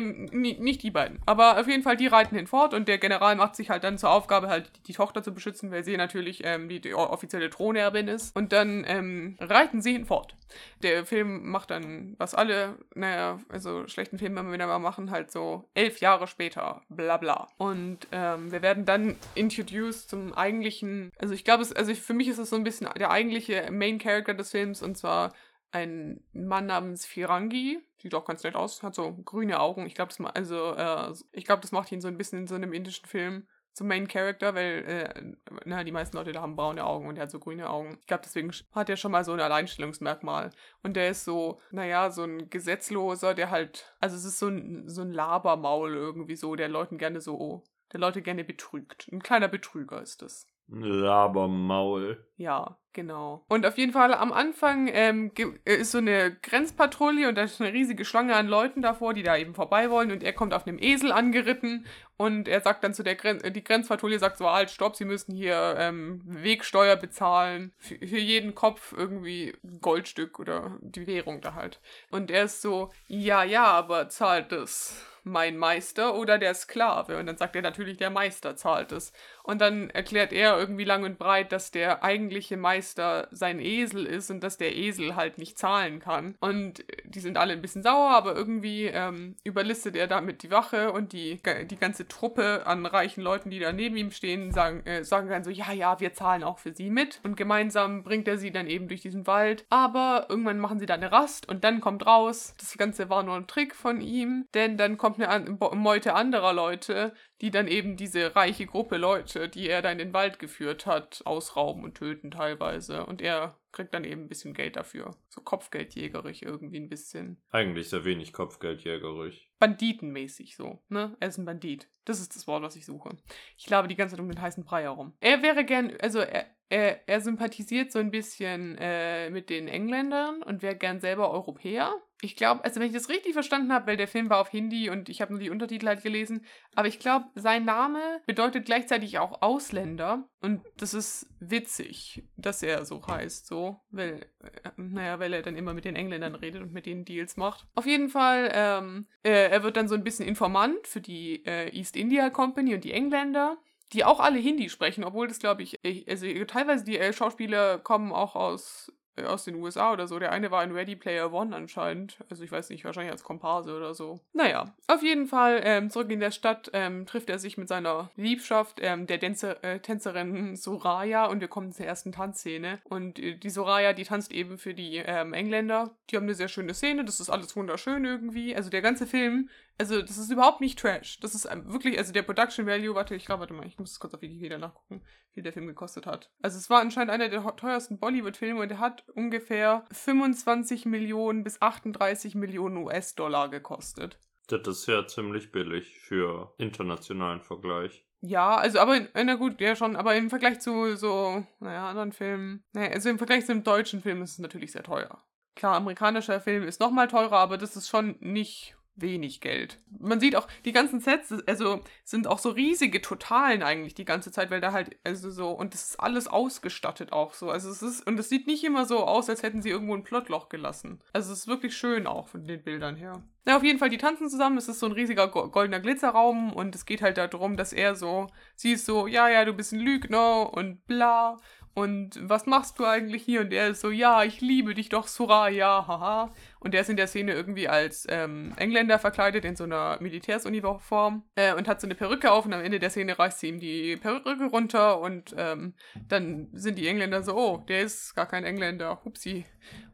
nicht 0.58 0.82
die 0.82 0.90
beiden. 0.90 1.20
Aber 1.26 1.60
auf 1.60 1.68
jeden 1.68 1.82
Fall, 1.82 1.98
die 1.98 2.06
reiten 2.06 2.34
hinfort 2.34 2.72
und 2.72 2.88
der 2.88 2.96
General 2.96 3.36
macht 3.36 3.56
sich 3.56 3.68
halt 3.68 3.84
dann 3.84 3.98
zur 3.98 4.10
Aufgabe, 4.10 4.48
halt 4.48 4.70
die 4.86 4.94
Tochter 4.94 5.22
zu 5.22 5.34
beschützen, 5.34 5.70
weil 5.70 5.84
sie 5.84 5.98
natürlich 5.98 6.40
ähm, 6.44 6.70
die, 6.70 6.80
die 6.80 6.94
offizielle 6.94 7.50
Thronerbin 7.50 8.08
ist. 8.08 8.34
Und 8.34 8.52
dann 8.52 8.84
ähm, 8.86 9.36
reiten 9.40 9.82
sie 9.82 9.92
hinfort. 9.92 10.34
Der 10.82 11.04
Film 11.04 11.50
macht 11.50 11.70
dann, 11.70 12.14
was 12.16 12.34
alle, 12.34 12.78
naja, 12.94 13.38
also 13.48 13.86
schlechten 13.88 14.18
Filme 14.18 14.40
immer 14.40 14.52
wieder 14.52 14.66
mal 14.66 14.78
machen, 14.78 15.10
halt 15.10 15.30
so 15.30 15.68
elf 15.74 16.00
Jahre 16.00 16.26
später, 16.26 16.82
bla 16.88 17.16
bla. 17.16 17.48
Und 17.58 18.06
ähm, 18.12 18.50
wir 18.52 18.62
werden 18.62 18.84
dann 18.86 19.16
introduced 19.34 20.08
zum 20.08 20.32
eigentlichen, 20.54 21.12
also 21.18 21.34
ich 21.34 21.44
glaube, 21.44 21.66
also 21.74 21.94
für 21.94 22.14
mich 22.14 22.28
ist 22.28 22.38
es 22.38 22.50
so 22.50 22.56
ein 22.56 22.64
bisschen 22.64 22.88
der 22.96 23.10
eigentliche 23.10 23.70
Main 23.70 23.98
Character 23.98 24.34
des 24.34 24.50
Films 24.50 24.82
und 24.82 24.96
zwar 24.96 25.34
ein 25.72 26.22
Mann 26.32 26.66
namens 26.66 27.04
Firangi. 27.04 27.80
Sieht 27.98 28.14
auch 28.14 28.24
ganz 28.24 28.44
nett 28.44 28.54
aus, 28.54 28.82
hat 28.82 28.94
so 28.94 29.12
grüne 29.12 29.60
Augen. 29.60 29.86
Ich 29.86 29.94
glaube, 29.94 30.12
das, 30.16 30.34
also, 30.34 30.74
äh, 30.74 31.12
ich 31.32 31.44
das 31.44 31.72
macht 31.72 31.90
ihn 31.90 32.00
so 32.00 32.08
ein 32.08 32.18
bisschen 32.18 32.40
in 32.40 32.46
so 32.46 32.54
einem 32.54 32.72
indischen 32.72 33.06
Film 33.06 33.46
zum 33.72 33.88
Main 33.88 34.06
Character, 34.06 34.54
weil 34.54 34.84
äh, 34.86 35.32
na, 35.64 35.82
die 35.82 35.90
meisten 35.90 36.16
Leute 36.16 36.30
da 36.30 36.42
haben 36.42 36.54
braune 36.54 36.84
Augen 36.84 37.08
und 37.08 37.16
er 37.16 37.22
hat 37.22 37.30
so 37.30 37.40
grüne 37.40 37.68
Augen. 37.68 37.98
Ich 38.00 38.06
glaube, 38.06 38.22
deswegen 38.24 38.52
hat 38.72 38.88
er 38.88 38.96
schon 38.96 39.10
mal 39.10 39.24
so 39.24 39.32
ein 39.32 39.40
Alleinstellungsmerkmal. 39.40 40.50
Und 40.84 40.94
der 40.94 41.08
ist 41.08 41.24
so, 41.24 41.60
naja, 41.72 42.10
so 42.10 42.22
ein 42.22 42.50
Gesetzloser, 42.50 43.34
der 43.34 43.50
halt, 43.50 43.92
also 43.98 44.16
es 44.16 44.24
ist 44.24 44.38
so 44.38 44.46
ein, 44.46 44.88
so 44.88 45.02
ein 45.02 45.10
Labermaul 45.10 45.92
irgendwie 45.92 46.36
so, 46.36 46.54
der 46.54 46.68
Leuten 46.68 46.98
gerne 46.98 47.20
so, 47.20 47.64
der 47.94 48.00
Leute 48.00 48.22
gerne 48.22 48.44
betrügt. 48.44 49.08
Ein 49.10 49.22
kleiner 49.22 49.48
Betrüger 49.48 50.02
ist 50.02 50.20
das. 50.20 50.46
Labermaul. 50.68 52.26
Ja, 52.36 52.78
genau. 52.92 53.44
Und 53.48 53.66
auf 53.66 53.76
jeden 53.76 53.92
Fall 53.92 54.14
am 54.14 54.32
Anfang 54.32 54.88
ähm, 54.90 55.30
äh, 55.64 55.74
ist 55.76 55.92
so 55.92 55.98
eine 55.98 56.34
Grenzpatrouille 56.34 57.28
und 57.28 57.36
da 57.36 57.42
ist 57.42 57.60
eine 57.60 57.72
riesige 57.72 58.04
Schlange 58.04 58.34
an 58.34 58.48
Leuten 58.48 58.80
davor, 58.82 59.14
die 59.14 59.22
da 59.22 59.36
eben 59.36 59.54
vorbei 59.54 59.90
wollen 59.90 60.10
und 60.10 60.22
er 60.22 60.32
kommt 60.32 60.54
auf 60.54 60.66
einem 60.66 60.78
Esel 60.78 61.12
angeritten 61.12 61.86
und 62.16 62.48
er 62.48 62.60
sagt 62.60 62.82
dann 62.82 62.94
zu 62.94 63.02
der 63.02 63.14
Grenz, 63.14 63.42
die 63.42 63.64
Grenzpatrouille 63.64 64.18
sagt 64.18 64.38
so, 64.38 64.50
halt, 64.50 64.70
stopp, 64.70 64.96
sie 64.96 65.04
müssen 65.04 65.34
hier 65.34 65.76
ähm, 65.78 66.22
Wegsteuer 66.24 66.96
bezahlen, 66.96 67.72
für, 67.78 67.98
für 67.98 68.18
jeden 68.18 68.54
Kopf 68.54 68.94
irgendwie 68.96 69.54
ein 69.62 69.80
Goldstück 69.80 70.38
oder 70.40 70.78
die 70.80 71.06
Währung 71.06 71.40
da 71.40 71.54
halt. 71.54 71.80
Und 72.10 72.30
er 72.30 72.44
ist 72.44 72.62
so, 72.62 72.90
ja, 73.06 73.44
ja, 73.44 73.66
aber 73.66 74.08
zahlt 74.08 74.50
das 74.50 75.13
mein 75.24 75.56
Meister 75.56 76.14
oder 76.14 76.38
der 76.38 76.54
Sklave? 76.54 77.18
Und 77.18 77.26
dann 77.26 77.36
sagt 77.36 77.56
er 77.56 77.62
natürlich, 77.62 77.96
der 77.96 78.10
Meister 78.10 78.56
zahlt 78.56 78.92
es. 78.92 79.12
Und 79.46 79.60
dann 79.60 79.90
erklärt 79.90 80.32
er 80.32 80.58
irgendwie 80.58 80.84
lang 80.84 81.04
und 81.04 81.18
breit, 81.18 81.52
dass 81.52 81.70
der 81.70 82.02
eigentliche 82.02 82.56
Meister 82.56 83.28
sein 83.30 83.60
Esel 83.60 84.06
ist 84.06 84.30
und 84.30 84.42
dass 84.42 84.56
der 84.56 84.74
Esel 84.74 85.16
halt 85.16 85.36
nicht 85.36 85.58
zahlen 85.58 86.00
kann. 86.00 86.34
Und 86.40 86.82
die 87.04 87.20
sind 87.20 87.36
alle 87.36 87.52
ein 87.52 87.60
bisschen 87.60 87.82
sauer, 87.82 88.10
aber 88.10 88.34
irgendwie 88.34 88.86
ähm, 88.86 89.36
überlistet 89.44 89.96
er 89.96 90.06
damit 90.06 90.42
die 90.42 90.50
Wache 90.50 90.92
und 90.92 91.12
die, 91.12 91.40
die 91.70 91.76
ganze 91.76 92.08
Truppe 92.08 92.66
an 92.66 92.86
reichen 92.86 93.22
Leuten, 93.22 93.50
die 93.50 93.58
da 93.58 93.72
neben 93.72 93.96
ihm 93.96 94.10
stehen, 94.10 94.50
sagen, 94.50 94.84
äh, 94.86 95.04
sagen 95.04 95.28
dann 95.28 95.44
so, 95.44 95.50
ja, 95.50 95.72
ja, 95.72 96.00
wir 96.00 96.14
zahlen 96.14 96.42
auch 96.42 96.58
für 96.58 96.72
sie 96.72 96.88
mit. 96.88 97.20
Und 97.22 97.36
gemeinsam 97.36 98.02
bringt 98.02 98.26
er 98.28 98.38
sie 98.38 98.50
dann 98.50 98.66
eben 98.66 98.88
durch 98.88 99.02
diesen 99.02 99.26
Wald. 99.26 99.66
Aber 99.68 100.26
irgendwann 100.30 100.58
machen 100.58 100.78
sie 100.78 100.86
da 100.86 100.94
eine 100.94 101.12
Rast 101.12 101.48
und 101.48 101.64
dann 101.64 101.82
kommt 101.82 102.06
raus, 102.06 102.54
das 102.58 102.78
Ganze 102.78 103.10
war 103.10 103.22
nur 103.22 103.36
ein 103.36 103.46
Trick 103.46 103.74
von 103.74 104.00
ihm, 104.00 104.46
denn 104.54 104.78
dann 104.78 104.96
kommt 104.96 105.20
eine 105.20 105.58
Meute 105.74 106.14
anderer 106.14 106.54
Leute, 106.54 107.12
die 107.44 107.50
dann 107.50 107.68
eben 107.68 107.98
diese 107.98 108.34
reiche 108.34 108.64
Gruppe 108.64 108.96
Leute, 108.96 109.50
die 109.50 109.68
er 109.68 109.82
da 109.82 109.92
in 109.92 109.98
den 109.98 110.14
Wald 110.14 110.38
geführt 110.38 110.86
hat, 110.86 111.20
ausrauben 111.26 111.84
und 111.84 111.94
töten 111.94 112.30
teilweise. 112.30 113.04
Und 113.04 113.20
er 113.20 113.58
kriegt 113.70 113.92
dann 113.92 114.04
eben 114.04 114.22
ein 114.22 114.28
bisschen 114.28 114.54
Geld 114.54 114.76
dafür. 114.76 115.14
So 115.28 115.42
kopfgeldjägerig 115.42 116.42
irgendwie 116.42 116.80
ein 116.80 116.88
bisschen. 116.88 117.36
Eigentlich 117.50 117.90
sehr 117.90 118.06
wenig 118.06 118.32
kopfgeldjägerig. 118.32 119.50
Banditenmäßig 119.58 120.56
so, 120.56 120.82
ne? 120.88 121.18
Er 121.20 121.28
ist 121.28 121.36
ein 121.36 121.44
Bandit. 121.44 121.90
Das 122.06 122.18
ist 122.18 122.34
das 122.34 122.46
Wort, 122.46 122.62
was 122.62 122.76
ich 122.76 122.86
suche. 122.86 123.10
Ich 123.58 123.68
labe 123.68 123.88
die 123.88 123.96
ganze 123.96 124.16
Zeit 124.16 124.22
um 124.22 124.30
den 124.30 124.40
heißen 124.40 124.64
Brei 124.64 124.84
herum. 124.84 125.12
Er 125.20 125.42
wäre 125.42 125.66
gern, 125.66 125.92
also 126.00 126.20
er, 126.20 126.46
er, 126.70 127.06
er 127.06 127.20
sympathisiert 127.20 127.92
so 127.92 127.98
ein 127.98 128.10
bisschen 128.10 128.78
äh, 128.78 129.28
mit 129.28 129.50
den 129.50 129.68
Engländern 129.68 130.42
und 130.42 130.62
wäre 130.62 130.76
gern 130.76 130.98
selber 130.98 131.30
Europäer. 131.30 131.94
Ich 132.24 132.36
glaube, 132.36 132.64
also 132.64 132.80
wenn 132.80 132.86
ich 132.86 132.94
das 132.94 133.10
richtig 133.10 133.34
verstanden 133.34 133.70
habe, 133.70 133.86
weil 133.86 133.96
der 133.98 134.08
Film 134.08 134.30
war 134.30 134.38
auf 134.38 134.48
Hindi 134.48 134.88
und 134.88 135.10
ich 135.10 135.20
habe 135.20 135.32
nur 135.32 135.40
die 135.40 135.50
Untertitel 135.50 135.86
halt 135.86 136.02
gelesen, 136.02 136.46
aber 136.74 136.88
ich 136.88 136.98
glaube, 136.98 137.26
sein 137.34 137.66
Name 137.66 138.00
bedeutet 138.26 138.64
gleichzeitig 138.64 139.18
auch 139.18 139.42
Ausländer 139.42 140.26
und 140.40 140.62
das 140.78 140.94
ist 140.94 141.28
witzig, 141.38 142.24
dass 142.38 142.62
er 142.62 142.86
so 142.86 143.06
heißt, 143.06 143.46
so, 143.46 143.76
weil, 143.90 144.26
äh, 144.40 144.70
naja, 144.78 145.18
weil 145.18 145.34
er 145.34 145.42
dann 145.42 145.54
immer 145.54 145.74
mit 145.74 145.84
den 145.84 145.96
Engländern 145.96 146.34
redet 146.34 146.62
und 146.62 146.72
mit 146.72 146.86
denen 146.86 147.04
Deals 147.04 147.36
macht. 147.36 147.66
Auf 147.74 147.84
jeden 147.84 148.08
Fall, 148.08 148.50
ähm, 148.54 149.06
er, 149.22 149.50
er 149.52 149.62
wird 149.62 149.76
dann 149.76 149.88
so 149.88 149.94
ein 149.94 150.04
bisschen 150.04 150.26
Informant 150.26 150.86
für 150.86 151.02
die 151.02 151.44
äh, 151.44 151.76
East 151.76 151.94
India 151.94 152.30
Company 152.30 152.74
und 152.74 152.84
die 152.84 152.92
Engländer 152.92 153.58
die 153.92 154.02
auch 154.02 154.18
alle 154.18 154.38
Hindi 154.38 154.70
sprechen, 154.70 155.04
obwohl 155.04 155.28
das, 155.28 155.38
glaube 155.38 155.62
ich, 155.62 155.78
also 156.08 156.26
teilweise 156.46 156.84
die 156.84 156.98
äh, 156.98 157.12
Schauspieler 157.12 157.78
kommen 157.78 158.12
auch 158.12 158.34
aus 158.34 158.88
äh, 158.88 159.03
aus 159.22 159.44
den 159.44 159.56
USA 159.56 159.92
oder 159.92 160.06
so. 160.06 160.18
Der 160.18 160.32
eine 160.32 160.50
war 160.50 160.64
in 160.64 160.72
Ready 160.72 160.96
Player 160.96 161.32
One 161.32 161.54
anscheinend. 161.54 162.18
Also 162.28 162.42
ich 162.42 162.50
weiß 162.50 162.70
nicht, 162.70 162.84
wahrscheinlich 162.84 163.12
als 163.12 163.22
Komparse 163.22 163.76
oder 163.76 163.94
so. 163.94 164.20
Naja, 164.32 164.74
auf 164.88 165.02
jeden 165.02 165.26
Fall 165.26 165.60
ähm, 165.62 165.90
zurück 165.90 166.10
in 166.10 166.20
der 166.20 166.30
Stadt 166.30 166.70
ähm, 166.72 167.06
trifft 167.06 167.30
er 167.30 167.38
sich 167.38 167.56
mit 167.56 167.68
seiner 167.68 168.10
Liebschaft, 168.16 168.78
ähm, 168.80 169.06
der 169.06 169.20
Tänzer, 169.20 169.62
äh, 169.62 169.80
Tänzerin 169.80 170.56
Soraya 170.56 171.26
und 171.26 171.40
wir 171.40 171.48
kommen 171.48 171.72
zur 171.72 171.86
ersten 171.86 172.12
Tanzszene. 172.12 172.80
Und 172.84 173.18
äh, 173.18 173.36
die 173.36 173.50
Soraya, 173.50 173.92
die 173.92 174.04
tanzt 174.04 174.32
eben 174.32 174.58
für 174.58 174.74
die 174.74 174.96
ähm, 174.96 175.32
Engländer. 175.32 175.96
Die 176.10 176.16
haben 176.16 176.24
eine 176.24 176.34
sehr 176.34 176.48
schöne 176.48 176.74
Szene, 176.74 177.04
das 177.04 177.20
ist 177.20 177.30
alles 177.30 177.54
wunderschön 177.56 178.04
irgendwie. 178.04 178.54
Also 178.56 178.70
der 178.70 178.82
ganze 178.82 179.06
Film 179.06 179.48
also, 179.76 180.00
das 180.00 180.18
ist 180.18 180.30
überhaupt 180.30 180.60
nicht 180.60 180.78
Trash. 180.78 181.18
Das 181.20 181.34
ist 181.34 181.48
wirklich, 181.64 181.98
also 181.98 182.12
der 182.12 182.22
Production 182.22 182.66
Value, 182.66 182.94
warte, 182.94 183.16
ich 183.16 183.26
glaube, 183.26 183.40
warte 183.40 183.54
mal, 183.54 183.66
ich 183.66 183.78
muss 183.78 183.98
kurz 183.98 184.14
auf 184.14 184.22
Wikipedia 184.22 184.56
nachgucken, 184.56 185.02
wie 185.32 185.42
der 185.42 185.52
Film 185.52 185.66
gekostet 185.66 186.06
hat. 186.06 186.30
Also, 186.42 186.58
es 186.58 186.70
war 186.70 186.80
anscheinend 186.80 187.10
einer 187.10 187.28
der 187.28 187.42
teuersten 187.56 187.98
Bollywood-Filme 187.98 188.60
und 188.60 188.68
der 188.68 188.78
hat 188.78 189.03
ungefähr 189.14 189.84
25 189.92 190.86
Millionen 190.86 191.44
bis 191.44 191.60
38 191.60 192.34
Millionen 192.34 192.78
US-Dollar 192.78 193.48
gekostet. 193.48 194.18
Das 194.48 194.66
ist 194.66 194.86
ja 194.86 195.06
ziemlich 195.06 195.52
billig 195.52 195.98
für 196.00 196.54
internationalen 196.58 197.40
Vergleich. 197.40 198.04
Ja, 198.20 198.56
also 198.56 198.78
aber, 198.78 198.96
in, 198.96 199.08
na 199.14 199.34
gut, 199.34 199.60
ja 199.60 199.76
schon, 199.76 199.96
aber 199.96 200.16
im 200.16 200.30
Vergleich 200.30 200.60
zu 200.60 200.96
so, 200.96 201.44
naja, 201.60 201.88
anderen 201.90 202.12
Filmen, 202.12 202.64
naja, 202.72 202.90
also 202.90 203.10
im 203.10 203.18
Vergleich 203.18 203.44
zu 203.44 203.52
einem 203.52 203.64
deutschen 203.64 204.00
Film 204.00 204.22
ist 204.22 204.32
es 204.32 204.38
natürlich 204.38 204.72
sehr 204.72 204.82
teuer. 204.82 205.22
Klar, 205.56 205.76
amerikanischer 205.76 206.40
Film 206.40 206.64
ist 206.64 206.80
nochmal 206.80 207.08
teurer, 207.08 207.36
aber 207.36 207.58
das 207.58 207.76
ist 207.76 207.88
schon 207.88 208.16
nicht 208.20 208.76
wenig 208.96 209.40
Geld. 209.40 209.80
Man 209.98 210.20
sieht 210.20 210.36
auch, 210.36 210.46
die 210.64 210.72
ganzen 210.72 211.00
Sets, 211.00 211.32
also 211.46 211.80
sind 212.04 212.26
auch 212.26 212.38
so 212.38 212.50
riesige 212.50 213.00
Totalen 213.02 213.62
eigentlich 213.62 213.94
die 213.94 214.04
ganze 214.04 214.30
Zeit, 214.30 214.50
weil 214.50 214.60
da 214.60 214.72
halt, 214.72 214.96
also 215.04 215.30
so, 215.30 215.50
und 215.50 215.74
das 215.74 215.90
ist 215.90 216.00
alles 216.00 216.28
ausgestattet 216.28 217.12
auch 217.12 217.34
so. 217.34 217.50
Also 217.50 217.70
es 217.70 217.82
ist, 217.82 218.06
und 218.06 218.18
es 218.18 218.28
sieht 218.28 218.46
nicht 218.46 218.64
immer 218.64 218.86
so 218.86 218.98
aus, 219.04 219.28
als 219.28 219.42
hätten 219.42 219.62
sie 219.62 219.70
irgendwo 219.70 219.94
ein 219.94 220.04
Plotloch 220.04 220.48
gelassen. 220.48 221.00
Also 221.12 221.32
es 221.32 221.40
ist 221.40 221.48
wirklich 221.48 221.76
schön 221.76 222.06
auch 222.06 222.28
von 222.28 222.44
den 222.46 222.62
Bildern 222.62 222.96
her. 222.96 223.22
Na, 223.44 223.56
auf 223.56 223.64
jeden 223.64 223.78
Fall, 223.78 223.90
die 223.90 223.98
tanzen 223.98 224.30
zusammen, 224.30 224.56
es 224.56 224.68
ist 224.68 224.80
so 224.80 224.86
ein 224.86 224.92
riesiger 224.92 225.28
goldener 225.28 225.80
Glitzerraum 225.80 226.52
und 226.52 226.74
es 226.74 226.86
geht 226.86 227.02
halt 227.02 227.18
darum, 227.18 227.56
dass 227.56 227.72
er 227.72 227.94
so, 227.94 228.28
sie 228.54 228.72
ist 228.72 228.86
so, 228.86 229.06
ja, 229.06 229.28
ja, 229.28 229.44
du 229.44 229.52
bist 229.52 229.72
ein 229.72 229.80
Lügner 229.80 230.52
und 230.54 230.86
bla 230.86 231.36
und 231.74 232.20
was 232.22 232.46
machst 232.46 232.78
du 232.78 232.84
eigentlich 232.84 233.24
hier? 233.24 233.40
Und 233.40 233.52
er 233.52 233.68
ist 233.68 233.80
so, 233.80 233.90
ja, 233.90 234.22
ich 234.22 234.40
liebe 234.40 234.74
dich 234.74 234.90
doch, 234.90 235.08
Suraya, 235.08 235.86
haha. 235.88 236.32
Und 236.60 236.72
der 236.72 236.82
ist 236.82 236.88
in 236.88 236.96
der 236.96 237.08
Szene 237.08 237.32
irgendwie 237.32 237.68
als 237.68 238.06
ähm, 238.08 238.52
Engländer 238.56 239.00
verkleidet 239.00 239.44
in 239.44 239.56
so 239.56 239.64
einer 239.64 239.98
Militärsuniform 240.00 241.24
äh, 241.34 241.52
und 241.52 241.66
hat 241.66 241.80
so 241.80 241.88
eine 241.88 241.96
Perücke 241.96 242.30
auf 242.30 242.46
und 242.46 242.52
am 242.52 242.62
Ende 242.62 242.78
der 242.78 242.90
Szene 242.90 243.18
reißt 243.18 243.40
sie 243.40 243.48
ihm 243.48 243.58
die 243.58 243.96
Perücke 243.96 244.44
runter 244.46 245.00
und 245.00 245.34
ähm, 245.36 245.74
dann 246.08 246.48
sind 246.52 246.78
die 246.78 246.86
Engländer 246.86 247.24
so, 247.24 247.36
oh, 247.36 247.64
der 247.68 247.82
ist 247.82 248.14
gar 248.14 248.26
kein 248.26 248.44
Engländer, 248.44 249.00
hupsi. 249.04 249.44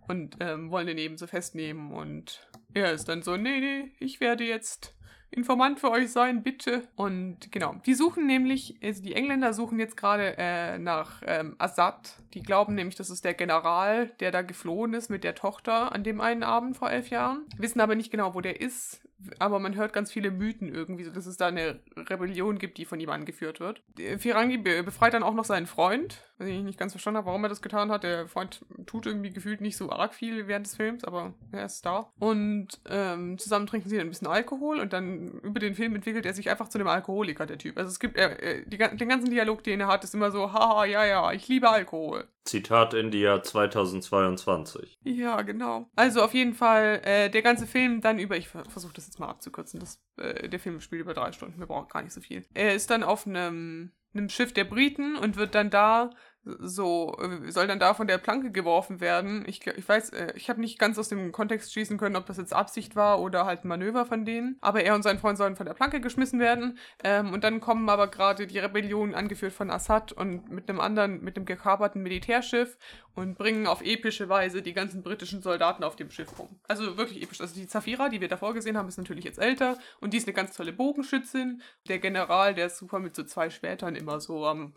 Und 0.06 0.36
ähm, 0.40 0.70
wollen 0.70 0.86
den 0.86 0.98
eben 0.98 1.16
so 1.16 1.26
festnehmen 1.26 1.92
und 1.92 2.46
er 2.74 2.92
ist 2.92 3.08
dann 3.08 3.22
so, 3.22 3.36
nee, 3.36 3.60
nee, 3.60 3.92
ich 4.00 4.20
werde 4.20 4.44
jetzt 4.44 4.94
Informant 5.32 5.78
für 5.78 5.90
euch 5.90 6.10
sein, 6.10 6.42
bitte. 6.42 6.82
Und 6.96 7.52
genau, 7.52 7.76
die 7.86 7.94
suchen 7.94 8.26
nämlich, 8.26 8.76
also 8.82 9.02
die 9.02 9.14
Engländer 9.14 9.52
suchen 9.52 9.78
jetzt 9.78 9.96
gerade 9.96 10.34
äh, 10.36 10.78
nach 10.78 11.22
ähm, 11.24 11.54
Assad. 11.58 12.14
Die 12.34 12.42
glauben 12.42 12.74
nämlich, 12.74 12.96
das 12.96 13.10
ist 13.10 13.24
der 13.24 13.34
General, 13.34 14.08
der 14.20 14.32
da 14.32 14.42
geflohen 14.42 14.92
ist 14.94 15.08
mit 15.08 15.22
der 15.22 15.36
Tochter 15.36 15.92
an 15.92 16.02
dem 16.02 16.20
einen 16.20 16.42
Abend 16.42 16.76
vor 16.76 16.90
elf 16.90 17.10
Jahren. 17.10 17.44
Wissen 17.56 17.80
aber 17.80 17.94
nicht 17.94 18.10
genau, 18.10 18.34
wo 18.34 18.40
der 18.40 18.60
ist 18.60 19.00
aber 19.38 19.58
man 19.58 19.74
hört 19.74 19.92
ganz 19.92 20.10
viele 20.10 20.30
Mythen 20.30 20.72
irgendwie, 20.72 21.04
dass 21.10 21.26
es 21.26 21.36
da 21.36 21.48
eine 21.48 21.80
Rebellion 21.96 22.58
gibt, 22.58 22.78
die 22.78 22.84
von 22.84 23.00
ihm 23.00 23.10
angeführt 23.10 23.60
wird. 23.60 23.82
Firangi 24.18 24.58
befreit 24.58 25.14
dann 25.14 25.22
auch 25.22 25.34
noch 25.34 25.44
seinen 25.44 25.66
Freund, 25.66 26.22
was 26.38 26.48
ich 26.48 26.62
nicht 26.62 26.78
ganz 26.78 26.92
verstanden 26.92 27.18
habe, 27.18 27.26
warum 27.26 27.44
er 27.44 27.48
das 27.48 27.62
getan 27.62 27.90
hat. 27.90 28.02
Der 28.02 28.28
Freund 28.28 28.64
tut 28.86 29.06
irgendwie 29.06 29.30
gefühlt 29.30 29.60
nicht 29.60 29.76
so 29.76 29.90
arg 29.90 30.14
viel 30.14 30.46
während 30.46 30.66
des 30.66 30.76
Films, 30.76 31.04
aber 31.04 31.34
er 31.52 31.66
ist 31.66 31.84
da. 31.84 32.10
Und 32.18 32.68
ähm, 32.88 33.38
zusammen 33.38 33.66
trinken 33.66 33.88
sie 33.88 33.96
dann 33.96 34.06
ein 34.06 34.10
bisschen 34.10 34.28
Alkohol 34.28 34.80
und 34.80 34.92
dann 34.92 35.40
über 35.42 35.60
den 35.60 35.74
Film 35.74 35.94
entwickelt 35.94 36.26
er 36.26 36.34
sich 36.34 36.50
einfach 36.50 36.68
zu 36.68 36.78
einem 36.78 36.88
Alkoholiker, 36.88 37.46
der 37.46 37.58
Typ. 37.58 37.76
Also 37.76 37.90
es 37.90 38.00
gibt, 38.00 38.16
er, 38.16 38.62
die, 38.64 38.78
den 38.78 39.08
ganzen 39.08 39.30
Dialog, 39.30 39.62
den 39.64 39.80
er 39.80 39.88
hat, 39.88 40.04
ist 40.04 40.14
immer 40.14 40.30
so, 40.30 40.52
haha, 40.52 40.84
ja, 40.84 41.04
ja, 41.04 41.32
ich 41.32 41.46
liebe 41.48 41.68
Alkohol. 41.68 42.26
Zitat 42.44 42.94
India 42.94 43.42
2022. 43.42 44.98
Ja, 45.02 45.42
genau. 45.42 45.90
Also 45.94 46.22
auf 46.22 46.34
jeden 46.34 46.54
Fall 46.54 47.00
äh, 47.04 47.30
der 47.30 47.42
ganze 47.42 47.66
Film 47.66 48.00
dann 48.00 48.18
über, 48.18 48.36
ich 48.36 48.48
versuche 48.48 48.94
das 48.94 49.06
jetzt 49.06 49.18
mal 49.18 49.28
abzukürzen, 49.28 49.80
das, 49.80 50.02
äh, 50.16 50.48
der 50.48 50.58
Film 50.58 50.80
spielt 50.80 51.02
über 51.02 51.14
drei 51.14 51.32
Stunden, 51.32 51.58
wir 51.58 51.66
brauchen 51.66 51.88
gar 51.88 52.02
nicht 52.02 52.12
so 52.12 52.20
viel. 52.20 52.44
Er 52.54 52.74
ist 52.74 52.90
dann 52.90 53.02
auf 53.02 53.26
einem 53.26 53.92
einem 54.12 54.28
Schiff 54.28 54.52
der 54.52 54.64
Briten 54.64 55.16
und 55.16 55.36
wird 55.36 55.54
dann 55.54 55.70
da 55.70 56.10
so, 56.44 57.16
äh, 57.20 57.50
soll 57.50 57.66
dann 57.66 57.78
da 57.78 57.94
von 57.94 58.06
der 58.06 58.18
Planke 58.18 58.50
geworfen 58.50 59.00
werden. 59.00 59.44
Ich, 59.46 59.66
ich 59.66 59.88
weiß, 59.88 60.10
äh, 60.10 60.32
ich 60.36 60.48
habe 60.48 60.60
nicht 60.60 60.78
ganz 60.78 60.98
aus 60.98 61.08
dem 61.08 61.32
Kontext 61.32 61.72
schließen 61.72 61.98
können, 61.98 62.16
ob 62.16 62.26
das 62.26 62.38
jetzt 62.38 62.54
Absicht 62.54 62.96
war 62.96 63.20
oder 63.20 63.44
halt 63.44 63.64
ein 63.64 63.68
Manöver 63.68 64.06
von 64.06 64.24
denen. 64.24 64.56
Aber 64.60 64.82
er 64.82 64.94
und 64.94 65.02
sein 65.02 65.18
Freund 65.18 65.36
sollen 65.36 65.56
von 65.56 65.66
der 65.66 65.74
Planke 65.74 66.00
geschmissen 66.00 66.40
werden. 66.40 66.78
Ähm, 67.04 67.32
und 67.32 67.44
dann 67.44 67.60
kommen 67.60 67.88
aber 67.88 68.08
gerade 68.08 68.46
die 68.46 68.58
Rebellion, 68.58 69.14
angeführt 69.14 69.52
von 69.52 69.70
Assad 69.70 70.12
und 70.12 70.50
mit 70.50 70.68
einem 70.68 70.80
anderen, 70.80 71.22
mit 71.22 71.36
einem 71.36 71.46
gekaperten 71.46 72.02
Militärschiff 72.02 72.78
und 73.14 73.36
bringen 73.36 73.66
auf 73.66 73.82
epische 73.82 74.28
Weise 74.28 74.62
die 74.62 74.72
ganzen 74.72 75.02
britischen 75.02 75.42
Soldaten 75.42 75.84
auf 75.84 75.96
dem 75.96 76.10
Schiff 76.10 76.38
um. 76.38 76.60
Also 76.68 76.96
wirklich 76.96 77.22
episch. 77.22 77.40
Also 77.40 77.54
die 77.54 77.66
Zafira, 77.66 78.08
die 78.08 78.20
wir 78.20 78.28
davor 78.28 78.54
gesehen 78.54 78.78
haben, 78.78 78.88
ist 78.88 78.98
natürlich 78.98 79.24
jetzt 79.24 79.38
älter 79.38 79.78
und 80.00 80.12
die 80.12 80.16
ist 80.16 80.26
eine 80.26 80.34
ganz 80.34 80.56
tolle 80.56 80.72
Bogenschützin. 80.72 81.62
Der 81.88 81.98
General, 81.98 82.54
der 82.54 82.66
ist 82.66 82.78
super 82.78 82.98
mit 82.98 83.14
so 83.14 83.24
zwei 83.24 83.50
Schwertern 83.50 83.94
immer 83.94 84.20
so 84.20 84.46
am 84.46 84.72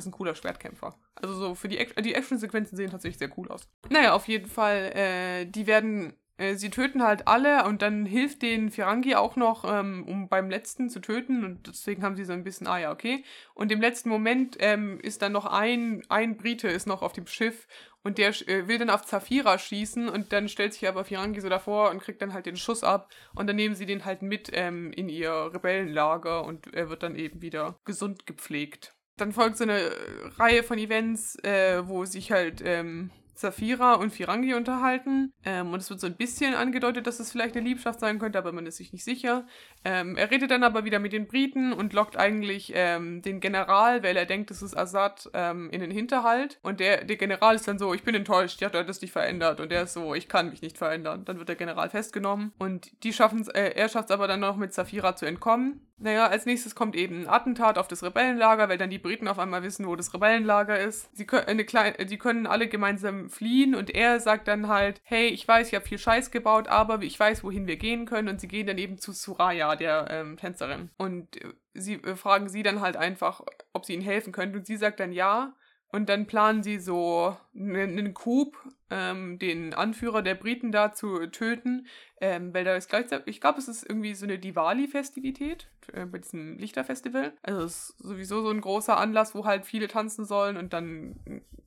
ist 0.00 0.06
ein 0.06 0.12
cooler 0.12 0.34
Schwertkämpfer. 0.34 0.98
Also 1.14 1.34
so 1.34 1.54
für 1.54 1.68
die, 1.68 1.78
Act 1.78 2.04
die 2.04 2.14
Action-Sequenzen 2.14 2.76
sehen 2.76 2.90
tatsächlich 2.90 3.18
sehr 3.18 3.36
cool 3.38 3.48
aus. 3.48 3.68
Naja, 3.88 4.12
auf 4.14 4.28
jeden 4.28 4.48
Fall, 4.48 4.92
äh, 4.94 5.46
die 5.46 5.66
werden 5.66 6.14
äh, 6.40 6.56
sie 6.56 6.70
töten 6.70 7.02
halt 7.02 7.28
alle 7.28 7.66
und 7.66 7.82
dann 7.82 8.06
hilft 8.06 8.40
den 8.40 8.70
Firangi 8.70 9.14
auch 9.14 9.36
noch, 9.36 9.64
ähm, 9.70 10.04
um 10.08 10.28
beim 10.28 10.48
letzten 10.48 10.88
zu 10.88 11.00
töten 11.00 11.44
und 11.44 11.66
deswegen 11.66 12.02
haben 12.02 12.16
sie 12.16 12.24
so 12.24 12.32
ein 12.32 12.44
bisschen, 12.44 12.66
ah 12.66 12.78
ja, 12.78 12.92
okay. 12.92 13.24
Und 13.54 13.70
im 13.70 13.80
letzten 13.80 14.08
Moment 14.08 14.56
ähm, 14.58 14.98
ist 15.00 15.20
dann 15.20 15.32
noch 15.32 15.44
ein, 15.44 16.02
ein 16.08 16.38
Brite 16.38 16.68
ist 16.68 16.86
noch 16.86 17.02
auf 17.02 17.12
dem 17.12 17.26
Schiff 17.26 17.68
und 18.02 18.16
der 18.16 18.30
äh, 18.48 18.66
will 18.68 18.78
dann 18.78 18.88
auf 18.88 19.04
Zafira 19.04 19.58
schießen 19.58 20.08
und 20.08 20.32
dann 20.32 20.48
stellt 20.48 20.72
sich 20.72 20.88
aber 20.88 21.04
Firangi 21.04 21.40
so 21.40 21.50
davor 21.50 21.90
und 21.90 22.00
kriegt 22.00 22.22
dann 22.22 22.32
halt 22.32 22.46
den 22.46 22.56
Schuss 22.56 22.82
ab 22.84 23.10
und 23.34 23.46
dann 23.46 23.56
nehmen 23.56 23.74
sie 23.74 23.86
den 23.86 24.06
halt 24.06 24.22
mit 24.22 24.50
ähm, 24.54 24.92
in 24.92 25.10
ihr 25.10 25.50
Rebellenlager 25.52 26.46
und 26.46 26.72
er 26.72 26.88
wird 26.88 27.02
dann 27.02 27.16
eben 27.16 27.42
wieder 27.42 27.76
gesund 27.84 28.24
gepflegt 28.24 28.94
dann 29.20 29.32
folgt 29.32 29.56
so 29.56 29.64
eine 29.64 29.90
Reihe 30.38 30.62
von 30.62 30.78
Events, 30.78 31.36
äh, 31.44 31.86
wo 31.86 32.04
sich 32.04 32.32
halt 32.32 32.62
ähm, 32.64 33.10
Safira 33.40 33.94
und 33.94 34.10
Firangi 34.10 34.54
unterhalten. 34.54 35.32
Ähm, 35.44 35.72
und 35.72 35.80
es 35.80 35.88
wird 35.88 36.00
so 36.00 36.06
ein 36.06 36.16
bisschen 36.16 36.54
angedeutet, 36.54 37.06
dass 37.06 37.20
es 37.20 37.32
vielleicht 37.32 37.56
eine 37.56 37.66
Liebschaft 37.66 37.98
sein 37.98 38.18
könnte, 38.18 38.38
aber 38.38 38.52
man 38.52 38.66
ist 38.66 38.76
sich 38.76 38.92
nicht 38.92 39.04
sicher. 39.04 39.46
Ähm, 39.84 40.16
er 40.16 40.30
redet 40.30 40.50
dann 40.50 40.62
aber 40.62 40.84
wieder 40.84 40.98
mit 40.98 41.12
den 41.12 41.26
Briten 41.26 41.72
und 41.72 41.92
lockt 41.92 42.16
eigentlich 42.16 42.72
ähm, 42.74 43.22
den 43.22 43.40
General, 43.40 44.02
weil 44.02 44.16
er 44.16 44.26
denkt, 44.26 44.50
es 44.50 44.62
ist 44.62 44.76
Assad, 44.76 45.30
ähm, 45.32 45.70
in 45.70 45.80
den 45.80 45.90
Hinterhalt. 45.90 46.58
Und 46.62 46.80
der, 46.80 47.04
der 47.04 47.16
General 47.16 47.54
ist 47.54 47.66
dann 47.66 47.78
so, 47.78 47.94
ich 47.94 48.02
bin 48.02 48.14
enttäuscht, 48.14 48.60
ja, 48.60 48.68
du 48.68 48.78
hattest 48.78 49.02
dich 49.02 49.12
verändert. 49.12 49.60
Und 49.60 49.72
er 49.72 49.84
ist 49.84 49.94
so, 49.94 50.14
ich 50.14 50.28
kann 50.28 50.50
mich 50.50 50.60
nicht 50.60 50.76
verändern. 50.76 51.24
Dann 51.24 51.38
wird 51.38 51.48
der 51.48 51.56
General 51.56 51.88
festgenommen 51.88 52.52
und 52.58 53.02
die 53.04 53.12
schaffen 53.12 53.48
äh, 53.54 53.70
er 53.70 53.88
schafft 53.88 54.10
es 54.10 54.14
aber 54.14 54.28
dann 54.28 54.40
noch 54.40 54.56
mit 54.56 54.74
Safira 54.74 55.16
zu 55.16 55.24
entkommen. 55.24 55.80
Naja, 56.02 56.28
als 56.28 56.46
nächstes 56.46 56.74
kommt 56.74 56.96
eben 56.96 57.22
ein 57.22 57.28
Attentat 57.28 57.76
auf 57.76 57.86
das 57.86 58.02
Rebellenlager, 58.02 58.70
weil 58.70 58.78
dann 58.78 58.88
die 58.88 58.98
Briten 58.98 59.28
auf 59.28 59.38
einmal 59.38 59.62
wissen, 59.62 59.86
wo 59.86 59.96
das 59.96 60.14
Rebellenlager 60.14 60.78
ist. 60.78 61.14
Sie 61.14 61.26
können, 61.26 61.46
eine 61.46 61.64
kleine, 61.66 62.06
die 62.06 62.16
können 62.16 62.46
alle 62.46 62.68
gemeinsam 62.68 63.28
fliehen 63.28 63.74
und 63.74 63.90
er 63.90 64.18
sagt 64.18 64.48
dann 64.48 64.68
halt, 64.68 65.02
hey, 65.04 65.28
ich 65.28 65.46
weiß, 65.46 65.68
ich 65.68 65.74
habe 65.74 65.86
viel 65.86 65.98
Scheiß 65.98 66.30
gebaut, 66.30 66.68
aber 66.68 67.02
ich 67.02 67.20
weiß, 67.20 67.44
wohin 67.44 67.66
wir 67.66 67.76
gehen 67.76 68.06
können 68.06 68.28
und 68.28 68.40
sie 68.40 68.48
gehen 68.48 68.66
dann 68.66 68.78
eben 68.78 68.96
zu 68.96 69.12
Suraya, 69.12 69.76
der 69.76 70.06
ähm, 70.10 70.38
Tänzerin. 70.38 70.88
Und 70.96 71.36
äh, 71.36 71.52
sie 71.74 71.94
äh, 71.94 72.16
fragen 72.16 72.48
sie 72.48 72.62
dann 72.62 72.80
halt 72.80 72.96
einfach, 72.96 73.42
ob 73.74 73.84
sie 73.84 73.92
ihnen 73.92 74.02
helfen 74.02 74.32
können 74.32 74.56
und 74.56 74.66
sie 74.66 74.78
sagt 74.78 75.00
dann 75.00 75.12
ja 75.12 75.54
und 75.92 76.08
dann 76.08 76.26
planen 76.26 76.62
sie 76.62 76.78
so 76.78 77.36
einen 77.54 78.14
Coup, 78.14 78.56
ähm, 78.90 79.38
den 79.38 79.74
Anführer 79.74 80.22
der 80.22 80.34
Briten 80.34 80.72
da 80.72 80.92
zu 80.92 81.26
töten, 81.28 81.86
ähm, 82.20 82.52
weil 82.52 82.64
da 82.64 82.74
ist 82.74 82.88
gleichzeitig, 82.88 83.26
ich 83.26 83.40
glaube, 83.40 83.58
es 83.58 83.68
ist 83.68 83.88
irgendwie 83.88 84.14
so 84.14 84.24
eine 84.24 84.38
Diwali-Festivität 84.38 85.68
äh, 85.92 86.06
bei 86.06 86.18
diesem 86.18 86.58
Lichterfestival. 86.58 87.32
Also 87.42 87.62
es 87.62 87.90
ist 87.90 87.98
sowieso 87.98 88.42
so 88.42 88.50
ein 88.50 88.60
großer 88.60 88.96
Anlass, 88.96 89.34
wo 89.34 89.44
halt 89.44 89.64
viele 89.64 89.88
tanzen 89.88 90.24
sollen 90.24 90.56
und 90.56 90.72
dann 90.72 91.16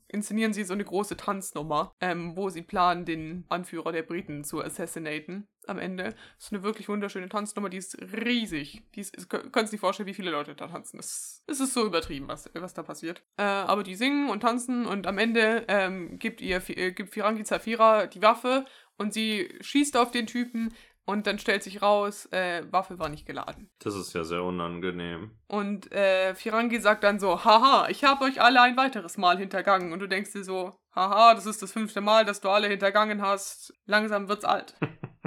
inszenieren 0.08 0.54
sie 0.54 0.64
so 0.64 0.74
eine 0.74 0.86
große 0.86 1.18
Tanznummer, 1.18 1.94
ähm, 2.00 2.36
wo 2.36 2.50
sie 2.50 2.62
planen, 2.62 3.06
den 3.06 3.46
Anführer 3.50 3.92
der 3.92 4.04
Briten 4.04 4.44
zu 4.44 4.64
assassinaten 4.64 5.48
am 5.70 5.80
Ende. 5.80 6.16
Das 6.36 6.46
ist 6.46 6.54
eine 6.54 6.64
wirklich 6.64 6.90
wunderschöne 6.90 7.30
Tanznummer, 7.30 7.70
die 7.70 7.78
ist 7.78 7.98
riesig. 8.02 8.84
Die 8.96 9.02
ist, 9.02 9.18
ihr 9.18 9.26
könnt 9.26 9.70
sich 9.70 9.80
vorstellen, 9.80 10.08
wie 10.08 10.14
viele 10.14 10.32
Leute 10.32 10.56
da 10.56 10.68
tanzen. 10.68 11.00
Es, 11.00 11.44
es 11.48 11.60
ist 11.60 11.74
so 11.74 11.86
übertrieben, 11.86 12.28
was, 12.28 12.50
was 12.54 12.74
da 12.74 12.84
passiert. 12.84 13.24
Äh, 13.38 13.44
aber 13.44 13.84
die 13.84 13.96
singen 13.96 14.30
und 14.30 14.42
tanzen 14.42 14.86
und 14.86 15.08
am 15.08 15.18
Ende 15.18 15.66
ähm, 15.68 16.20
gibt 16.20 16.42
ihr 16.42 16.62
äh, 16.70 16.92
gibt 16.92 17.14
Firangi 17.14 17.44
Zafira 17.44 18.08
die 18.08 18.22
Waffe 18.22 18.66
und 18.98 19.14
sie 19.14 19.58
schießt 19.62 19.98
auf 19.98 20.12
den 20.12 20.28
Typen, 20.28 20.74
und 21.06 21.28
dann 21.28 21.38
stellt 21.38 21.64
sich 21.64 21.82
raus, 21.82 22.28
äh, 22.32 22.64
Waffe 22.72 22.98
war 22.98 23.10
nicht 23.10 23.26
geladen. 23.26 23.70
Das 23.80 23.94
ist 23.96 24.14
ja 24.14 24.24
sehr 24.24 24.42
unangenehm. 24.42 25.32
Und 25.48 25.92
äh, 25.92 26.34
Firangi 26.34 26.80
sagt 26.80 27.04
dann 27.04 27.20
so, 27.20 27.44
haha, 27.44 27.88
ich 27.90 28.06
habe 28.06 28.24
euch 28.24 28.42
alle 28.42 28.62
ein 28.62 28.78
weiteres 28.78 29.18
Mal 29.18 29.38
hintergangen. 29.38 29.92
Und 29.92 30.00
du 30.00 30.08
denkst 30.08 30.32
dir 30.32 30.46
so, 30.46 30.80
haha, 30.96 31.34
das 31.34 31.46
ist 31.46 31.62
das 31.62 31.74
fünfte 31.74 32.00
Mal, 32.00 32.24
dass 32.24 32.40
du 32.40 32.50
alle 32.50 32.70
hintergangen 32.70 33.22
hast. 33.22 33.74
Langsam 33.86 34.30
wird's 34.30 34.46
alt. 34.46 34.76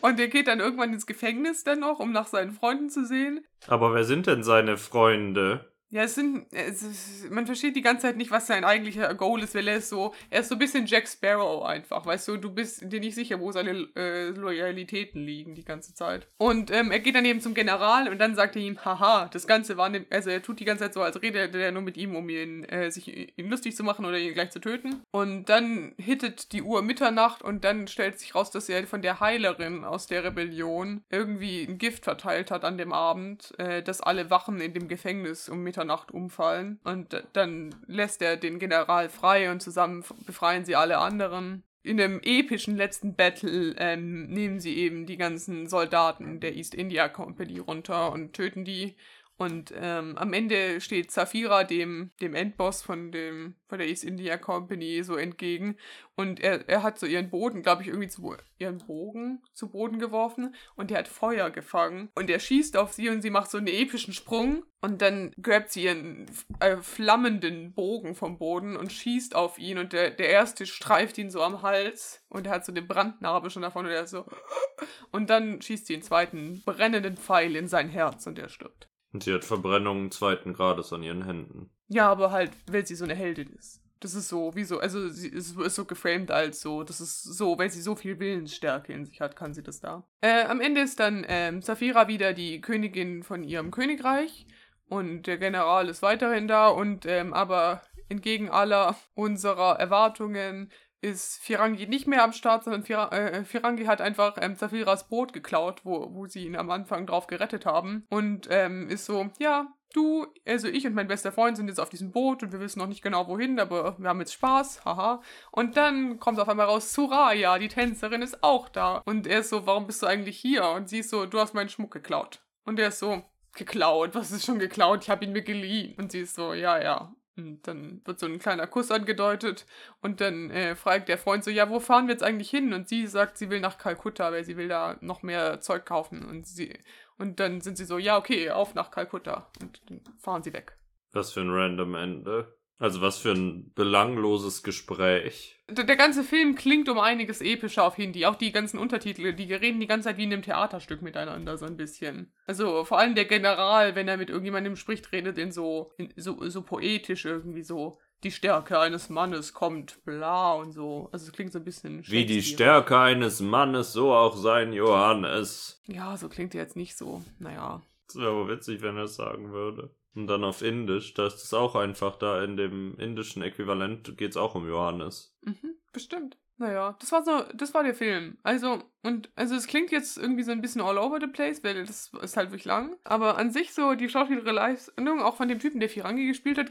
Und 0.00 0.20
er 0.20 0.28
geht 0.28 0.48
dann 0.48 0.60
irgendwann 0.60 0.92
ins 0.92 1.06
Gefängnis 1.06 1.64
dann 1.64 1.80
noch, 1.80 1.98
um 1.98 2.12
nach 2.12 2.26
seinen 2.26 2.52
Freunden 2.52 2.90
zu 2.90 3.04
sehen. 3.06 3.44
Aber 3.66 3.94
wer 3.94 4.04
sind 4.04 4.26
denn 4.26 4.42
seine 4.42 4.76
Freunde? 4.76 5.69
Ja, 5.92 6.04
es 6.04 6.14
sind, 6.14 6.46
es 6.52 6.82
ist, 6.82 7.30
man 7.32 7.46
versteht 7.46 7.74
die 7.74 7.82
ganze 7.82 8.02
Zeit 8.02 8.16
nicht, 8.16 8.30
was 8.30 8.46
sein 8.46 8.64
eigentlicher 8.64 9.12
Goal 9.14 9.42
ist, 9.42 9.56
weil 9.56 9.66
er 9.66 9.78
ist 9.78 9.88
so, 9.88 10.14
er 10.30 10.40
ist 10.40 10.48
so 10.48 10.54
ein 10.54 10.60
bisschen 10.60 10.86
Jack 10.86 11.08
Sparrow 11.08 11.64
einfach, 11.64 12.06
weißt 12.06 12.28
du, 12.28 12.36
du 12.36 12.54
bist 12.54 12.92
dir 12.92 13.00
nicht 13.00 13.16
sicher, 13.16 13.40
wo 13.40 13.50
seine 13.50 13.88
äh, 13.96 14.28
Loyalitäten 14.28 15.20
liegen 15.20 15.56
die 15.56 15.64
ganze 15.64 15.92
Zeit. 15.92 16.28
Und 16.38 16.70
ähm, 16.70 16.92
er 16.92 17.00
geht 17.00 17.16
dann 17.16 17.24
eben 17.24 17.40
zum 17.40 17.54
General 17.54 18.08
und 18.08 18.18
dann 18.18 18.36
sagt 18.36 18.54
er 18.54 18.62
ihm, 18.62 18.84
haha, 18.84 19.28
das 19.32 19.48
Ganze 19.48 19.76
war, 19.76 19.88
ne, 19.88 20.06
also 20.10 20.30
er 20.30 20.42
tut 20.42 20.60
die 20.60 20.64
ganze 20.64 20.84
Zeit 20.84 20.94
so, 20.94 21.02
als 21.02 21.20
redet 21.20 21.56
er 21.56 21.72
nur 21.72 21.82
mit 21.82 21.96
ihm, 21.96 22.14
um 22.14 22.28
ihn, 22.28 22.62
äh, 22.66 22.92
sich 22.92 23.36
ihn 23.36 23.50
lustig 23.50 23.74
zu 23.74 23.82
machen 23.82 24.04
oder 24.04 24.16
ihn 24.16 24.32
gleich 24.32 24.50
zu 24.50 24.60
töten. 24.60 25.02
Und 25.10 25.46
dann 25.48 25.94
hittet 25.98 26.52
die 26.52 26.62
Uhr 26.62 26.82
Mitternacht 26.82 27.42
und 27.42 27.64
dann 27.64 27.88
stellt 27.88 28.20
sich 28.20 28.36
raus, 28.36 28.52
dass 28.52 28.68
er 28.68 28.86
von 28.86 29.02
der 29.02 29.18
Heilerin 29.18 29.84
aus 29.84 30.06
der 30.06 30.22
Rebellion 30.22 31.02
irgendwie 31.10 31.64
ein 31.64 31.78
Gift 31.78 32.04
verteilt 32.04 32.52
hat 32.52 32.64
an 32.64 32.78
dem 32.78 32.92
Abend, 32.92 33.58
äh, 33.58 33.82
dass 33.82 34.00
alle 34.00 34.30
Wachen 34.30 34.60
in 34.60 34.72
dem 34.72 34.86
Gefängnis 34.86 35.48
um 35.48 35.64
Mitternacht 35.64 35.79
Mitternacht 35.80 36.10
umfallen. 36.12 36.78
Und 36.84 37.24
dann 37.32 37.74
lässt 37.86 38.22
er 38.22 38.36
den 38.36 38.58
General 38.58 39.08
frei 39.08 39.50
und 39.50 39.62
zusammen 39.62 40.04
befreien 40.26 40.64
sie 40.64 40.76
alle 40.76 40.98
anderen. 40.98 41.64
In 41.82 41.96
dem 41.96 42.20
epischen 42.22 42.76
letzten 42.76 43.14
Battle 43.14 43.74
ähm, 43.78 44.26
nehmen 44.26 44.60
sie 44.60 44.76
eben 44.76 45.06
die 45.06 45.16
ganzen 45.16 45.66
Soldaten 45.66 46.38
der 46.38 46.54
East 46.54 46.74
India 46.74 47.08
Company 47.08 47.58
runter 47.58 48.12
und 48.12 48.34
töten 48.34 48.66
die 48.66 48.96
und 49.40 49.72
ähm, 49.74 50.18
am 50.18 50.34
Ende 50.34 50.82
steht 50.82 51.10
Zafira 51.10 51.64
dem, 51.64 52.10
dem 52.20 52.34
Endboss 52.34 52.82
von, 52.82 53.10
dem, 53.10 53.54
von 53.68 53.78
der 53.78 53.88
East 53.88 54.04
India 54.04 54.36
Company 54.36 55.02
so 55.02 55.16
entgegen. 55.16 55.78
Und 56.14 56.40
er, 56.40 56.68
er 56.68 56.82
hat 56.82 56.98
so 56.98 57.06
ihren 57.06 57.30
Boden, 57.30 57.62
glaube 57.62 57.80
ich, 57.80 57.88
irgendwie 57.88 58.08
zu 58.08 58.36
ihren 58.58 58.76
Bogen 58.86 59.42
zu 59.54 59.70
Boden 59.70 59.98
geworfen. 59.98 60.54
Und 60.76 60.90
der 60.90 60.98
hat 60.98 61.08
Feuer 61.08 61.48
gefangen. 61.48 62.10
Und 62.14 62.28
er 62.28 62.38
schießt 62.38 62.76
auf 62.76 62.92
sie 62.92 63.08
und 63.08 63.22
sie 63.22 63.30
macht 63.30 63.50
so 63.50 63.56
einen 63.56 63.68
epischen 63.68 64.12
Sprung. 64.12 64.62
Und 64.82 65.00
dann 65.00 65.32
grabt 65.40 65.72
sie 65.72 65.84
ihren 65.84 66.26
äh, 66.58 66.76
flammenden 66.76 67.72
Bogen 67.72 68.14
vom 68.14 68.36
Boden 68.36 68.76
und 68.76 68.92
schießt 68.92 69.34
auf 69.34 69.58
ihn. 69.58 69.78
Und 69.78 69.94
der, 69.94 70.10
der 70.10 70.28
erste 70.28 70.66
streift 70.66 71.16
ihn 71.16 71.30
so 71.30 71.42
am 71.42 71.62
Hals. 71.62 72.22
Und 72.28 72.46
er 72.46 72.52
hat 72.52 72.66
so 72.66 72.72
eine 72.72 72.82
Brandnarbe 72.82 73.48
schon 73.48 73.62
davon. 73.62 73.86
Und 73.86 73.92
er 73.92 74.02
ist 74.02 74.10
so. 74.10 74.26
Und 75.12 75.30
dann 75.30 75.62
schießt 75.62 75.86
sie 75.86 75.94
einen 75.94 76.02
zweiten 76.02 76.62
brennenden 76.66 77.16
Pfeil 77.16 77.56
in 77.56 77.68
sein 77.68 77.88
Herz 77.88 78.26
und 78.26 78.38
er 78.38 78.48
stirbt. 78.50 78.89
Und 79.12 79.24
sie 79.24 79.32
hat 79.34 79.44
Verbrennungen 79.44 80.10
zweiten 80.10 80.52
Grades 80.52 80.92
an 80.92 81.02
ihren 81.02 81.24
Händen. 81.24 81.70
Ja, 81.88 82.08
aber 82.10 82.30
halt, 82.30 82.52
weil 82.70 82.86
sie 82.86 82.94
so 82.94 83.04
eine 83.04 83.14
Heldin 83.14 83.52
ist. 83.52 83.82
Das 83.98 84.14
ist 84.14 84.28
so, 84.28 84.54
wie 84.54 84.64
so, 84.64 84.78
also 84.78 85.08
sie 85.08 85.28
ist, 85.28 85.58
ist 85.58 85.74
so 85.74 85.84
geframed 85.84 86.30
als 86.30 86.60
so, 86.62 86.84
das 86.84 87.02
ist 87.02 87.22
so, 87.22 87.58
weil 87.58 87.70
sie 87.70 87.82
so 87.82 87.94
viel 87.96 88.18
Willensstärke 88.18 88.94
in 88.94 89.04
sich 89.04 89.20
hat, 89.20 89.36
kann 89.36 89.52
sie 89.52 89.62
das 89.62 89.80
da. 89.80 90.04
Äh, 90.22 90.44
am 90.44 90.62
Ende 90.62 90.80
ist 90.80 91.00
dann 91.00 91.26
ähm, 91.28 91.60
Saphira 91.60 92.08
wieder 92.08 92.32
die 92.32 92.62
Königin 92.62 93.22
von 93.22 93.44
ihrem 93.44 93.70
Königreich 93.70 94.46
und 94.88 95.26
der 95.26 95.36
General 95.36 95.86
ist 95.88 96.00
weiterhin 96.00 96.48
da 96.48 96.68
und 96.68 97.04
ähm, 97.04 97.34
aber 97.34 97.82
entgegen 98.08 98.48
aller 98.48 98.96
unserer 99.14 99.78
Erwartungen 99.78 100.70
ist 101.00 101.42
Firangi 101.42 101.86
nicht 101.86 102.06
mehr 102.06 102.22
am 102.22 102.32
Start, 102.32 102.64
sondern 102.64 102.82
Fira 102.82 103.08
äh, 103.10 103.44
Firangi 103.44 103.84
hat 103.84 104.00
einfach 104.00 104.36
ähm, 104.40 104.56
Zafiras 104.56 105.08
Boot 105.08 105.32
geklaut, 105.32 105.80
wo, 105.84 106.14
wo 106.14 106.26
sie 106.26 106.46
ihn 106.46 106.56
am 106.56 106.70
Anfang 106.70 107.06
drauf 107.06 107.26
gerettet 107.26 107.66
haben. 107.66 108.06
Und 108.10 108.48
ähm, 108.50 108.88
ist 108.88 109.06
so, 109.06 109.30
ja, 109.38 109.72
du, 109.94 110.26
also 110.46 110.68
ich 110.68 110.86
und 110.86 110.94
mein 110.94 111.08
bester 111.08 111.32
Freund 111.32 111.56
sind 111.56 111.68
jetzt 111.68 111.80
auf 111.80 111.88
diesem 111.88 112.12
Boot 112.12 112.42
und 112.42 112.52
wir 112.52 112.60
wissen 112.60 112.78
noch 112.78 112.86
nicht 112.86 113.02
genau 113.02 113.26
wohin, 113.28 113.58
aber 113.58 113.96
wir 113.98 114.08
haben 114.08 114.20
jetzt 114.20 114.34
Spaß, 114.34 114.84
haha. 114.84 115.22
Und 115.50 115.76
dann 115.76 116.18
kommt 116.18 116.38
auf 116.38 116.48
einmal 116.48 116.66
raus, 116.66 116.92
Suraya, 116.92 117.58
die 117.58 117.68
Tänzerin, 117.68 118.22
ist 118.22 118.42
auch 118.42 118.68
da. 118.68 119.02
Und 119.04 119.26
er 119.26 119.40
ist 119.40 119.50
so, 119.50 119.66
warum 119.66 119.86
bist 119.86 120.02
du 120.02 120.06
eigentlich 120.06 120.38
hier? 120.38 120.68
Und 120.70 120.88
sie 120.88 120.98
ist 120.98 121.10
so, 121.10 121.26
du 121.26 121.38
hast 121.38 121.54
meinen 121.54 121.68
Schmuck 121.68 121.92
geklaut. 121.92 122.42
Und 122.64 122.78
er 122.78 122.88
ist 122.88 122.98
so, 122.98 123.22
geklaut, 123.54 124.14
was 124.14 124.30
ist 124.30 124.46
schon 124.46 124.58
geklaut? 124.58 125.02
Ich 125.02 125.10
habe 125.10 125.24
ihn 125.24 125.32
mir 125.32 125.42
geliehen. 125.42 125.94
Und 125.98 126.12
sie 126.12 126.20
ist 126.20 126.34
so, 126.34 126.52
ja, 126.52 126.80
ja. 126.80 127.14
Und 127.48 127.66
dann 127.66 128.00
wird 128.04 128.18
so 128.18 128.26
ein 128.26 128.38
kleiner 128.38 128.66
Kuss 128.66 128.90
angedeutet 128.90 129.66
und 130.00 130.20
dann 130.20 130.50
äh, 130.50 130.74
fragt 130.74 131.08
der 131.08 131.18
Freund 131.18 131.44
so, 131.44 131.50
ja, 131.50 131.68
wo 131.68 131.80
fahren 131.80 132.06
wir 132.06 132.12
jetzt 132.12 132.22
eigentlich 132.22 132.50
hin? 132.50 132.72
Und 132.72 132.88
sie 132.88 133.06
sagt, 133.06 133.38
sie 133.38 133.50
will 133.50 133.60
nach 133.60 133.78
Kalkutta, 133.78 134.32
weil 134.32 134.44
sie 134.44 134.56
will 134.56 134.68
da 134.68 134.96
noch 135.00 135.22
mehr 135.22 135.60
Zeug 135.60 135.84
kaufen. 135.86 136.24
Und 136.24 136.46
sie 136.46 136.78
und 137.20 137.38
dann 137.38 137.60
sind 137.60 137.76
sie 137.76 137.84
so, 137.84 137.98
ja, 137.98 138.16
okay, 138.16 138.50
auf 138.50 138.74
nach 138.74 138.90
Kalkutta. 138.90 139.50
Und 139.60 139.82
dann 139.90 140.00
fahren 140.18 140.42
sie 140.42 140.54
weg. 140.54 140.78
Was 141.12 141.32
für 141.32 141.40
ein 141.40 141.50
random 141.50 141.94
Ende. 141.94 142.56
Also 142.80 143.02
was 143.02 143.18
für 143.18 143.32
ein 143.32 143.72
belangloses 143.74 144.62
Gespräch. 144.62 145.62
Der, 145.68 145.84
der 145.84 145.96
ganze 145.96 146.24
Film 146.24 146.54
klingt 146.54 146.88
um 146.88 146.98
einiges 146.98 147.42
epischer 147.42 147.84
auf 147.84 147.96
Hindi. 147.96 148.24
Auch 148.24 148.36
die 148.36 148.52
ganzen 148.52 148.78
Untertitel, 148.78 149.34
die 149.34 149.52
reden 149.52 149.80
die 149.80 149.86
ganze 149.86 150.08
Zeit 150.08 150.16
wie 150.16 150.24
in 150.24 150.32
einem 150.32 150.40
Theaterstück 150.40 151.02
miteinander, 151.02 151.58
so 151.58 151.66
ein 151.66 151.76
bisschen. 151.76 152.32
Also 152.46 152.86
vor 152.86 152.98
allem 152.98 153.14
der 153.14 153.26
General, 153.26 153.94
wenn 153.96 154.08
er 154.08 154.16
mit 154.16 154.30
irgendjemandem 154.30 154.76
spricht, 154.76 155.12
redet 155.12 155.36
in 155.36 155.52
so, 155.52 155.92
in 155.98 156.10
so, 156.16 156.48
so 156.48 156.62
poetisch 156.62 157.26
irgendwie 157.26 157.62
so. 157.62 157.98
Die 158.22 158.30
Stärke 158.30 158.78
eines 158.78 159.10
Mannes 159.10 159.52
kommt, 159.52 160.02
bla 160.06 160.54
und 160.54 160.72
so. 160.72 161.10
Also 161.12 161.26
es 161.26 161.32
klingt 161.32 161.52
so 161.52 161.58
ein 161.58 161.64
bisschen. 161.64 162.02
Wie 162.06 162.24
die. 162.24 162.42
Stärke 162.42 162.98
eines 162.98 163.40
Mannes, 163.40 163.92
so 163.92 164.14
auch 164.14 164.36
sein 164.36 164.72
Johannes. 164.72 165.82
Ja, 165.86 166.16
so 166.16 166.30
klingt 166.30 166.54
er 166.54 166.62
jetzt 166.62 166.76
nicht 166.76 166.96
so. 166.96 167.22
Naja. 167.38 167.82
Das 168.06 168.16
wäre 168.16 168.30
aber 168.30 168.48
witzig, 168.48 168.80
wenn 168.80 168.96
er 168.96 169.04
es 169.04 169.16
sagen 169.16 169.52
würde. 169.52 169.94
Und 170.14 170.26
dann 170.26 170.44
auf 170.44 170.62
Indisch, 170.62 171.14
da 171.14 171.26
ist 171.26 171.42
es 171.42 171.54
auch 171.54 171.76
einfach, 171.76 172.16
da 172.16 172.42
in 172.42 172.56
dem 172.56 172.96
indischen 172.98 173.42
Äquivalent 173.42 174.16
geht 174.16 174.30
es 174.30 174.36
auch 174.36 174.54
um 174.54 174.68
Johannes. 174.68 175.36
Mhm, 175.42 175.76
bestimmt. 175.92 176.36
Naja, 176.60 176.94
das 177.00 177.10
war 177.10 177.24
so, 177.24 177.42
das 177.54 177.72
war 177.72 177.84
der 177.84 177.94
Film. 177.94 178.36
Also, 178.42 178.82
und, 179.02 179.30
also 179.34 179.54
es 179.54 179.66
klingt 179.66 179.90
jetzt 179.92 180.18
irgendwie 180.18 180.42
so 180.42 180.52
ein 180.52 180.60
bisschen 180.60 180.82
all 180.82 180.98
over 180.98 181.18
the 181.18 181.26
place, 181.26 181.64
weil 181.64 181.86
das 181.86 182.12
ist 182.20 182.36
halt 182.36 182.50
wirklich 182.50 182.66
lang. 182.66 182.98
Aber 183.02 183.38
an 183.38 183.50
sich 183.50 183.72
so 183.72 183.94
die 183.94 184.10
schauspielerische 184.10 184.52
Leistung, 184.52 185.22
auch 185.22 185.36
von 185.36 185.48
dem 185.48 185.58
Typen, 185.58 185.80
der 185.80 185.88
Firangi 185.88 186.26
gespielt 186.26 186.58
hat, 186.58 186.70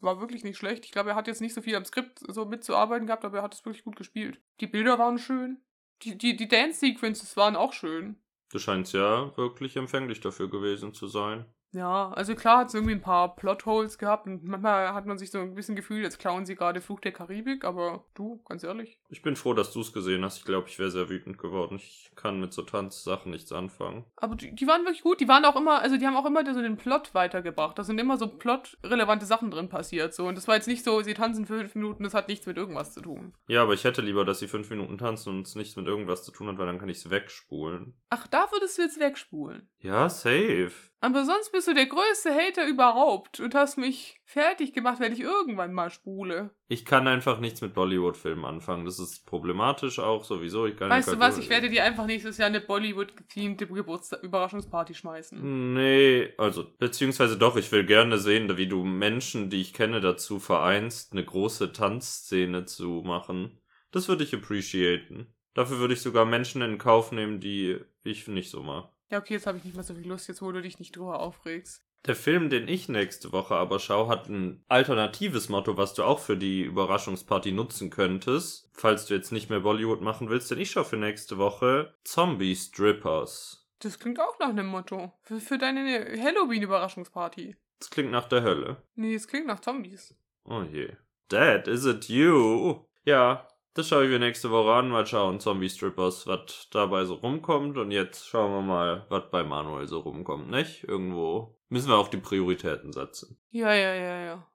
war 0.00 0.20
wirklich 0.20 0.42
nicht 0.42 0.56
schlecht. 0.56 0.86
Ich 0.86 0.92
glaube, 0.92 1.10
er 1.10 1.16
hat 1.16 1.26
jetzt 1.26 1.42
nicht 1.42 1.52
so 1.52 1.60
viel 1.60 1.76
am 1.76 1.84
Skript 1.84 2.20
so 2.26 2.46
mitzuarbeiten 2.46 3.06
gehabt, 3.06 3.26
aber 3.26 3.38
er 3.38 3.42
hat 3.42 3.52
es 3.52 3.64
wirklich 3.64 3.84
gut 3.84 3.96
gespielt. 3.96 4.40
Die 4.60 4.66
Bilder 4.66 4.98
waren 4.98 5.18
schön. 5.18 5.60
Die, 6.02 6.16
die, 6.16 6.34
die 6.34 6.48
Dance-Sequences 6.48 7.36
waren 7.36 7.56
auch 7.56 7.74
schön. 7.74 8.16
Du 8.50 8.58
scheinst 8.58 8.94
ja 8.94 9.36
wirklich 9.36 9.76
empfänglich 9.76 10.20
dafür 10.20 10.48
gewesen 10.48 10.94
zu 10.94 11.08
sein. 11.08 11.44
Ja, 11.72 12.10
also 12.12 12.34
klar 12.34 12.58
hat 12.60 12.68
es 12.68 12.74
irgendwie 12.74 12.94
ein 12.94 13.00
paar 13.02 13.36
Plotholes 13.36 13.98
gehabt 13.98 14.26
und 14.26 14.44
manchmal 14.44 14.94
hat 14.94 15.04
man 15.06 15.18
sich 15.18 15.30
so 15.30 15.40
ein 15.40 15.54
bisschen 15.54 15.76
gefühlt, 15.76 16.04
als 16.04 16.16
klauen 16.18 16.46
sie 16.46 16.54
gerade 16.54 16.80
Fluch 16.80 17.00
der 17.00 17.12
Karibik, 17.12 17.64
aber 17.64 18.04
du, 18.14 18.42
ganz 18.44 18.62
ehrlich. 18.64 18.98
Ich 19.08 19.22
bin 19.22 19.36
froh, 19.36 19.54
dass 19.54 19.72
du 19.72 19.80
es 19.80 19.92
gesehen 19.92 20.24
hast. 20.24 20.38
Ich 20.38 20.44
glaube, 20.44 20.68
ich 20.68 20.78
wäre 20.78 20.90
sehr 20.90 21.08
wütend 21.08 21.38
geworden. 21.38 21.76
Ich 21.76 22.10
kann 22.16 22.40
mit 22.40 22.52
so 22.52 22.62
Tanzsachen 22.62 23.30
nichts 23.30 23.52
anfangen. 23.52 24.04
Aber 24.16 24.34
die, 24.34 24.54
die 24.54 24.66
waren 24.66 24.84
wirklich 24.84 25.02
gut. 25.02 25.20
Die 25.20 25.28
waren 25.28 25.44
auch 25.44 25.56
immer, 25.56 25.80
also 25.80 25.96
die 25.96 26.06
haben 26.06 26.16
auch 26.16 26.26
immer 26.26 26.44
so 26.52 26.60
den 26.60 26.76
Plot 26.76 27.14
weitergebracht. 27.14 27.78
Da 27.78 27.84
sind 27.84 27.98
immer 27.98 28.16
so 28.16 28.26
plotrelevante 28.26 29.26
Sachen 29.26 29.50
drin 29.50 29.68
passiert. 29.68 30.14
So. 30.14 30.26
Und 30.26 30.36
das 30.36 30.48
war 30.48 30.56
jetzt 30.56 30.68
nicht 30.68 30.84
so, 30.84 31.02
sie 31.02 31.14
tanzen 31.14 31.46
für 31.46 31.58
fünf 31.58 31.74
Minuten, 31.74 32.04
das 32.04 32.14
hat 32.14 32.28
nichts 32.28 32.46
mit 32.46 32.56
irgendwas 32.56 32.94
zu 32.94 33.00
tun. 33.00 33.34
Ja, 33.48 33.62
aber 33.62 33.74
ich 33.74 33.84
hätte 33.84 34.02
lieber, 34.02 34.24
dass 34.24 34.40
sie 34.40 34.48
fünf 34.48 34.70
Minuten 34.70 34.98
tanzen 34.98 35.30
und 35.30 35.46
es 35.46 35.54
nichts 35.54 35.76
mit 35.76 35.86
irgendwas 35.86 36.24
zu 36.24 36.32
tun 36.32 36.48
hat, 36.48 36.58
weil 36.58 36.66
dann 36.66 36.78
kann 36.78 36.88
ich 36.88 36.98
es 36.98 37.10
wegspulen. 37.10 37.94
Ach, 38.10 38.26
da 38.26 38.50
würdest 38.50 38.78
du 38.78 38.82
jetzt 38.82 38.98
wegspulen. 38.98 39.68
Ja, 39.80 40.08
safe. 40.08 40.72
Aber 41.00 41.24
sonst 41.24 41.52
bist 41.52 41.68
du 41.68 41.74
der 41.74 41.86
größte 41.86 42.34
Hater 42.34 42.66
überhaupt 42.66 43.38
und 43.38 43.54
hast 43.54 43.76
mich 43.76 44.18
fertig 44.26 44.72
gemacht, 44.72 44.98
wenn 44.98 45.12
ich 45.12 45.20
irgendwann 45.20 45.72
mal 45.72 45.88
spule. 45.88 46.50
Ich 46.66 46.84
kann 46.84 47.06
einfach 47.06 47.38
nichts 47.38 47.60
mit 47.60 47.74
Bollywood-Filmen 47.74 48.44
anfangen. 48.44 48.84
Das 48.84 48.98
ist 48.98 49.24
problematisch 49.24 50.00
auch 50.00 50.24
sowieso. 50.24 50.66
Ich 50.66 50.76
kann 50.76 50.90
Weißt 50.90 51.12
du 51.12 51.20
was, 51.20 51.38
ich 51.38 51.48
werde 51.48 51.70
dir 51.70 51.84
einfach 51.84 52.06
nächstes 52.06 52.36
Jahr 52.36 52.48
eine 52.48 52.60
Bollywood-gethemte 52.60 53.68
Geburtstag-Überraschungsparty 53.68 54.94
schmeißen. 54.94 55.74
Nee, 55.74 56.34
also, 56.38 56.66
beziehungsweise 56.78 57.38
doch, 57.38 57.56
ich 57.56 57.70
will 57.70 57.86
gerne 57.86 58.18
sehen, 58.18 58.56
wie 58.56 58.66
du 58.66 58.84
Menschen, 58.84 59.48
die 59.48 59.60
ich 59.60 59.72
kenne, 59.72 60.00
dazu 60.00 60.40
vereinst, 60.40 61.12
eine 61.12 61.24
große 61.24 61.72
Tanzszene 61.72 62.64
zu 62.64 63.02
machen. 63.06 63.60
Das 63.92 64.08
würde 64.08 64.24
ich 64.24 64.34
appreciaten. 64.34 65.32
Dafür 65.54 65.78
würde 65.78 65.94
ich 65.94 66.02
sogar 66.02 66.24
Menschen 66.24 66.62
in 66.62 66.78
Kauf 66.78 67.12
nehmen, 67.12 67.38
die 67.38 67.78
ich 68.02 68.26
nicht 68.26 68.50
so 68.50 68.62
mag. 68.62 68.90
Ja, 69.08 69.18
okay, 69.18 69.34
jetzt 69.34 69.46
habe 69.46 69.58
ich 69.58 69.64
nicht 69.64 69.74
mehr 69.74 69.84
so 69.84 69.94
viel 69.94 70.08
Lust, 70.08 70.26
jetzt 70.26 70.42
wo 70.42 70.50
du 70.50 70.60
dich 70.60 70.80
nicht 70.80 70.96
drüber 70.96 71.20
aufregst. 71.20 71.85
Der 72.06 72.14
Film, 72.14 72.50
den 72.50 72.68
ich 72.68 72.88
nächste 72.88 73.32
Woche 73.32 73.56
aber 73.56 73.80
schaue, 73.80 74.06
hat 74.06 74.28
ein 74.28 74.64
alternatives 74.68 75.48
Motto, 75.48 75.76
was 75.76 75.92
du 75.94 76.04
auch 76.04 76.20
für 76.20 76.36
die 76.36 76.62
Überraschungsparty 76.62 77.50
nutzen 77.50 77.90
könntest, 77.90 78.70
falls 78.72 79.06
du 79.06 79.14
jetzt 79.14 79.32
nicht 79.32 79.50
mehr 79.50 79.58
Bollywood 79.58 80.02
machen 80.02 80.30
willst, 80.30 80.50
denn 80.52 80.60
ich 80.60 80.70
schaue 80.70 80.84
für 80.84 80.96
nächste 80.96 81.36
Woche 81.36 81.94
Zombie 82.04 82.54
Strippers. 82.54 83.66
Das 83.80 83.98
klingt 83.98 84.20
auch 84.20 84.38
nach 84.38 84.50
einem 84.50 84.68
Motto. 84.68 85.12
Für, 85.22 85.40
für 85.40 85.58
deine 85.58 86.06
Halloween-Überraschungsparty. 86.16 87.56
Das 87.80 87.90
klingt 87.90 88.12
nach 88.12 88.28
der 88.28 88.42
Hölle. 88.42 88.82
Nee, 88.94 89.14
es 89.14 89.26
klingt 89.26 89.48
nach 89.48 89.60
Zombies. 89.60 90.14
Oh 90.44 90.62
je. 90.62 90.92
Dad, 91.28 91.66
is 91.66 91.84
it 91.86 92.08
you? 92.08 92.84
Ja, 93.04 93.48
das 93.74 93.88
schaue 93.88 94.04
ich 94.04 94.10
mir 94.10 94.20
nächste 94.20 94.52
Woche 94.52 94.72
an. 94.72 94.88
Mal 94.88 95.06
schauen, 95.06 95.40
Zombie 95.40 95.68
Strippers, 95.68 96.26
was 96.28 96.68
dabei 96.70 97.04
so 97.04 97.14
rumkommt. 97.14 97.76
Und 97.76 97.90
jetzt 97.90 98.28
schauen 98.28 98.52
wir 98.52 98.62
mal, 98.62 99.06
was 99.08 99.28
bei 99.30 99.42
Manuel 99.42 99.88
so 99.88 99.98
rumkommt, 99.98 100.48
nicht? 100.48 100.84
Irgendwo 100.84 101.55
müssen 101.68 101.88
wir 101.88 101.96
auch 101.96 102.08
die 102.08 102.16
Prioritäten 102.16 102.92
setzen. 102.92 103.38
Ja, 103.50 103.74
ja, 103.74 103.94
ja, 103.94 104.24
ja. 104.24 104.46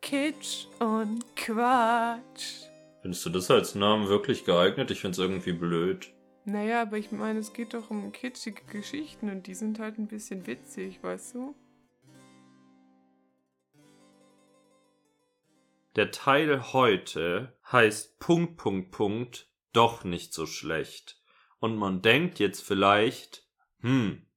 Kitsch 0.00 0.66
und 0.78 1.24
Quatsch. 1.36 2.64
Findest 3.02 3.26
du 3.26 3.30
das 3.30 3.50
als 3.50 3.74
Namen 3.74 4.08
wirklich 4.08 4.44
geeignet? 4.44 4.90
Ich 4.90 5.00
find's 5.00 5.18
irgendwie 5.18 5.52
blöd. 5.52 6.12
Naja, 6.44 6.82
aber 6.82 6.96
ich 6.96 7.12
meine, 7.12 7.40
es 7.40 7.52
geht 7.52 7.74
doch 7.74 7.90
um 7.90 8.10
kitschige 8.10 8.62
Geschichten 8.72 9.28
und 9.28 9.46
die 9.46 9.54
sind 9.54 9.78
halt 9.78 9.98
ein 9.98 10.08
bisschen 10.08 10.46
witzig, 10.46 11.02
weißt 11.02 11.34
du? 11.34 11.54
Der 15.96 16.10
Teil 16.10 16.72
heute 16.72 17.58
heißt 17.70 18.18
Punkt, 18.18 18.56
Punkt, 18.56 18.92
Punkt, 18.92 19.50
doch 19.72 20.04
nicht 20.04 20.32
so 20.32 20.46
schlecht. 20.46 21.20
Und 21.58 21.76
man 21.76 22.02
denkt 22.02 22.38
jetzt 22.38 22.62
vielleicht, 22.62 23.46
hm, 23.80 24.27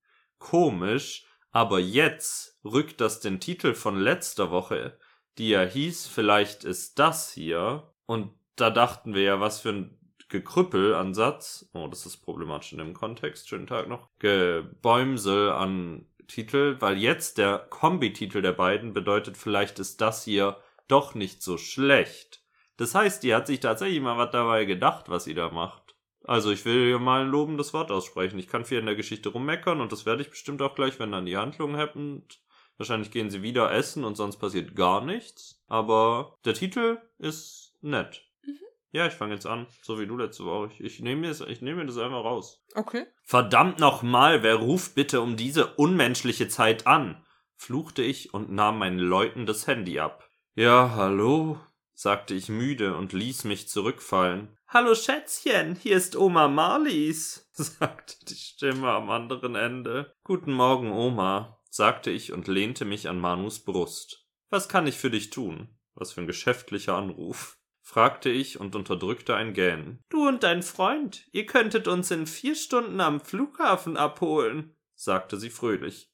komisch, 0.42 1.26
aber 1.52 1.80
jetzt 1.80 2.60
rückt 2.66 3.00
das 3.00 3.22
den 3.22 3.40
Titel 3.40 3.74
von 3.74 3.98
letzter 3.98 4.52
Woche, 4.52 4.98
die 5.38 5.50
ja 5.50 5.62
hieß, 5.62 6.08
vielleicht 6.08 6.66
ist 6.66 7.00
das 7.00 7.32
hier. 7.32 7.94
Und 8.06 8.34
da 8.58 8.70
dachten 8.70 9.14
wir 9.14 9.22
ja, 9.22 9.40
was 9.40 9.62
für 9.62 9.70
ein 9.70 9.98
Gekrüppel-Ansatz. 10.28 11.70
Oh, 11.74 11.88
das 11.88 12.06
ist 12.06 12.18
problematisch 12.18 12.74
in 12.74 12.80
dem 12.80 12.94
Kontext. 12.94 13.48
Schönen 13.48 13.68
Tag 13.68 13.88
noch. 13.88 14.10
Gebäumsel 14.20 15.52
an 15.52 16.08
Titel, 16.28 16.78
weil 16.80 16.98
jetzt 16.98 17.38
der 17.38 17.60
Kombititel 17.60 18.42
der 18.42 18.54
beiden 18.54 18.94
bedeutet, 18.94 19.38
vielleicht 19.38 19.80
ist 19.80 20.02
das 20.02 20.24
hier 20.24 20.58
doch 20.88 21.16
nicht 21.16 21.44
so 21.44 21.58
schlecht. 21.58 22.42
Das 22.78 22.96
heißt, 22.96 23.24
die 23.24 23.36
hat 23.36 23.48
sich 23.48 23.60
tatsächlich 23.60 24.02
mal 24.02 24.18
was 24.18 24.32
dabei 24.32 24.66
gedacht, 24.66 25.10
was 25.10 25.26
sie 25.26 25.34
da 25.34 25.50
macht. 25.50 25.81
Also 26.24 26.52
ich 26.52 26.66
will 26.66 26.98
mal 27.00 27.22
ein 27.22 27.30
lobendes 27.32 27.74
Wort 27.74 27.92
aussprechen. 27.92 28.38
Ich 28.40 28.48
kann 28.48 28.66
viel 28.66 28.80
in 28.80 28.86
der 28.86 28.96
Geschichte 28.96 29.30
rummeckern 29.30 29.82
und 29.82 29.92
das 29.92 30.06
werde 30.06 30.22
ich 30.22 30.30
bestimmt 30.30 30.62
auch 30.62 30.76
gleich, 30.76 31.00
wenn 31.00 31.12
dann 31.12 31.26
die 31.26 31.38
Handlung 31.38 31.76
happened. 31.78 32.40
Wahrscheinlich 32.78 33.12
gehen 33.12 33.30
sie 33.30 33.42
wieder 33.42 33.72
essen 33.72 34.04
und 34.04 34.16
sonst 34.16 34.38
passiert 34.38 34.76
gar 34.76 35.04
nichts. 35.04 35.64
Aber 35.68 36.38
der 36.46 36.54
Titel 36.54 37.00
ist 37.20 37.76
nett. 37.82 38.24
Mhm. 38.46 38.58
Ja, 38.92 39.08
ich 39.08 39.14
fange 39.14 39.34
jetzt 39.34 39.46
an, 39.48 39.68
so 39.82 40.00
wie 40.00 40.08
du 40.08 40.18
letzte 40.18 40.46
Woche. 40.46 40.72
Ich, 40.74 40.82
ich 40.82 41.00
nehme 41.00 41.22
mir, 41.22 41.28
das- 41.30 41.42
ich 41.42 41.62
nehme 41.62 41.78
mir 41.82 41.86
das 41.88 41.98
einmal 41.98 42.22
raus. 42.22 42.64
Okay. 42.76 43.06
Verdammt 43.24 43.80
nochmal, 43.80 44.44
wer 44.44 44.56
ruft 44.56 44.96
bitte 44.96 45.22
um 45.22 45.38
diese 45.38 45.68
unmenschliche 45.76 46.48
Zeit 46.48 46.88
an? 46.88 47.24
fluchte 47.56 48.02
ich 48.02 48.34
und 48.34 48.50
nahm 48.52 48.80
meinen 48.80 48.98
Leuten 48.98 49.46
das 49.46 49.68
Handy 49.68 50.00
ab. 50.00 50.28
Ja, 50.56 50.94
hallo, 50.96 51.60
sagte 52.02 52.34
ich 52.34 52.50
müde 52.50 52.98
und 52.98 53.14
ließ 53.14 53.44
mich 53.44 53.70
zurückfallen. 53.70 54.58
Hallo 54.68 54.96
Schätzchen, 54.96 55.76
hier 55.76 55.98
ist 55.98 56.16
Oma 56.16 56.48
Marlies, 56.48 57.48
sagte 57.54 58.16
die 58.26 58.34
Stimme 58.34 58.90
am 58.90 59.12
anderen 59.12 59.54
Ende. 59.54 60.12
Guten 60.24 60.52
Morgen, 60.52 60.92
Oma, 60.92 61.62
sagte 61.70 62.10
ich 62.10 62.34
und 62.34 62.48
lehnte 62.48 62.86
mich 62.86 63.08
an 63.08 63.20
Manus 63.20 63.60
Brust. 63.60 64.26
Was 64.50 64.68
kann 64.68 64.88
ich 64.88 64.98
für 64.98 65.12
dich 65.12 65.30
tun? 65.30 65.78
Was 65.94 66.14
für 66.14 66.22
ein 66.22 66.28
geschäftlicher 66.28 66.96
Anruf 66.96 67.60
fragte 67.84 68.32
ich 68.32 68.60
und 68.60 68.76
unterdrückte 68.76 69.36
ein 69.36 69.54
Gähnen. 69.54 70.04
Du 70.10 70.28
und 70.28 70.42
dein 70.42 70.64
Freund, 70.64 71.28
ihr 71.34 71.46
könntet 71.46 71.88
uns 71.88 72.10
in 72.10 72.26
vier 72.26 72.56
Stunden 72.56 73.00
am 73.00 73.22
Flughafen 73.22 73.96
abholen, 73.96 74.76
sagte 74.96 75.38
sie 75.38 75.52
fröhlich. 75.52 76.12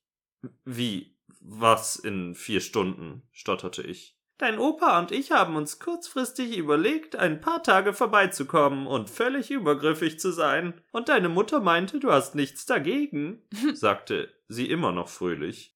Wie? 0.66 1.18
Was 1.40 1.96
in 1.96 2.36
vier 2.36 2.60
Stunden? 2.60 3.24
stotterte 3.32 3.84
ich. 3.84 4.17
Dein 4.38 4.60
Opa 4.60 5.00
und 5.00 5.12
ich 5.12 5.32
haben 5.32 5.56
uns 5.56 5.80
kurzfristig 5.80 6.56
überlegt, 6.58 7.16
ein 7.16 7.42
paar 7.42 7.64
Tage 7.64 7.94
vorbeizukommen 7.94 8.86
und 8.86 9.10
völlig 9.10 9.50
übergriffig 9.50 10.20
zu 10.20 10.32
sein. 10.32 10.76
Und 10.92 11.10
deine 11.10 11.28
Mutter 11.30 11.60
meinte, 11.60 12.00
du 12.00 12.12
hast 12.12 12.36
nichts 12.36 12.66
dagegen, 12.68 13.42
sagte 13.74 14.32
sie 14.48 14.70
immer 14.70 14.92
noch 14.92 15.10
fröhlich. 15.10 15.76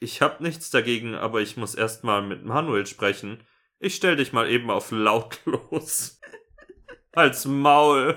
Ich 0.00 0.20
hab 0.20 0.40
nichts 0.40 0.70
dagegen, 0.70 1.14
aber 1.14 1.40
ich 1.40 1.56
muss 1.56 1.76
erst 1.76 2.02
mal 2.02 2.22
mit 2.22 2.44
Manuel 2.44 2.86
sprechen. 2.86 3.38
Ich 3.78 3.94
stell 3.94 4.16
dich 4.16 4.32
mal 4.32 4.50
eben 4.50 4.70
auf 4.70 4.90
lautlos. 4.90 6.18
Als 7.12 7.44
Maul. 7.44 8.16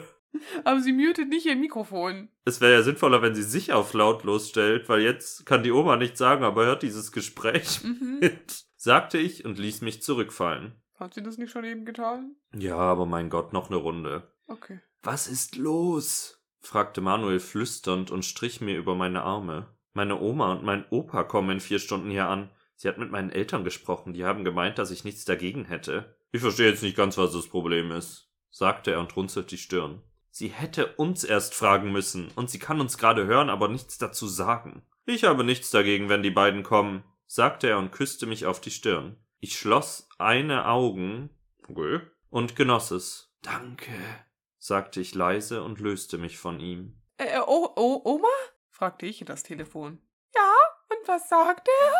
Aber 0.63 0.81
sie 0.81 0.93
mutet 0.93 1.29
nicht 1.29 1.45
ihr 1.45 1.55
Mikrofon. 1.55 2.29
Es 2.45 2.59
wäre 2.59 2.73
ja 2.73 2.81
sinnvoller, 2.81 3.21
wenn 3.21 3.35
sie 3.35 3.43
sich 3.43 3.71
auf 3.71 3.93
lautlos 3.93 4.49
stellt, 4.49 4.89
weil 4.89 5.01
jetzt 5.01 5.45
kann 5.45 5.61
die 5.61 5.71
Oma 5.71 5.95
nichts 5.95 6.17
sagen, 6.17 6.43
aber 6.43 6.65
hört 6.65 6.81
dieses 6.81 7.11
Gespräch 7.11 7.83
Mhm. 7.83 8.17
mit, 8.19 8.65
sagte 8.83 9.17
ich 9.17 9.45
und 9.45 9.59
ließ 9.59 9.79
mich 9.79 10.01
zurückfallen. 10.01 10.73
Hat 10.99 11.13
sie 11.13 11.23
das 11.23 11.37
nicht 11.37 11.51
schon 11.51 11.63
eben 11.63 11.85
getan? 11.85 12.35
Ja, 12.53 12.75
aber 12.75 13.05
mein 13.05 13.29
Gott, 13.29 13.53
noch 13.53 13.69
eine 13.69 13.77
Runde. 13.77 14.27
Okay. 14.49 14.81
Was 15.01 15.27
ist 15.29 15.55
los? 15.55 16.43
fragte 16.59 16.99
Manuel 16.99 17.39
flüsternd 17.39 18.11
und 18.11 18.25
strich 18.25 18.59
mir 18.59 18.77
über 18.77 18.93
meine 18.93 19.21
Arme. 19.21 19.67
Meine 19.93 20.19
Oma 20.19 20.51
und 20.51 20.63
mein 20.63 20.83
Opa 20.89 21.23
kommen 21.23 21.51
in 21.51 21.59
vier 21.61 21.79
Stunden 21.79 22.09
hier 22.09 22.27
an. 22.27 22.49
Sie 22.75 22.89
hat 22.89 22.97
mit 22.97 23.09
meinen 23.09 23.29
Eltern 23.29 23.63
gesprochen, 23.63 24.11
die 24.11 24.25
haben 24.25 24.43
gemeint, 24.43 24.77
dass 24.77 24.91
ich 24.91 25.05
nichts 25.05 25.23
dagegen 25.23 25.63
hätte. 25.63 26.17
Ich 26.33 26.41
verstehe 26.41 26.67
jetzt 26.67 26.83
nicht 26.83 26.97
ganz, 26.97 27.17
was 27.17 27.31
das 27.31 27.47
Problem 27.47 27.89
ist, 27.91 28.33
sagte 28.49 28.91
er 28.91 28.99
und 28.99 29.15
runzelt 29.15 29.49
die 29.51 29.57
Stirn. 29.57 30.01
Sie 30.29 30.49
hätte 30.49 30.87
uns 30.97 31.23
erst 31.23 31.55
fragen 31.55 31.93
müssen, 31.93 32.31
und 32.35 32.49
sie 32.49 32.59
kann 32.59 32.81
uns 32.81 32.97
gerade 32.97 33.27
hören, 33.27 33.49
aber 33.49 33.69
nichts 33.69 33.97
dazu 33.97 34.27
sagen. 34.27 34.81
Ich 35.05 35.23
habe 35.23 35.45
nichts 35.45 35.71
dagegen, 35.71 36.09
wenn 36.09 36.23
die 36.23 36.31
beiden 36.31 36.63
kommen, 36.63 37.03
sagte 37.27 37.69
er 37.69 37.77
und 37.77 37.91
küsste 37.91 38.25
mich 38.25 38.45
auf 38.45 38.61
die 38.61 38.71
Stirn. 38.71 39.17
Ich 39.39 39.57
schloss 39.57 40.07
eine 40.19 40.67
Augen 40.67 41.29
okay, 41.67 42.01
und 42.29 42.55
genoss 42.55 42.91
es. 42.91 43.33
Danke, 43.41 43.91
sagte 44.57 45.01
ich 45.01 45.15
leise 45.15 45.63
und 45.63 45.79
löste 45.79 46.17
mich 46.17 46.37
von 46.37 46.59
ihm. 46.59 47.01
Äh, 47.17 47.39
oh, 47.45 47.69
oh, 47.75 48.01
Oma? 48.05 48.27
fragte 48.69 49.05
ich 49.05 49.21
in 49.21 49.27
das 49.27 49.43
Telefon. 49.43 50.01
Ja, 50.33 50.53
und 50.89 51.07
was 51.07 51.29
sagt 51.29 51.67
er? 51.67 51.93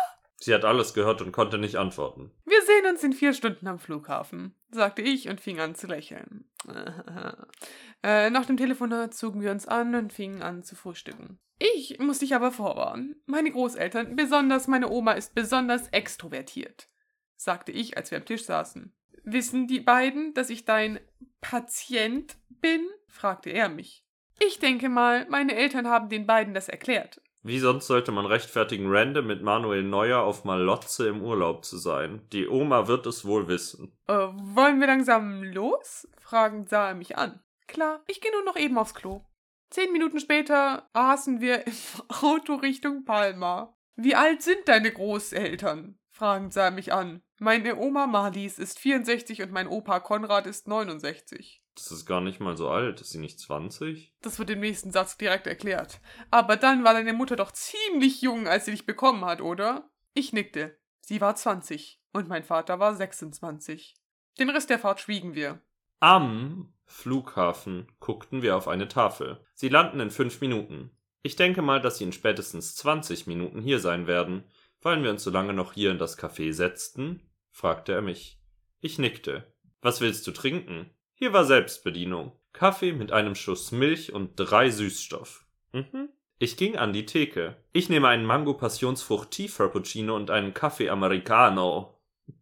Sie 0.44 0.52
hat 0.52 0.64
alles 0.64 0.92
gehört 0.94 1.22
und 1.22 1.32
konnte 1.32 1.58
nicht 1.58 1.76
antworten. 1.76 2.30
Wir 2.44 2.60
sehen 2.62 2.86
uns 2.90 3.02
in 3.02 3.12
vier 3.12 3.32
Stunden 3.32 3.66
am 3.66 3.78
Flughafen, 3.78 4.54
sagte 4.70 5.02
ich 5.02 5.28
und 5.28 5.40
fing 5.40 5.60
an 5.60 5.74
zu 5.74 5.86
lächeln. 5.86 6.50
äh, 8.02 8.30
nach 8.30 8.44
dem 8.44 8.56
Telefonat 8.56 9.14
zogen 9.14 9.40
wir 9.40 9.50
uns 9.50 9.66
an 9.66 9.94
und 9.94 10.12
fingen 10.12 10.42
an 10.42 10.62
zu 10.62 10.76
frühstücken. 10.76 11.38
Ich 11.58 11.98
muss 11.98 12.18
dich 12.18 12.34
aber 12.34 12.50
vorwarnen. 12.50 13.22
Meine 13.26 13.50
Großeltern, 13.50 14.16
besonders 14.16 14.66
meine 14.66 14.90
Oma, 14.90 15.12
ist 15.12 15.34
besonders 15.34 15.88
extrovertiert, 15.88 16.88
sagte 17.36 17.72
ich, 17.72 17.96
als 17.96 18.10
wir 18.10 18.18
am 18.18 18.24
Tisch 18.24 18.44
saßen. 18.44 18.94
Wissen 19.22 19.66
die 19.66 19.80
beiden, 19.80 20.34
dass 20.34 20.50
ich 20.50 20.64
dein 20.64 21.00
Patient 21.40 22.36
bin? 22.48 22.86
fragte 23.08 23.50
er 23.50 23.68
mich. 23.68 24.04
Ich 24.40 24.58
denke 24.58 24.88
mal, 24.88 25.26
meine 25.28 25.54
Eltern 25.54 25.88
haben 25.88 26.08
den 26.08 26.26
beiden 26.26 26.54
das 26.54 26.68
erklärt. 26.68 27.20
Wie 27.42 27.58
sonst 27.58 27.86
sollte 27.86 28.10
man 28.10 28.24
rechtfertigen, 28.24 28.86
random 28.88 29.26
mit 29.26 29.42
Manuel 29.42 29.82
Neuer 29.82 30.22
auf 30.22 30.44
Malotze 30.44 31.08
im 31.08 31.22
Urlaub 31.22 31.64
zu 31.64 31.76
sein? 31.76 32.26
Die 32.32 32.48
Oma 32.48 32.88
wird 32.88 33.06
es 33.06 33.26
wohl 33.26 33.48
wissen. 33.48 33.96
Äh, 34.08 34.14
wollen 34.14 34.80
wir 34.80 34.86
langsam 34.86 35.42
los? 35.42 36.08
Fragend 36.18 36.70
sah 36.70 36.88
er 36.88 36.94
mich 36.94 37.18
an. 37.18 37.42
Klar, 37.66 38.02
ich 38.06 38.22
gehe 38.22 38.32
nur 38.32 38.44
noch 38.44 38.56
eben 38.56 38.78
aufs 38.78 38.94
Klo. 38.94 39.24
Zehn 39.70 39.92
Minuten 39.92 40.20
später 40.20 40.88
aßen 40.92 41.40
wir 41.40 41.66
im 41.66 41.72
Auto 42.22 42.54
Richtung 42.54 43.04
Palma. 43.04 43.76
Wie 43.96 44.14
alt 44.14 44.42
sind 44.42 44.66
deine 44.66 44.92
Großeltern? 44.92 45.98
Fragend 46.10 46.52
sah 46.52 46.66
er 46.66 46.70
mich 46.70 46.92
an. 46.92 47.22
Meine 47.40 47.76
Oma 47.76 48.06
Marlies 48.06 48.58
ist 48.58 48.78
64 48.78 49.42
und 49.42 49.50
mein 49.50 49.66
Opa 49.66 49.98
Konrad 50.00 50.46
ist 50.46 50.68
69. 50.68 51.62
Das 51.74 51.90
ist 51.90 52.06
gar 52.06 52.20
nicht 52.20 52.38
mal 52.38 52.56
so 52.56 52.68
alt. 52.68 53.00
Ist 53.00 53.10
sie 53.10 53.18
nicht 53.18 53.40
20? 53.40 54.14
Das 54.20 54.38
wird 54.38 54.50
im 54.50 54.60
nächsten 54.60 54.92
Satz 54.92 55.16
direkt 55.16 55.48
erklärt. 55.48 56.00
Aber 56.30 56.56
dann 56.56 56.84
war 56.84 56.94
deine 56.94 57.12
Mutter 57.12 57.34
doch 57.34 57.50
ziemlich 57.50 58.22
jung, 58.22 58.46
als 58.46 58.64
sie 58.64 58.70
dich 58.70 58.86
bekommen 58.86 59.24
hat, 59.24 59.40
oder? 59.40 59.90
Ich 60.12 60.32
nickte. 60.32 60.78
Sie 61.00 61.20
war 61.20 61.34
20 61.34 62.00
und 62.12 62.28
mein 62.28 62.44
Vater 62.44 62.78
war 62.78 62.94
26. 62.94 63.96
Den 64.38 64.50
Rest 64.50 64.70
der 64.70 64.78
Fahrt 64.78 65.00
schwiegen 65.00 65.34
wir. 65.34 65.60
Am 65.98 66.73
Flughafen 66.86 67.86
guckten 68.00 68.42
wir 68.42 68.56
auf 68.56 68.68
eine 68.68 68.88
Tafel. 68.88 69.40
Sie 69.54 69.68
landen 69.68 70.00
in 70.00 70.10
fünf 70.10 70.40
Minuten. 70.40 70.90
Ich 71.22 71.36
denke 71.36 71.62
mal, 71.62 71.80
dass 71.80 71.98
sie 71.98 72.04
in 72.04 72.12
spätestens 72.12 72.76
20 72.76 73.26
Minuten 73.26 73.62
hier 73.62 73.80
sein 73.80 74.06
werden. 74.06 74.44
Wollen 74.82 75.02
wir 75.02 75.10
uns 75.10 75.24
so 75.24 75.30
lange 75.30 75.54
noch 75.54 75.72
hier 75.72 75.90
in 75.90 75.98
das 75.98 76.18
Café 76.18 76.52
setzen? 76.52 77.22
fragte 77.50 77.92
er 77.92 78.02
mich. 78.02 78.38
Ich 78.80 78.98
nickte. 78.98 79.52
Was 79.80 80.00
willst 80.00 80.26
du 80.26 80.32
trinken? 80.32 80.90
Hier 81.14 81.32
war 81.32 81.44
Selbstbedienung. 81.44 82.32
Kaffee 82.52 82.92
mit 82.92 83.12
einem 83.12 83.34
Schuss 83.34 83.72
Milch 83.72 84.12
und 84.12 84.32
drei 84.36 84.70
Süßstoff. 84.70 85.46
Mhm. 85.72 86.10
Ich 86.38 86.56
ging 86.56 86.76
an 86.76 86.92
die 86.92 87.06
Theke. 87.06 87.56
Ich 87.72 87.88
nehme 87.88 88.08
einen 88.08 88.26
Mango 88.26 88.54
Passionsfrucht 88.54 89.30
Tea 89.30 89.48
Frappuccino 89.48 90.14
und 90.14 90.30
einen 90.30 90.52
Kaffee 90.52 90.90
Americano. 90.90 91.98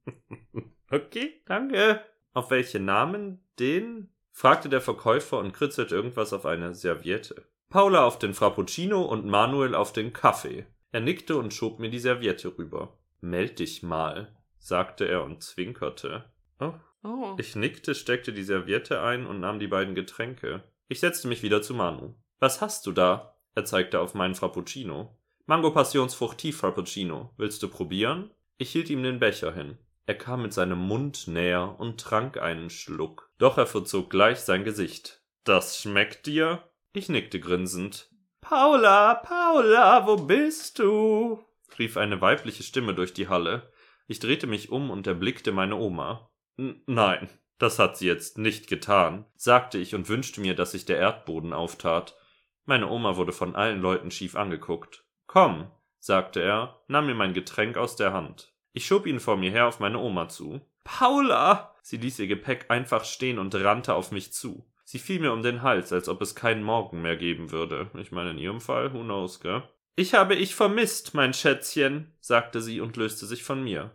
okay, 0.90 1.42
danke. 1.46 2.02
Auf 2.32 2.50
welche 2.50 2.80
Namen? 2.80 3.44
Den? 3.58 4.11
Fragte 4.32 4.68
der 4.68 4.80
Verkäufer 4.80 5.38
und 5.38 5.52
kritzelte 5.52 5.94
irgendwas 5.94 6.32
auf 6.32 6.46
eine 6.46 6.74
Serviette. 6.74 7.44
Paula 7.68 8.04
auf 8.04 8.18
den 8.18 8.34
Frappuccino 8.34 9.02
und 9.02 9.26
Manuel 9.26 9.74
auf 9.74 9.92
den 9.92 10.12
Kaffee. 10.12 10.66
Er 10.90 11.00
nickte 11.00 11.36
und 11.36 11.54
schob 11.54 11.78
mir 11.78 11.90
die 11.90 11.98
Serviette 11.98 12.56
rüber. 12.58 12.98
Meld 13.20 13.58
dich 13.60 13.82
mal, 13.82 14.36
sagte 14.58 15.06
er 15.06 15.22
und 15.24 15.42
zwinkerte. 15.42 16.24
Oh, 16.60 16.72
Oh. 17.04 17.34
ich 17.36 17.56
nickte, 17.56 17.96
steckte 17.96 18.32
die 18.32 18.44
Serviette 18.44 19.00
ein 19.00 19.26
und 19.26 19.40
nahm 19.40 19.58
die 19.58 19.66
beiden 19.66 19.94
Getränke. 19.96 20.62
Ich 20.86 21.00
setzte 21.00 21.26
mich 21.26 21.42
wieder 21.42 21.60
zu 21.60 21.74
Manu. 21.74 22.14
Was 22.38 22.60
hast 22.60 22.86
du 22.86 22.92
da? 22.92 23.36
Er 23.54 23.64
zeigte 23.64 23.98
auf 24.00 24.14
meinen 24.14 24.36
Frappuccino. 24.36 25.16
Mango 25.46 25.72
Passionsfrucht 25.72 26.38
Tea 26.38 26.52
Frappuccino. 26.52 27.30
Willst 27.36 27.62
du 27.62 27.68
probieren? 27.68 28.30
Ich 28.56 28.70
hielt 28.70 28.88
ihm 28.88 29.02
den 29.02 29.18
Becher 29.18 29.52
hin. 29.52 29.78
Er 30.06 30.14
kam 30.16 30.42
mit 30.42 30.52
seinem 30.52 30.78
Mund 30.78 31.28
näher 31.28 31.76
und 31.78 32.00
trank 32.00 32.36
einen 32.36 32.70
Schluck. 32.70 33.30
Doch 33.38 33.58
er 33.58 33.66
verzog 33.66 34.10
gleich 34.10 34.40
sein 34.40 34.64
Gesicht. 34.64 35.22
Das 35.44 35.80
schmeckt 35.80 36.26
dir? 36.26 36.68
Ich 36.92 37.08
nickte 37.08 37.40
grinsend. 37.40 38.10
Paula, 38.40 39.14
Paula, 39.14 40.06
wo 40.06 40.16
bist 40.16 40.78
du? 40.78 41.44
rief 41.78 41.96
eine 41.96 42.20
weibliche 42.20 42.62
Stimme 42.62 42.94
durch 42.94 43.14
die 43.14 43.28
Halle. 43.28 43.72
Ich 44.06 44.18
drehte 44.18 44.46
mich 44.46 44.70
um 44.70 44.90
und 44.90 45.06
erblickte 45.06 45.52
meine 45.52 45.76
Oma. 45.76 46.30
Nein, 46.56 47.30
das 47.58 47.78
hat 47.78 47.96
sie 47.96 48.06
jetzt 48.06 48.38
nicht 48.38 48.66
getan, 48.66 49.24
sagte 49.36 49.78
ich 49.78 49.94
und 49.94 50.08
wünschte 50.08 50.40
mir, 50.40 50.54
dass 50.54 50.72
sich 50.72 50.84
der 50.84 50.98
Erdboden 50.98 51.52
auftat. 51.52 52.16
Meine 52.64 52.88
Oma 52.88 53.16
wurde 53.16 53.32
von 53.32 53.54
allen 53.54 53.80
Leuten 53.80 54.10
schief 54.10 54.36
angeguckt. 54.36 55.04
Komm, 55.26 55.70
sagte 55.98 56.42
er, 56.42 56.82
nahm 56.88 57.06
mir 57.06 57.14
mein 57.14 57.34
Getränk 57.34 57.76
aus 57.76 57.96
der 57.96 58.12
Hand. 58.12 58.51
Ich 58.74 58.86
schob 58.86 59.06
ihn 59.06 59.20
vor 59.20 59.36
mir 59.36 59.50
her 59.50 59.66
auf 59.68 59.80
meine 59.80 59.98
Oma 59.98 60.28
zu. 60.28 60.60
Paula! 60.84 61.74
Sie 61.82 61.98
ließ 61.98 62.18
ihr 62.20 62.26
Gepäck 62.26 62.66
einfach 62.70 63.04
stehen 63.04 63.38
und 63.38 63.54
rannte 63.54 63.94
auf 63.94 64.12
mich 64.12 64.32
zu. 64.32 64.64
Sie 64.84 64.98
fiel 64.98 65.20
mir 65.20 65.32
um 65.32 65.42
den 65.42 65.62
Hals, 65.62 65.92
als 65.92 66.08
ob 66.08 66.22
es 66.22 66.34
keinen 66.34 66.62
Morgen 66.62 67.02
mehr 67.02 67.16
geben 67.16 67.50
würde. 67.50 67.90
Ich 67.98 68.12
meine, 68.12 68.30
in 68.30 68.38
ihrem 68.38 68.60
Fall, 68.60 68.92
who 68.92 69.00
knows, 69.00 69.40
gell? 69.40 69.62
Ich 69.94 70.14
habe 70.14 70.34
ich 70.34 70.54
vermisst, 70.54 71.14
mein 71.14 71.34
Schätzchen, 71.34 72.12
sagte 72.20 72.62
sie 72.62 72.80
und 72.80 72.96
löste 72.96 73.26
sich 73.26 73.42
von 73.42 73.62
mir. 73.62 73.90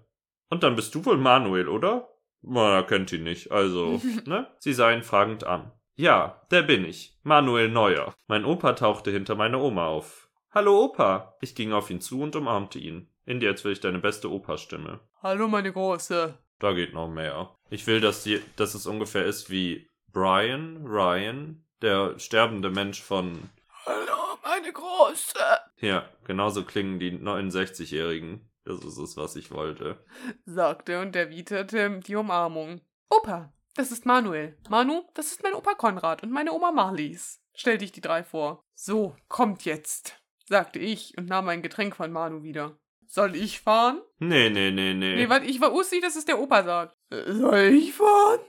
Und 0.50 0.64
dann 0.64 0.76
bist 0.76 0.94
du 0.94 1.06
wohl 1.06 1.18
Manuel, 1.18 1.68
oder? 1.68 2.10
Man 2.42 2.74
erkennt 2.74 3.12
ihn 3.12 3.24
nicht, 3.24 3.52
also, 3.52 4.00
ne? 4.26 4.48
Sie 4.60 4.74
sah 4.74 4.92
ihn 4.92 5.04
fragend 5.04 5.44
an. 5.44 5.72
Ja, 5.96 6.42
der 6.52 6.62
bin 6.62 6.86
ich. 6.86 7.18
Manuel 7.24 7.70
Neuer. 7.70 8.14
Mein 8.28 8.46
Opa 8.46 8.74
tauchte 8.74 9.10
hinter 9.10 9.34
meine 9.34 9.58
Oma 9.58 9.88
auf. 9.88 10.30
Hallo 10.52 10.84
Opa. 10.84 11.36
Ich 11.42 11.56
ging 11.56 11.74
auf 11.74 11.90
ihn 11.90 12.02
zu 12.02 12.22
und 12.22 12.36
umarmte 12.36 12.78
ihn. 12.78 13.10
Indy, 13.28 13.46
jetzt 13.46 13.66
will 13.66 13.74
ich 13.74 13.82
deine 13.82 14.00
beste 14.00 14.32
Opa-Stimme. 14.32 15.02
Hallo, 15.22 15.50
meine 15.50 15.74
Große. 15.74 16.38
Da 16.60 16.72
geht 16.72 16.94
noch 16.94 17.10
mehr. 17.10 17.54
Ich 17.70 17.86
will, 17.86 18.00
dass, 18.00 18.24
die, 18.24 18.42
dass 18.56 18.74
es 18.74 18.88
ungefähr 18.88 19.26
ist 19.26 19.50
wie 19.50 19.90
Brian, 20.14 20.88
Ryan, 20.88 21.66
der 21.82 22.18
sterbende 22.20 22.70
Mensch 22.70 23.02
von. 23.02 23.50
Hallo, 23.86 24.38
meine 24.44 24.72
Große. 24.72 25.40
Ja, 25.82 26.08
genauso 26.24 26.64
klingen 26.64 27.00
die 27.00 27.12
69-Jährigen. 27.12 28.50
Das 28.64 28.80
ist 28.86 28.98
es, 28.98 29.18
was 29.18 29.36
ich 29.36 29.52
wollte. 29.52 29.98
sagte 30.46 31.02
und 31.02 31.14
erwiderte 31.14 32.00
die 32.00 32.16
Umarmung. 32.16 32.80
Opa, 33.10 33.52
das 33.76 33.92
ist 33.92 34.06
Manuel. 34.06 34.58
Manu, 34.70 35.04
das 35.16 35.34
ist 35.34 35.44
mein 35.44 35.54
Opa 35.54 35.74
Konrad 35.74 36.24
und 36.24 36.32
meine 36.32 36.54
Oma 36.54 36.72
Marlies. 36.72 37.42
Stellte 37.54 37.84
ich 37.84 37.92
die 37.92 38.02
drei 38.02 38.24
vor. 38.24 38.64
So, 38.74 39.18
kommt 39.28 39.66
jetzt, 39.66 40.18
sagte 40.46 40.80
ich 40.80 41.18
und 41.18 41.28
nahm 41.28 41.50
ein 41.50 41.62
Getränk 41.62 41.98
von 41.98 42.14
Manu 42.14 42.42
wieder. 42.42 42.78
Soll 43.08 43.36
ich 43.36 43.62
fahren? 43.62 44.02
Nee, 44.20 44.50
nee, 44.50 44.72
nee, 44.72 44.94
nee. 44.94 45.16
Nee, 45.16 45.30
warte, 45.30 45.46
ich 45.46 45.62
war 45.62 45.74
Ussi, 45.74 46.02
dass 46.02 46.16
es 46.16 46.26
der 46.26 46.40
Opa 46.40 46.64
sagt. 46.64 46.98
Äh, 47.10 47.32
Soll 47.32 47.74
ich 47.74 47.94
fahren? 47.94 48.40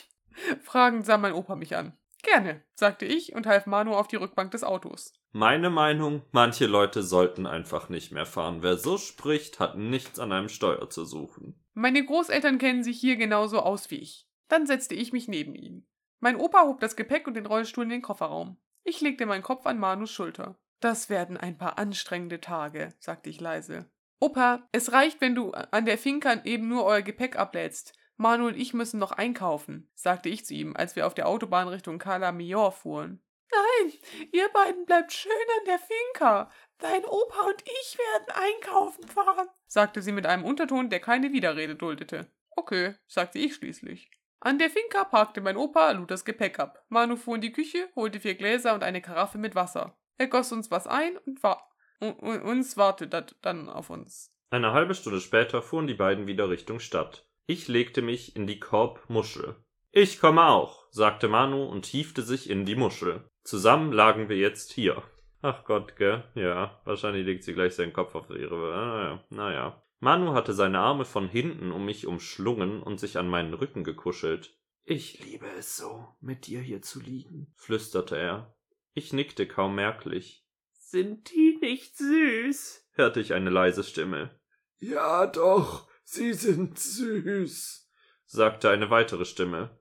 Fragend 0.62 1.06
sah 1.06 1.18
mein 1.18 1.32
Opa 1.34 1.54
mich 1.54 1.76
an. 1.76 1.96
Gerne, 2.22 2.62
sagte 2.74 3.04
ich 3.04 3.34
und 3.34 3.46
half 3.46 3.66
Manu 3.66 3.92
auf 3.94 4.08
die 4.08 4.16
Rückbank 4.16 4.50
des 4.50 4.64
Autos. 4.64 5.12
Meine 5.32 5.70
Meinung, 5.70 6.22
manche 6.32 6.66
Leute 6.66 7.02
sollten 7.02 7.46
einfach 7.46 7.88
nicht 7.88 8.10
mehr 8.10 8.26
fahren. 8.26 8.62
Wer 8.62 8.78
so 8.78 8.98
spricht, 8.98 9.60
hat 9.60 9.76
nichts 9.76 10.18
an 10.18 10.32
einem 10.32 10.48
Steuer 10.48 10.88
zu 10.90 11.04
suchen. 11.04 11.62
Meine 11.74 12.04
Großeltern 12.04 12.58
kennen 12.58 12.82
sich 12.82 12.98
hier 12.98 13.16
genauso 13.16 13.60
aus 13.60 13.90
wie 13.90 13.96
ich. 13.96 14.26
Dann 14.48 14.66
setzte 14.66 14.94
ich 14.94 15.12
mich 15.12 15.28
neben 15.28 15.54
ihn. 15.54 15.86
Mein 16.20 16.36
Opa 16.36 16.62
hob 16.62 16.80
das 16.80 16.96
Gepäck 16.96 17.26
und 17.26 17.34
den 17.34 17.46
Rollstuhl 17.46 17.84
in 17.84 17.90
den 17.90 18.02
Kofferraum. 18.02 18.56
Ich 18.82 19.00
legte 19.02 19.26
meinen 19.26 19.42
Kopf 19.42 19.66
an 19.66 19.78
Manus 19.78 20.10
Schulter. 20.10 20.58
Das 20.80 21.10
werden 21.10 21.36
ein 21.36 21.58
paar 21.58 21.78
anstrengende 21.78 22.40
Tage, 22.40 22.94
sagte 22.98 23.30
ich 23.30 23.40
leise. 23.40 23.90
Opa, 24.18 24.66
es 24.72 24.92
reicht, 24.92 25.20
wenn 25.20 25.34
du 25.34 25.52
an 25.52 25.84
der 25.84 25.98
Finca 25.98 26.42
eben 26.44 26.68
nur 26.68 26.84
euer 26.84 27.02
Gepäck 27.02 27.36
ablädst. 27.36 27.92
Manu 28.16 28.46
und 28.46 28.56
ich 28.56 28.72
müssen 28.72 28.98
noch 28.98 29.12
einkaufen, 29.12 29.90
sagte 29.94 30.30
ich 30.30 30.46
zu 30.46 30.54
ihm, 30.54 30.74
als 30.74 30.96
wir 30.96 31.06
auf 31.06 31.14
der 31.14 31.28
Autobahn 31.28 31.68
Richtung 31.68 31.98
Cala 31.98 32.32
Mior 32.32 32.72
fuhren. 32.72 33.22
Nein, 33.52 33.92
ihr 34.32 34.48
beiden 34.48 34.86
bleibt 34.86 35.12
schön 35.12 35.32
an 35.58 35.64
der 35.66 35.78
Finca. 35.78 36.50
Dein 36.78 37.04
Opa 37.04 37.42
und 37.46 37.62
ich 37.62 37.98
werden 37.98 38.34
einkaufen 38.34 39.06
fahren, 39.06 39.48
sagte 39.66 40.00
sie 40.00 40.12
mit 40.12 40.26
einem 40.26 40.44
Unterton, 40.44 40.88
der 40.88 41.00
keine 41.00 41.32
Widerrede 41.32 41.76
duldete. 41.76 42.30
Okay, 42.50 42.94
sagte 43.06 43.38
ich 43.38 43.54
schließlich. 43.54 44.10
An 44.40 44.58
der 44.58 44.70
Finca 44.70 45.04
parkte 45.04 45.40
mein 45.40 45.56
Opa, 45.56 45.90
lud 45.92 46.10
das 46.10 46.24
Gepäck 46.24 46.58
ab. 46.58 46.84
Manu 46.88 47.16
fuhr 47.16 47.34
in 47.34 47.40
die 47.40 47.52
Küche, 47.52 47.88
holte 47.96 48.20
vier 48.20 48.34
Gläser 48.34 48.74
und 48.74 48.82
eine 48.82 49.02
Karaffe 49.02 49.38
mit 49.38 49.54
Wasser. 49.54 49.96
Er 50.18 50.28
goss 50.28 50.52
uns 50.52 50.70
was 50.70 50.86
ein 50.86 51.18
und 51.18 51.42
war 51.42 51.70
uns 52.00 52.76
wartete 52.76 53.26
dann 53.42 53.68
auf 53.68 53.90
uns. 53.90 54.32
Eine 54.50 54.72
halbe 54.72 54.94
Stunde 54.94 55.20
später 55.20 55.62
fuhren 55.62 55.86
die 55.86 55.94
beiden 55.94 56.26
wieder 56.26 56.48
Richtung 56.48 56.78
Stadt. 56.78 57.26
Ich 57.46 57.68
legte 57.68 58.02
mich 58.02 58.36
in 58.36 58.46
die 58.46 58.60
Korbmuschel. 58.60 59.56
Ich 59.92 60.20
komme 60.20 60.46
auch, 60.46 60.86
sagte 60.90 61.28
Manu 61.28 61.64
und 61.64 61.86
hiefte 61.86 62.22
sich 62.22 62.50
in 62.50 62.64
die 62.64 62.76
Muschel. 62.76 63.28
Zusammen 63.44 63.92
lagen 63.92 64.28
wir 64.28 64.36
jetzt 64.36 64.72
hier. 64.72 65.02
Ach 65.42 65.64
Gott, 65.64 65.96
gell? 65.96 66.24
Ja, 66.34 66.80
wahrscheinlich 66.84 67.24
legt 67.24 67.44
sie 67.44 67.54
gleich 67.54 67.74
seinen 67.74 67.92
Kopf 67.92 68.14
auf 68.14 68.30
ihre. 68.30 68.56
Naja, 68.56 69.24
naja. 69.30 69.82
Manu 70.00 70.34
hatte 70.34 70.52
seine 70.52 70.78
Arme 70.80 71.04
von 71.04 71.28
hinten 71.28 71.72
um 71.72 71.84
mich 71.84 72.06
umschlungen 72.06 72.82
und 72.82 73.00
sich 73.00 73.18
an 73.18 73.28
meinen 73.28 73.54
Rücken 73.54 73.84
gekuschelt. 73.84 74.56
Ich 74.84 75.24
liebe 75.24 75.46
es 75.58 75.76
so, 75.76 76.06
mit 76.20 76.46
dir 76.46 76.60
hier 76.60 76.82
zu 76.82 77.00
liegen, 77.00 77.52
flüsterte 77.56 78.16
er. 78.16 78.54
Ich 78.92 79.12
nickte 79.12 79.46
kaum 79.46 79.74
merklich. 79.74 80.45
Sind 80.88 81.32
die 81.32 81.58
nicht 81.60 81.96
süß? 81.96 82.86
hörte 82.92 83.18
ich 83.18 83.34
eine 83.34 83.50
leise 83.50 83.82
Stimme. 83.82 84.38
Ja 84.78 85.26
doch, 85.26 85.88
sie 86.04 86.32
sind 86.32 86.78
süß, 86.78 87.90
sagte 88.24 88.70
eine 88.70 88.88
weitere 88.88 89.24
Stimme. 89.24 89.80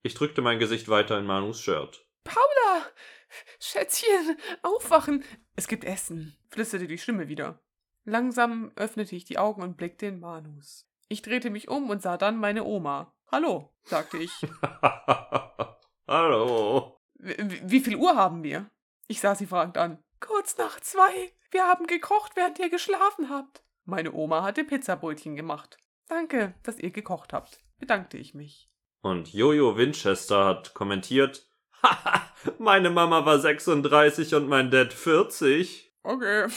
Ich 0.00 0.14
drückte 0.14 0.40
mein 0.40 0.58
Gesicht 0.58 0.88
weiter 0.88 1.18
in 1.18 1.26
Manus 1.26 1.60
Shirt. 1.60 2.08
Paula! 2.24 2.86
Schätzchen, 3.60 4.38
aufwachen! 4.62 5.24
Es 5.56 5.68
gibt 5.68 5.84
Essen, 5.84 6.38
flüsterte 6.48 6.86
die 6.86 6.96
Stimme 6.96 7.28
wieder. 7.28 7.62
Langsam 8.04 8.72
öffnete 8.76 9.14
ich 9.14 9.26
die 9.26 9.36
Augen 9.36 9.62
und 9.62 9.76
blickte 9.76 10.06
in 10.06 10.20
Manus. 10.20 10.88
Ich 11.08 11.20
drehte 11.20 11.50
mich 11.50 11.68
um 11.68 11.90
und 11.90 12.00
sah 12.00 12.16
dann 12.16 12.38
meine 12.38 12.64
Oma. 12.64 13.14
Hallo, 13.30 13.74
sagte 13.84 14.16
ich. 14.16 14.32
Hallo. 16.08 16.98
Wie, 17.16 17.60
wie 17.62 17.80
viel 17.80 17.96
Uhr 17.96 18.16
haben 18.16 18.42
wir? 18.42 18.70
Ich 19.06 19.20
sah 19.20 19.34
sie 19.34 19.46
fragend 19.46 19.76
an. 19.76 20.02
Kurz 20.20 20.56
nach 20.58 20.80
zwei. 20.80 21.32
Wir 21.50 21.64
haben 21.64 21.86
gekocht, 21.86 22.32
während 22.34 22.58
ihr 22.58 22.70
geschlafen 22.70 23.30
habt. 23.30 23.62
Meine 23.84 24.12
Oma 24.12 24.42
hatte 24.42 24.64
Pizzabrötchen 24.64 25.36
gemacht. 25.36 25.78
Danke, 26.08 26.54
dass 26.62 26.78
ihr 26.78 26.90
gekocht 26.90 27.32
habt, 27.32 27.60
bedankte 27.78 28.16
ich 28.16 28.34
mich. 28.34 28.68
Und 29.02 29.32
Jojo 29.32 29.76
Winchester 29.76 30.44
hat 30.44 30.74
kommentiert, 30.74 31.46
Haha, 31.82 32.22
meine 32.58 32.90
Mama 32.90 33.24
war 33.24 33.38
36 33.38 34.34
und 34.34 34.48
mein 34.48 34.70
Dad 34.70 34.92
40. 34.92 35.92
Okay. 36.02 36.48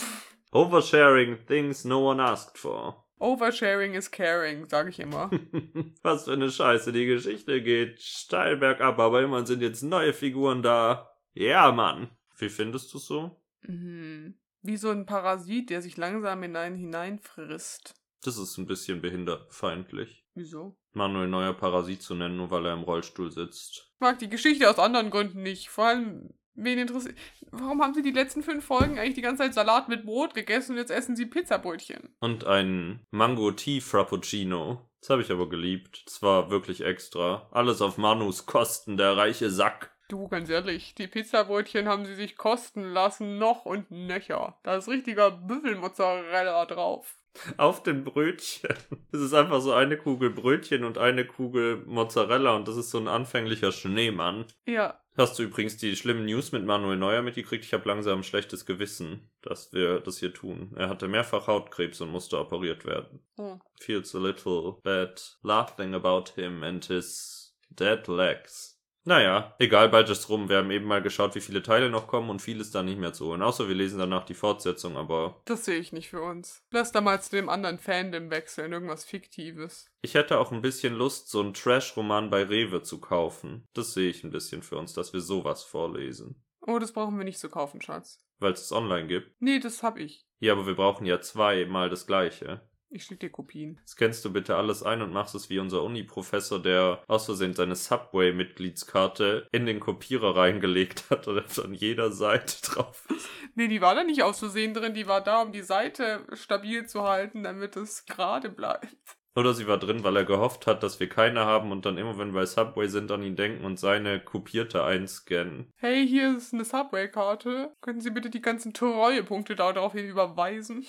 Oversharing 0.52 1.46
things 1.46 1.84
no 1.84 2.10
one 2.10 2.22
asked 2.22 2.58
for. 2.58 3.04
Oversharing 3.20 3.94
is 3.94 4.10
caring, 4.10 4.68
sage 4.68 4.88
ich 4.88 4.98
immer. 4.98 5.30
Was 6.02 6.24
für 6.24 6.32
eine 6.32 6.50
Scheiße, 6.50 6.90
die 6.90 7.06
Geschichte 7.06 7.62
geht 7.62 8.00
steil 8.00 8.56
bergab, 8.56 8.98
aber 8.98 9.22
immerhin 9.22 9.46
sind 9.46 9.62
jetzt 9.62 9.82
neue 9.82 10.12
Figuren 10.12 10.62
da. 10.62 11.14
Ja, 11.34 11.70
Mann. 11.70 12.08
Wie 12.38 12.48
findest 12.48 12.92
du 12.94 12.98
so? 12.98 13.39
Mhm. 13.62 14.34
Wie 14.62 14.76
so 14.76 14.90
ein 14.90 15.06
Parasit, 15.06 15.70
der 15.70 15.80
sich 15.80 15.96
langsam 15.96 16.42
in 16.42 16.56
einen 16.56 16.76
hineinfrisst. 16.76 17.94
Das 18.22 18.36
ist 18.36 18.58
ein 18.58 18.66
bisschen 18.66 19.00
behindertfeindlich. 19.00 20.24
Wieso? 20.34 20.76
Manuel 20.92 21.28
Neuer 21.28 21.54
Parasit 21.54 22.02
zu 22.02 22.14
nennen, 22.14 22.36
nur 22.36 22.50
weil 22.50 22.66
er 22.66 22.74
im 22.74 22.82
Rollstuhl 22.82 23.30
sitzt. 23.30 23.90
Ich 23.94 24.00
mag 24.00 24.18
die 24.18 24.28
Geschichte 24.28 24.68
aus 24.68 24.78
anderen 24.78 25.10
Gründen 25.10 25.42
nicht. 25.42 25.70
Vor 25.70 25.86
allem, 25.86 26.34
wen 26.54 26.78
interessiert. 26.78 27.16
Warum 27.50 27.82
haben 27.82 27.94
sie 27.94 28.02
die 28.02 28.10
letzten 28.10 28.42
fünf 28.42 28.64
Folgen 28.64 28.98
eigentlich 28.98 29.14
die 29.14 29.22
ganze 29.22 29.44
Zeit 29.44 29.54
Salat 29.54 29.88
mit 29.88 30.04
Brot 30.04 30.34
gegessen 30.34 30.72
und 30.72 30.78
jetzt 30.78 30.90
essen 30.90 31.16
sie 31.16 31.26
Pizzabrötchen? 31.26 32.14
Und 32.20 32.44
ein 32.44 33.06
Mango 33.10 33.50
Tea 33.52 33.80
Frappuccino. 33.80 34.86
Das 35.00 35.10
habe 35.10 35.22
ich 35.22 35.30
aber 35.30 35.48
geliebt. 35.48 36.02
Das 36.06 36.20
war 36.20 36.50
wirklich 36.50 36.82
extra. 36.82 37.48
Alles 37.52 37.80
auf 37.80 37.96
Manus 37.96 38.44
Kosten, 38.44 38.98
der 38.98 39.16
reiche 39.16 39.50
Sack. 39.50 39.96
Du, 40.10 40.26
ganz 40.26 40.50
ehrlich, 40.50 40.96
die 40.96 41.06
Pizzabrötchen 41.06 41.86
haben 41.86 42.04
sie 42.04 42.16
sich 42.16 42.36
kosten 42.36 42.92
lassen, 42.92 43.38
noch 43.38 43.64
und 43.64 43.92
nöcher. 43.92 44.58
Da 44.64 44.74
ist 44.74 44.88
richtiger 44.88 45.30
Büffelmozzarella 45.30 46.66
drauf. 46.66 47.16
Auf 47.58 47.84
den 47.84 48.02
Brötchen. 48.02 48.74
Es 49.12 49.20
ist 49.20 49.34
einfach 49.34 49.60
so 49.60 49.72
eine 49.72 49.96
Kugel 49.96 50.30
Brötchen 50.30 50.82
und 50.82 50.98
eine 50.98 51.24
Kugel 51.24 51.84
Mozzarella 51.86 52.56
und 52.56 52.66
das 52.66 52.76
ist 52.76 52.90
so 52.90 52.98
ein 52.98 53.06
anfänglicher 53.06 53.70
Schneemann. 53.70 54.46
Ja. 54.66 55.00
Hast 55.16 55.38
du 55.38 55.44
übrigens 55.44 55.76
die 55.76 55.94
schlimmen 55.94 56.24
News 56.24 56.50
mit 56.50 56.64
Manuel 56.64 56.96
Neuer 56.96 57.22
mitgekriegt? 57.22 57.64
Ich 57.64 57.72
habe 57.72 57.88
langsam 57.88 58.20
ein 58.20 58.24
schlechtes 58.24 58.66
Gewissen, 58.66 59.30
dass 59.42 59.72
wir 59.72 60.00
das 60.00 60.18
hier 60.18 60.34
tun. 60.34 60.74
Er 60.76 60.88
hatte 60.88 61.06
mehrfach 61.06 61.46
Hautkrebs 61.46 62.00
und 62.00 62.10
musste 62.10 62.36
operiert 62.36 62.84
werden. 62.84 63.20
Hm. 63.36 63.60
Feels 63.78 64.12
a 64.16 64.18
little 64.18 64.78
bad 64.82 65.20
laughing 65.42 65.94
about 65.94 66.32
him 66.34 66.64
and 66.64 66.84
his 66.84 67.54
dead 67.70 68.08
legs. 68.08 68.69
Naja, 69.04 69.54
egal, 69.58 69.88
bald 69.88 70.10
ist 70.10 70.28
rum. 70.28 70.48
Wir 70.48 70.58
haben 70.58 70.70
eben 70.70 70.86
mal 70.86 71.02
geschaut, 71.02 71.34
wie 71.34 71.40
viele 71.40 71.62
Teile 71.62 71.88
noch 71.88 72.06
kommen 72.06 72.28
und 72.28 72.42
viel 72.42 72.60
ist 72.60 72.74
da 72.74 72.82
nicht 72.82 72.98
mehr 72.98 73.12
zu 73.12 73.26
holen. 73.26 73.42
Außer 73.42 73.68
wir 73.68 73.74
lesen 73.74 73.98
danach 73.98 74.24
die 74.24 74.34
Fortsetzung, 74.34 74.96
aber. 74.96 75.40
Das 75.46 75.64
sehe 75.64 75.78
ich 75.78 75.92
nicht 75.92 76.10
für 76.10 76.20
uns. 76.20 76.62
Lass 76.70 76.92
da 76.92 77.00
mal 77.00 77.20
zu 77.22 77.30
dem 77.30 77.48
anderen 77.48 77.78
Fandom 77.78 78.30
wechseln, 78.30 78.72
irgendwas 78.72 79.04
Fiktives. 79.04 79.90
Ich 80.02 80.14
hätte 80.14 80.38
auch 80.38 80.52
ein 80.52 80.62
bisschen 80.62 80.94
Lust, 80.94 81.30
so 81.30 81.40
einen 81.40 81.54
Trash-Roman 81.54 82.28
bei 82.30 82.42
Rewe 82.42 82.82
zu 82.82 83.00
kaufen. 83.00 83.66
Das 83.72 83.94
sehe 83.94 84.10
ich 84.10 84.22
ein 84.22 84.30
bisschen 84.30 84.62
für 84.62 84.76
uns, 84.76 84.92
dass 84.92 85.12
wir 85.12 85.20
sowas 85.20 85.62
vorlesen. 85.62 86.42
Oh, 86.60 86.78
das 86.78 86.92
brauchen 86.92 87.16
wir 87.16 87.24
nicht 87.24 87.38
zu 87.38 87.48
kaufen, 87.48 87.80
Schatz. 87.80 88.18
Weil 88.38 88.52
es 88.52 88.62
es 88.62 88.72
online 88.72 89.06
gibt. 89.06 89.40
Nee, 89.40 89.60
das 89.60 89.82
hab 89.82 89.96
ich. 89.98 90.26
Ja, 90.40 90.52
aber 90.52 90.66
wir 90.66 90.74
brauchen 90.74 91.06
ja 91.06 91.20
zweimal 91.20 91.88
das 91.90 92.06
gleiche. 92.06 92.60
Ich 92.92 93.04
schicke 93.04 93.26
dir 93.26 93.30
Kopien. 93.30 93.78
Scannst 93.86 94.24
du 94.24 94.32
bitte 94.32 94.56
alles 94.56 94.82
ein 94.82 95.00
und 95.00 95.12
machst 95.12 95.36
es 95.36 95.48
wie 95.48 95.60
unser 95.60 95.84
Uni-Professor, 95.84 96.60
der 96.60 97.00
aus 97.06 97.26
Versehen 97.26 97.54
seine 97.54 97.76
Subway-Mitgliedskarte 97.76 99.46
in 99.52 99.64
den 99.64 99.78
Kopierer 99.78 100.34
reingelegt 100.34 101.04
hat 101.08 101.28
und 101.28 101.58
an 101.60 101.72
jeder 101.72 102.10
Seite 102.10 102.60
drauf 102.62 103.06
ist. 103.14 103.28
Nee, 103.54 103.68
die 103.68 103.80
war 103.80 103.94
da 103.94 104.02
nicht 104.02 104.24
aus 104.24 104.40
Versehen 104.40 104.74
drin, 104.74 104.94
die 104.94 105.06
war 105.06 105.20
da, 105.20 105.42
um 105.42 105.52
die 105.52 105.62
Seite 105.62 106.26
stabil 106.32 106.84
zu 106.86 107.04
halten, 107.04 107.44
damit 107.44 107.76
es 107.76 108.06
gerade 108.06 108.50
bleibt. 108.50 108.88
Oder 109.36 109.54
sie 109.54 109.68
war 109.68 109.78
drin, 109.78 110.02
weil 110.02 110.16
er 110.16 110.24
gehofft 110.24 110.66
hat, 110.66 110.82
dass 110.82 110.98
wir 110.98 111.08
keine 111.08 111.44
haben 111.44 111.70
und 111.70 111.86
dann 111.86 111.96
immer, 111.96 112.18
wenn 112.18 112.32
wir 112.32 112.40
bei 112.40 112.46
Subway 112.46 112.88
sind, 112.88 113.12
an 113.12 113.22
ihn 113.22 113.36
denken 113.36 113.64
und 113.64 113.78
seine 113.78 114.18
kopierte 114.18 114.82
einscannen. 114.82 115.72
Hey, 115.76 116.06
hier 116.06 116.36
ist 116.36 116.52
eine 116.52 116.64
Subway-Karte. 116.64 117.72
Können 117.80 118.00
Sie 118.00 118.10
bitte 118.10 118.30
die 118.30 118.42
ganzen 118.42 118.74
Treuepunkte 118.74 119.54
da 119.54 119.72
drauf 119.72 119.92
hin 119.92 120.08
überweisen? 120.08 120.84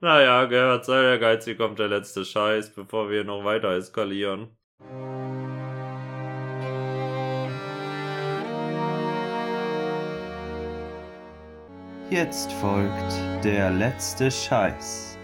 Naja, 0.00 0.44
Gerhard, 0.44 0.84
sei 0.84 1.02
der 1.02 1.18
Geiz, 1.18 1.44
hier 1.44 1.56
kommt 1.56 1.80
der 1.80 1.88
letzte 1.88 2.24
Scheiß, 2.24 2.72
bevor 2.72 3.10
wir 3.10 3.24
noch 3.24 3.44
weiter 3.44 3.76
eskalieren. 3.76 4.56
Jetzt 12.10 12.52
folgt 12.52 13.44
der 13.44 13.70
letzte 13.70 14.30
Scheiß. 14.30 15.18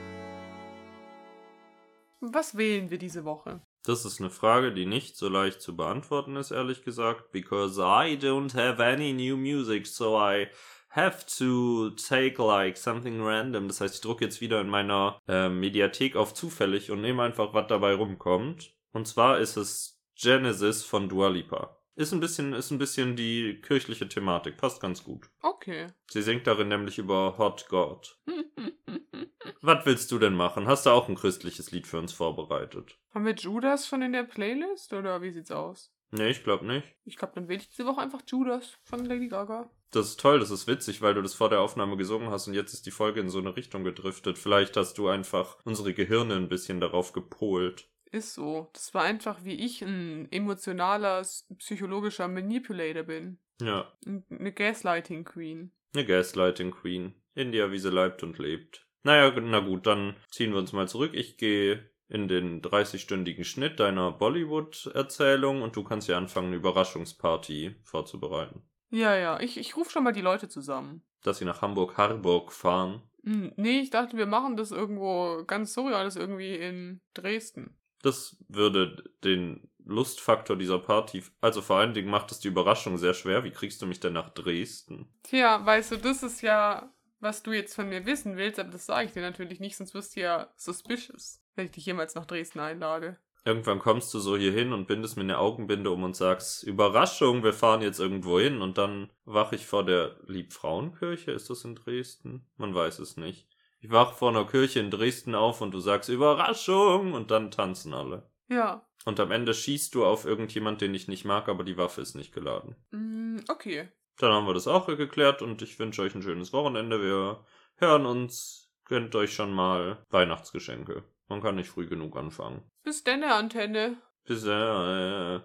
Was 2.20 2.56
wählen 2.56 2.90
wir 2.90 2.98
diese 2.98 3.24
Woche? 3.24 3.60
Das 3.84 4.04
ist 4.04 4.18
eine 4.18 4.30
Frage, 4.30 4.72
die 4.72 4.86
nicht 4.86 5.16
so 5.16 5.28
leicht 5.28 5.62
zu 5.62 5.76
beantworten 5.76 6.34
ist, 6.34 6.50
ehrlich 6.50 6.82
gesagt, 6.82 7.30
because 7.30 7.80
I 7.80 8.18
don't 8.18 8.54
have 8.54 8.82
any 8.82 9.12
new 9.12 9.36
music, 9.36 9.86
so 9.86 10.18
I 10.18 10.48
have 10.94 11.26
to 11.38 11.90
take 11.90 12.42
like 12.42 12.76
something 12.76 13.20
random. 13.20 13.68
Das 13.68 13.80
heißt, 13.80 13.96
ich 13.96 14.00
drucke 14.00 14.24
jetzt 14.24 14.40
wieder 14.40 14.60
in 14.60 14.68
meiner 14.68 15.20
äh, 15.26 15.48
Mediathek 15.48 16.16
auf 16.16 16.34
zufällig 16.34 16.90
und 16.90 17.00
nehme 17.00 17.22
einfach, 17.22 17.52
was 17.52 17.66
dabei 17.66 17.94
rumkommt. 17.94 18.74
Und 18.92 19.08
zwar 19.08 19.38
ist 19.38 19.56
es 19.56 20.00
Genesis 20.14 20.84
von 20.84 21.08
Dua 21.08 21.28
Lipa. 21.28 21.76
Ist 21.96 22.12
ein 22.12 22.20
bisschen, 22.20 22.52
ist 22.54 22.70
ein 22.70 22.78
bisschen 22.78 23.14
die 23.14 23.60
kirchliche 23.60 24.08
Thematik, 24.08 24.56
passt 24.56 24.80
ganz 24.80 25.04
gut. 25.04 25.30
Okay. 25.42 25.86
Sie 26.10 26.22
singt 26.22 26.46
darin 26.46 26.68
nämlich 26.68 26.98
über 26.98 27.38
Hot 27.38 27.66
God. 27.68 28.18
Was 29.60 29.86
willst 29.86 30.10
du 30.10 30.18
denn 30.18 30.34
machen? 30.34 30.66
Hast 30.66 30.86
du 30.86 30.90
auch 30.90 31.08
ein 31.08 31.14
christliches 31.14 31.70
Lied 31.70 31.86
für 31.86 31.98
uns 31.98 32.12
vorbereitet? 32.12 32.98
Haben 33.14 33.26
wir 33.26 33.34
Judas 33.34 33.86
schon 33.86 34.02
in 34.02 34.12
der 34.12 34.24
Playlist 34.24 34.92
oder 34.92 35.22
wie 35.22 35.30
sieht's 35.30 35.50
aus? 35.50 35.93
Nee, 36.10 36.30
ich 36.30 36.44
glaube 36.44 36.64
nicht. 36.66 36.86
Ich 37.04 37.16
glaube, 37.16 37.34
dann 37.34 37.48
wähle 37.48 37.60
ich 37.60 37.68
diese 37.68 37.86
Woche 37.86 38.00
einfach 38.00 38.22
Judas 38.26 38.78
von 38.84 39.04
Lady 39.04 39.28
Gaga. 39.28 39.68
Das 39.90 40.06
ist 40.08 40.20
toll, 40.20 40.38
das 40.40 40.50
ist 40.50 40.66
witzig, 40.66 41.02
weil 41.02 41.14
du 41.14 41.22
das 41.22 41.34
vor 41.34 41.48
der 41.50 41.60
Aufnahme 41.60 41.96
gesungen 41.96 42.30
hast 42.30 42.46
und 42.48 42.54
jetzt 42.54 42.72
ist 42.72 42.86
die 42.86 42.90
Folge 42.90 43.20
in 43.20 43.28
so 43.28 43.38
eine 43.38 43.56
Richtung 43.56 43.84
gedriftet. 43.84 44.38
Vielleicht 44.38 44.76
hast 44.76 44.98
du 44.98 45.08
einfach 45.08 45.58
unsere 45.64 45.94
Gehirne 45.94 46.34
ein 46.36 46.48
bisschen 46.48 46.80
darauf 46.80 47.12
gepolt. 47.12 47.88
Ist 48.10 48.34
so. 48.34 48.70
Das 48.72 48.94
war 48.94 49.02
einfach, 49.02 49.44
wie 49.44 49.54
ich 49.54 49.82
ein 49.82 50.30
emotionaler, 50.30 51.24
psychologischer 51.58 52.28
Manipulator 52.28 53.02
bin. 53.04 53.38
Ja, 53.60 53.92
Eine 54.04 54.52
Gaslighting 54.52 55.24
Queen. 55.24 55.72
eine 55.94 56.04
Gaslighting 56.06 56.70
Queen. 56.72 57.14
India, 57.34 57.70
wie 57.72 57.78
sie 57.78 57.90
leibt 57.90 58.22
und 58.22 58.38
lebt. 58.38 58.86
Naja, 59.04 59.32
na 59.40 59.60
gut, 59.60 59.86
dann 59.86 60.16
ziehen 60.30 60.52
wir 60.52 60.58
uns 60.58 60.72
mal 60.72 60.88
zurück. 60.88 61.12
Ich 61.14 61.36
gehe 61.36 61.88
in 62.08 62.28
den 62.28 62.62
30-stündigen 62.62 63.44
Schnitt 63.44 63.80
deiner 63.80 64.12
Bollywood-Erzählung 64.12 65.62
und 65.62 65.74
du 65.76 65.84
kannst 65.84 66.08
ja 66.08 66.18
anfangen, 66.18 66.48
eine 66.48 66.56
Überraschungsparty 66.56 67.76
vorzubereiten. 67.82 68.62
Ja, 68.90 69.16
ja. 69.16 69.40
Ich, 69.40 69.58
ich 69.58 69.76
rufe 69.76 69.90
schon 69.90 70.04
mal 70.04 70.12
die 70.12 70.20
Leute 70.20 70.48
zusammen. 70.48 71.02
Dass 71.22 71.38
sie 71.38 71.44
nach 71.44 71.62
Hamburg-Harburg 71.62 72.52
fahren. 72.52 73.02
Hm, 73.24 73.52
nee, 73.56 73.80
ich 73.80 73.90
dachte, 73.90 74.16
wir 74.16 74.26
machen 74.26 74.56
das 74.56 74.70
irgendwo 74.70 75.44
ganz 75.46 75.72
surreal, 75.72 76.08
irgendwie 76.14 76.54
in 76.54 77.00
Dresden. 77.14 77.76
Das 78.02 78.36
würde 78.48 79.02
den 79.24 79.70
Lustfaktor 79.84 80.56
dieser 80.56 80.78
Party, 80.78 81.22
also 81.40 81.62
vor 81.62 81.76
allen 81.76 81.94
Dingen 81.94 82.10
macht 82.10 82.30
es 82.32 82.40
die 82.40 82.48
Überraschung 82.48 82.98
sehr 82.98 83.14
schwer. 83.14 83.44
Wie 83.44 83.50
kriegst 83.50 83.82
du 83.82 83.86
mich 83.86 84.00
denn 84.00 84.12
nach 84.12 84.30
Dresden? 84.30 85.08
Tja, 85.22 85.64
weißt 85.64 85.92
du, 85.92 85.96
das 85.96 86.22
ist 86.22 86.40
ja, 86.40 86.92
was 87.20 87.42
du 87.42 87.52
jetzt 87.52 87.74
von 87.74 87.88
mir 87.88 88.06
wissen 88.06 88.36
willst, 88.36 88.58
aber 88.58 88.70
das 88.70 88.86
sage 88.86 89.06
ich 89.06 89.12
dir 89.12 89.22
natürlich 89.22 89.60
nicht, 89.60 89.76
sonst 89.76 89.94
wirst 89.94 90.16
du 90.16 90.20
ja 90.20 90.52
suspicious, 90.56 91.42
wenn 91.54 91.66
ich 91.66 91.72
dich 91.72 91.86
jemals 91.86 92.14
nach 92.14 92.26
Dresden 92.26 92.60
einlade. 92.60 93.18
Irgendwann 93.46 93.78
kommst 93.78 94.12
du 94.14 94.20
so 94.20 94.36
hier 94.38 94.52
hin 94.52 94.72
und 94.72 94.86
bindest 94.86 95.16
mir 95.16 95.22
eine 95.22 95.38
Augenbinde 95.38 95.90
um 95.90 96.02
und 96.02 96.16
sagst, 96.16 96.62
Überraschung, 96.62 97.44
wir 97.44 97.52
fahren 97.52 97.82
jetzt 97.82 98.00
irgendwo 98.00 98.40
hin 98.40 98.62
und 98.62 98.78
dann 98.78 99.10
wache 99.26 99.54
ich 99.56 99.66
vor 99.66 99.84
der 99.84 100.16
Liebfrauenkirche. 100.26 101.30
Ist 101.30 101.50
das 101.50 101.64
in 101.64 101.74
Dresden? 101.74 102.46
Man 102.56 102.74
weiß 102.74 103.00
es 103.00 103.18
nicht. 103.18 103.46
Ich 103.80 103.90
wache 103.90 104.14
vor 104.14 104.30
einer 104.30 104.46
Kirche 104.46 104.80
in 104.80 104.90
Dresden 104.90 105.34
auf 105.34 105.60
und 105.60 105.72
du 105.74 105.80
sagst 105.80 106.08
Überraschung 106.08 107.12
und 107.12 107.30
dann 107.30 107.50
tanzen 107.50 107.92
alle. 107.92 108.30
Ja, 108.48 108.86
Und 109.04 109.20
am 109.20 109.30
Ende 109.30 109.52
schießt 109.52 109.94
du 109.94 110.06
auf 110.06 110.24
irgendjemand, 110.24 110.80
den 110.80 110.94
ich 110.94 111.06
nicht 111.08 111.26
mag, 111.26 111.50
aber 111.50 111.64
die 111.64 111.76
Waffe 111.76 112.00
ist 112.00 112.14
nicht 112.14 112.32
geladen. 112.32 112.76
mm, 112.92 113.40
okay. 113.50 113.88
Dann 114.16 114.32
haben 114.32 114.46
wir 114.46 114.54
das 114.54 114.68
auch 114.68 114.86
geklärt 114.86 115.42
und 115.42 115.60
ich 115.60 115.78
wünsche 115.78 116.00
euch 116.00 116.14
ein 116.14 116.22
schönes 116.22 116.52
Wochenende. 116.54 117.02
Wir 117.02 117.44
hören 117.76 118.06
uns. 118.06 118.70
Gönnt 118.86 119.14
euch 119.16 119.34
schon 119.34 119.52
mal 119.52 120.04
Weihnachtsgeschenke. 120.10 121.04
Man 121.28 121.40
kann 121.40 121.56
nicht 121.56 121.70
früh 121.70 121.86
genug 121.86 122.16
anfangen. 122.16 122.62
Bis 122.82 123.02
denn, 123.04 123.22
Antenne. 123.24 123.96
Bis 124.24 124.44
äh, 124.44 125.40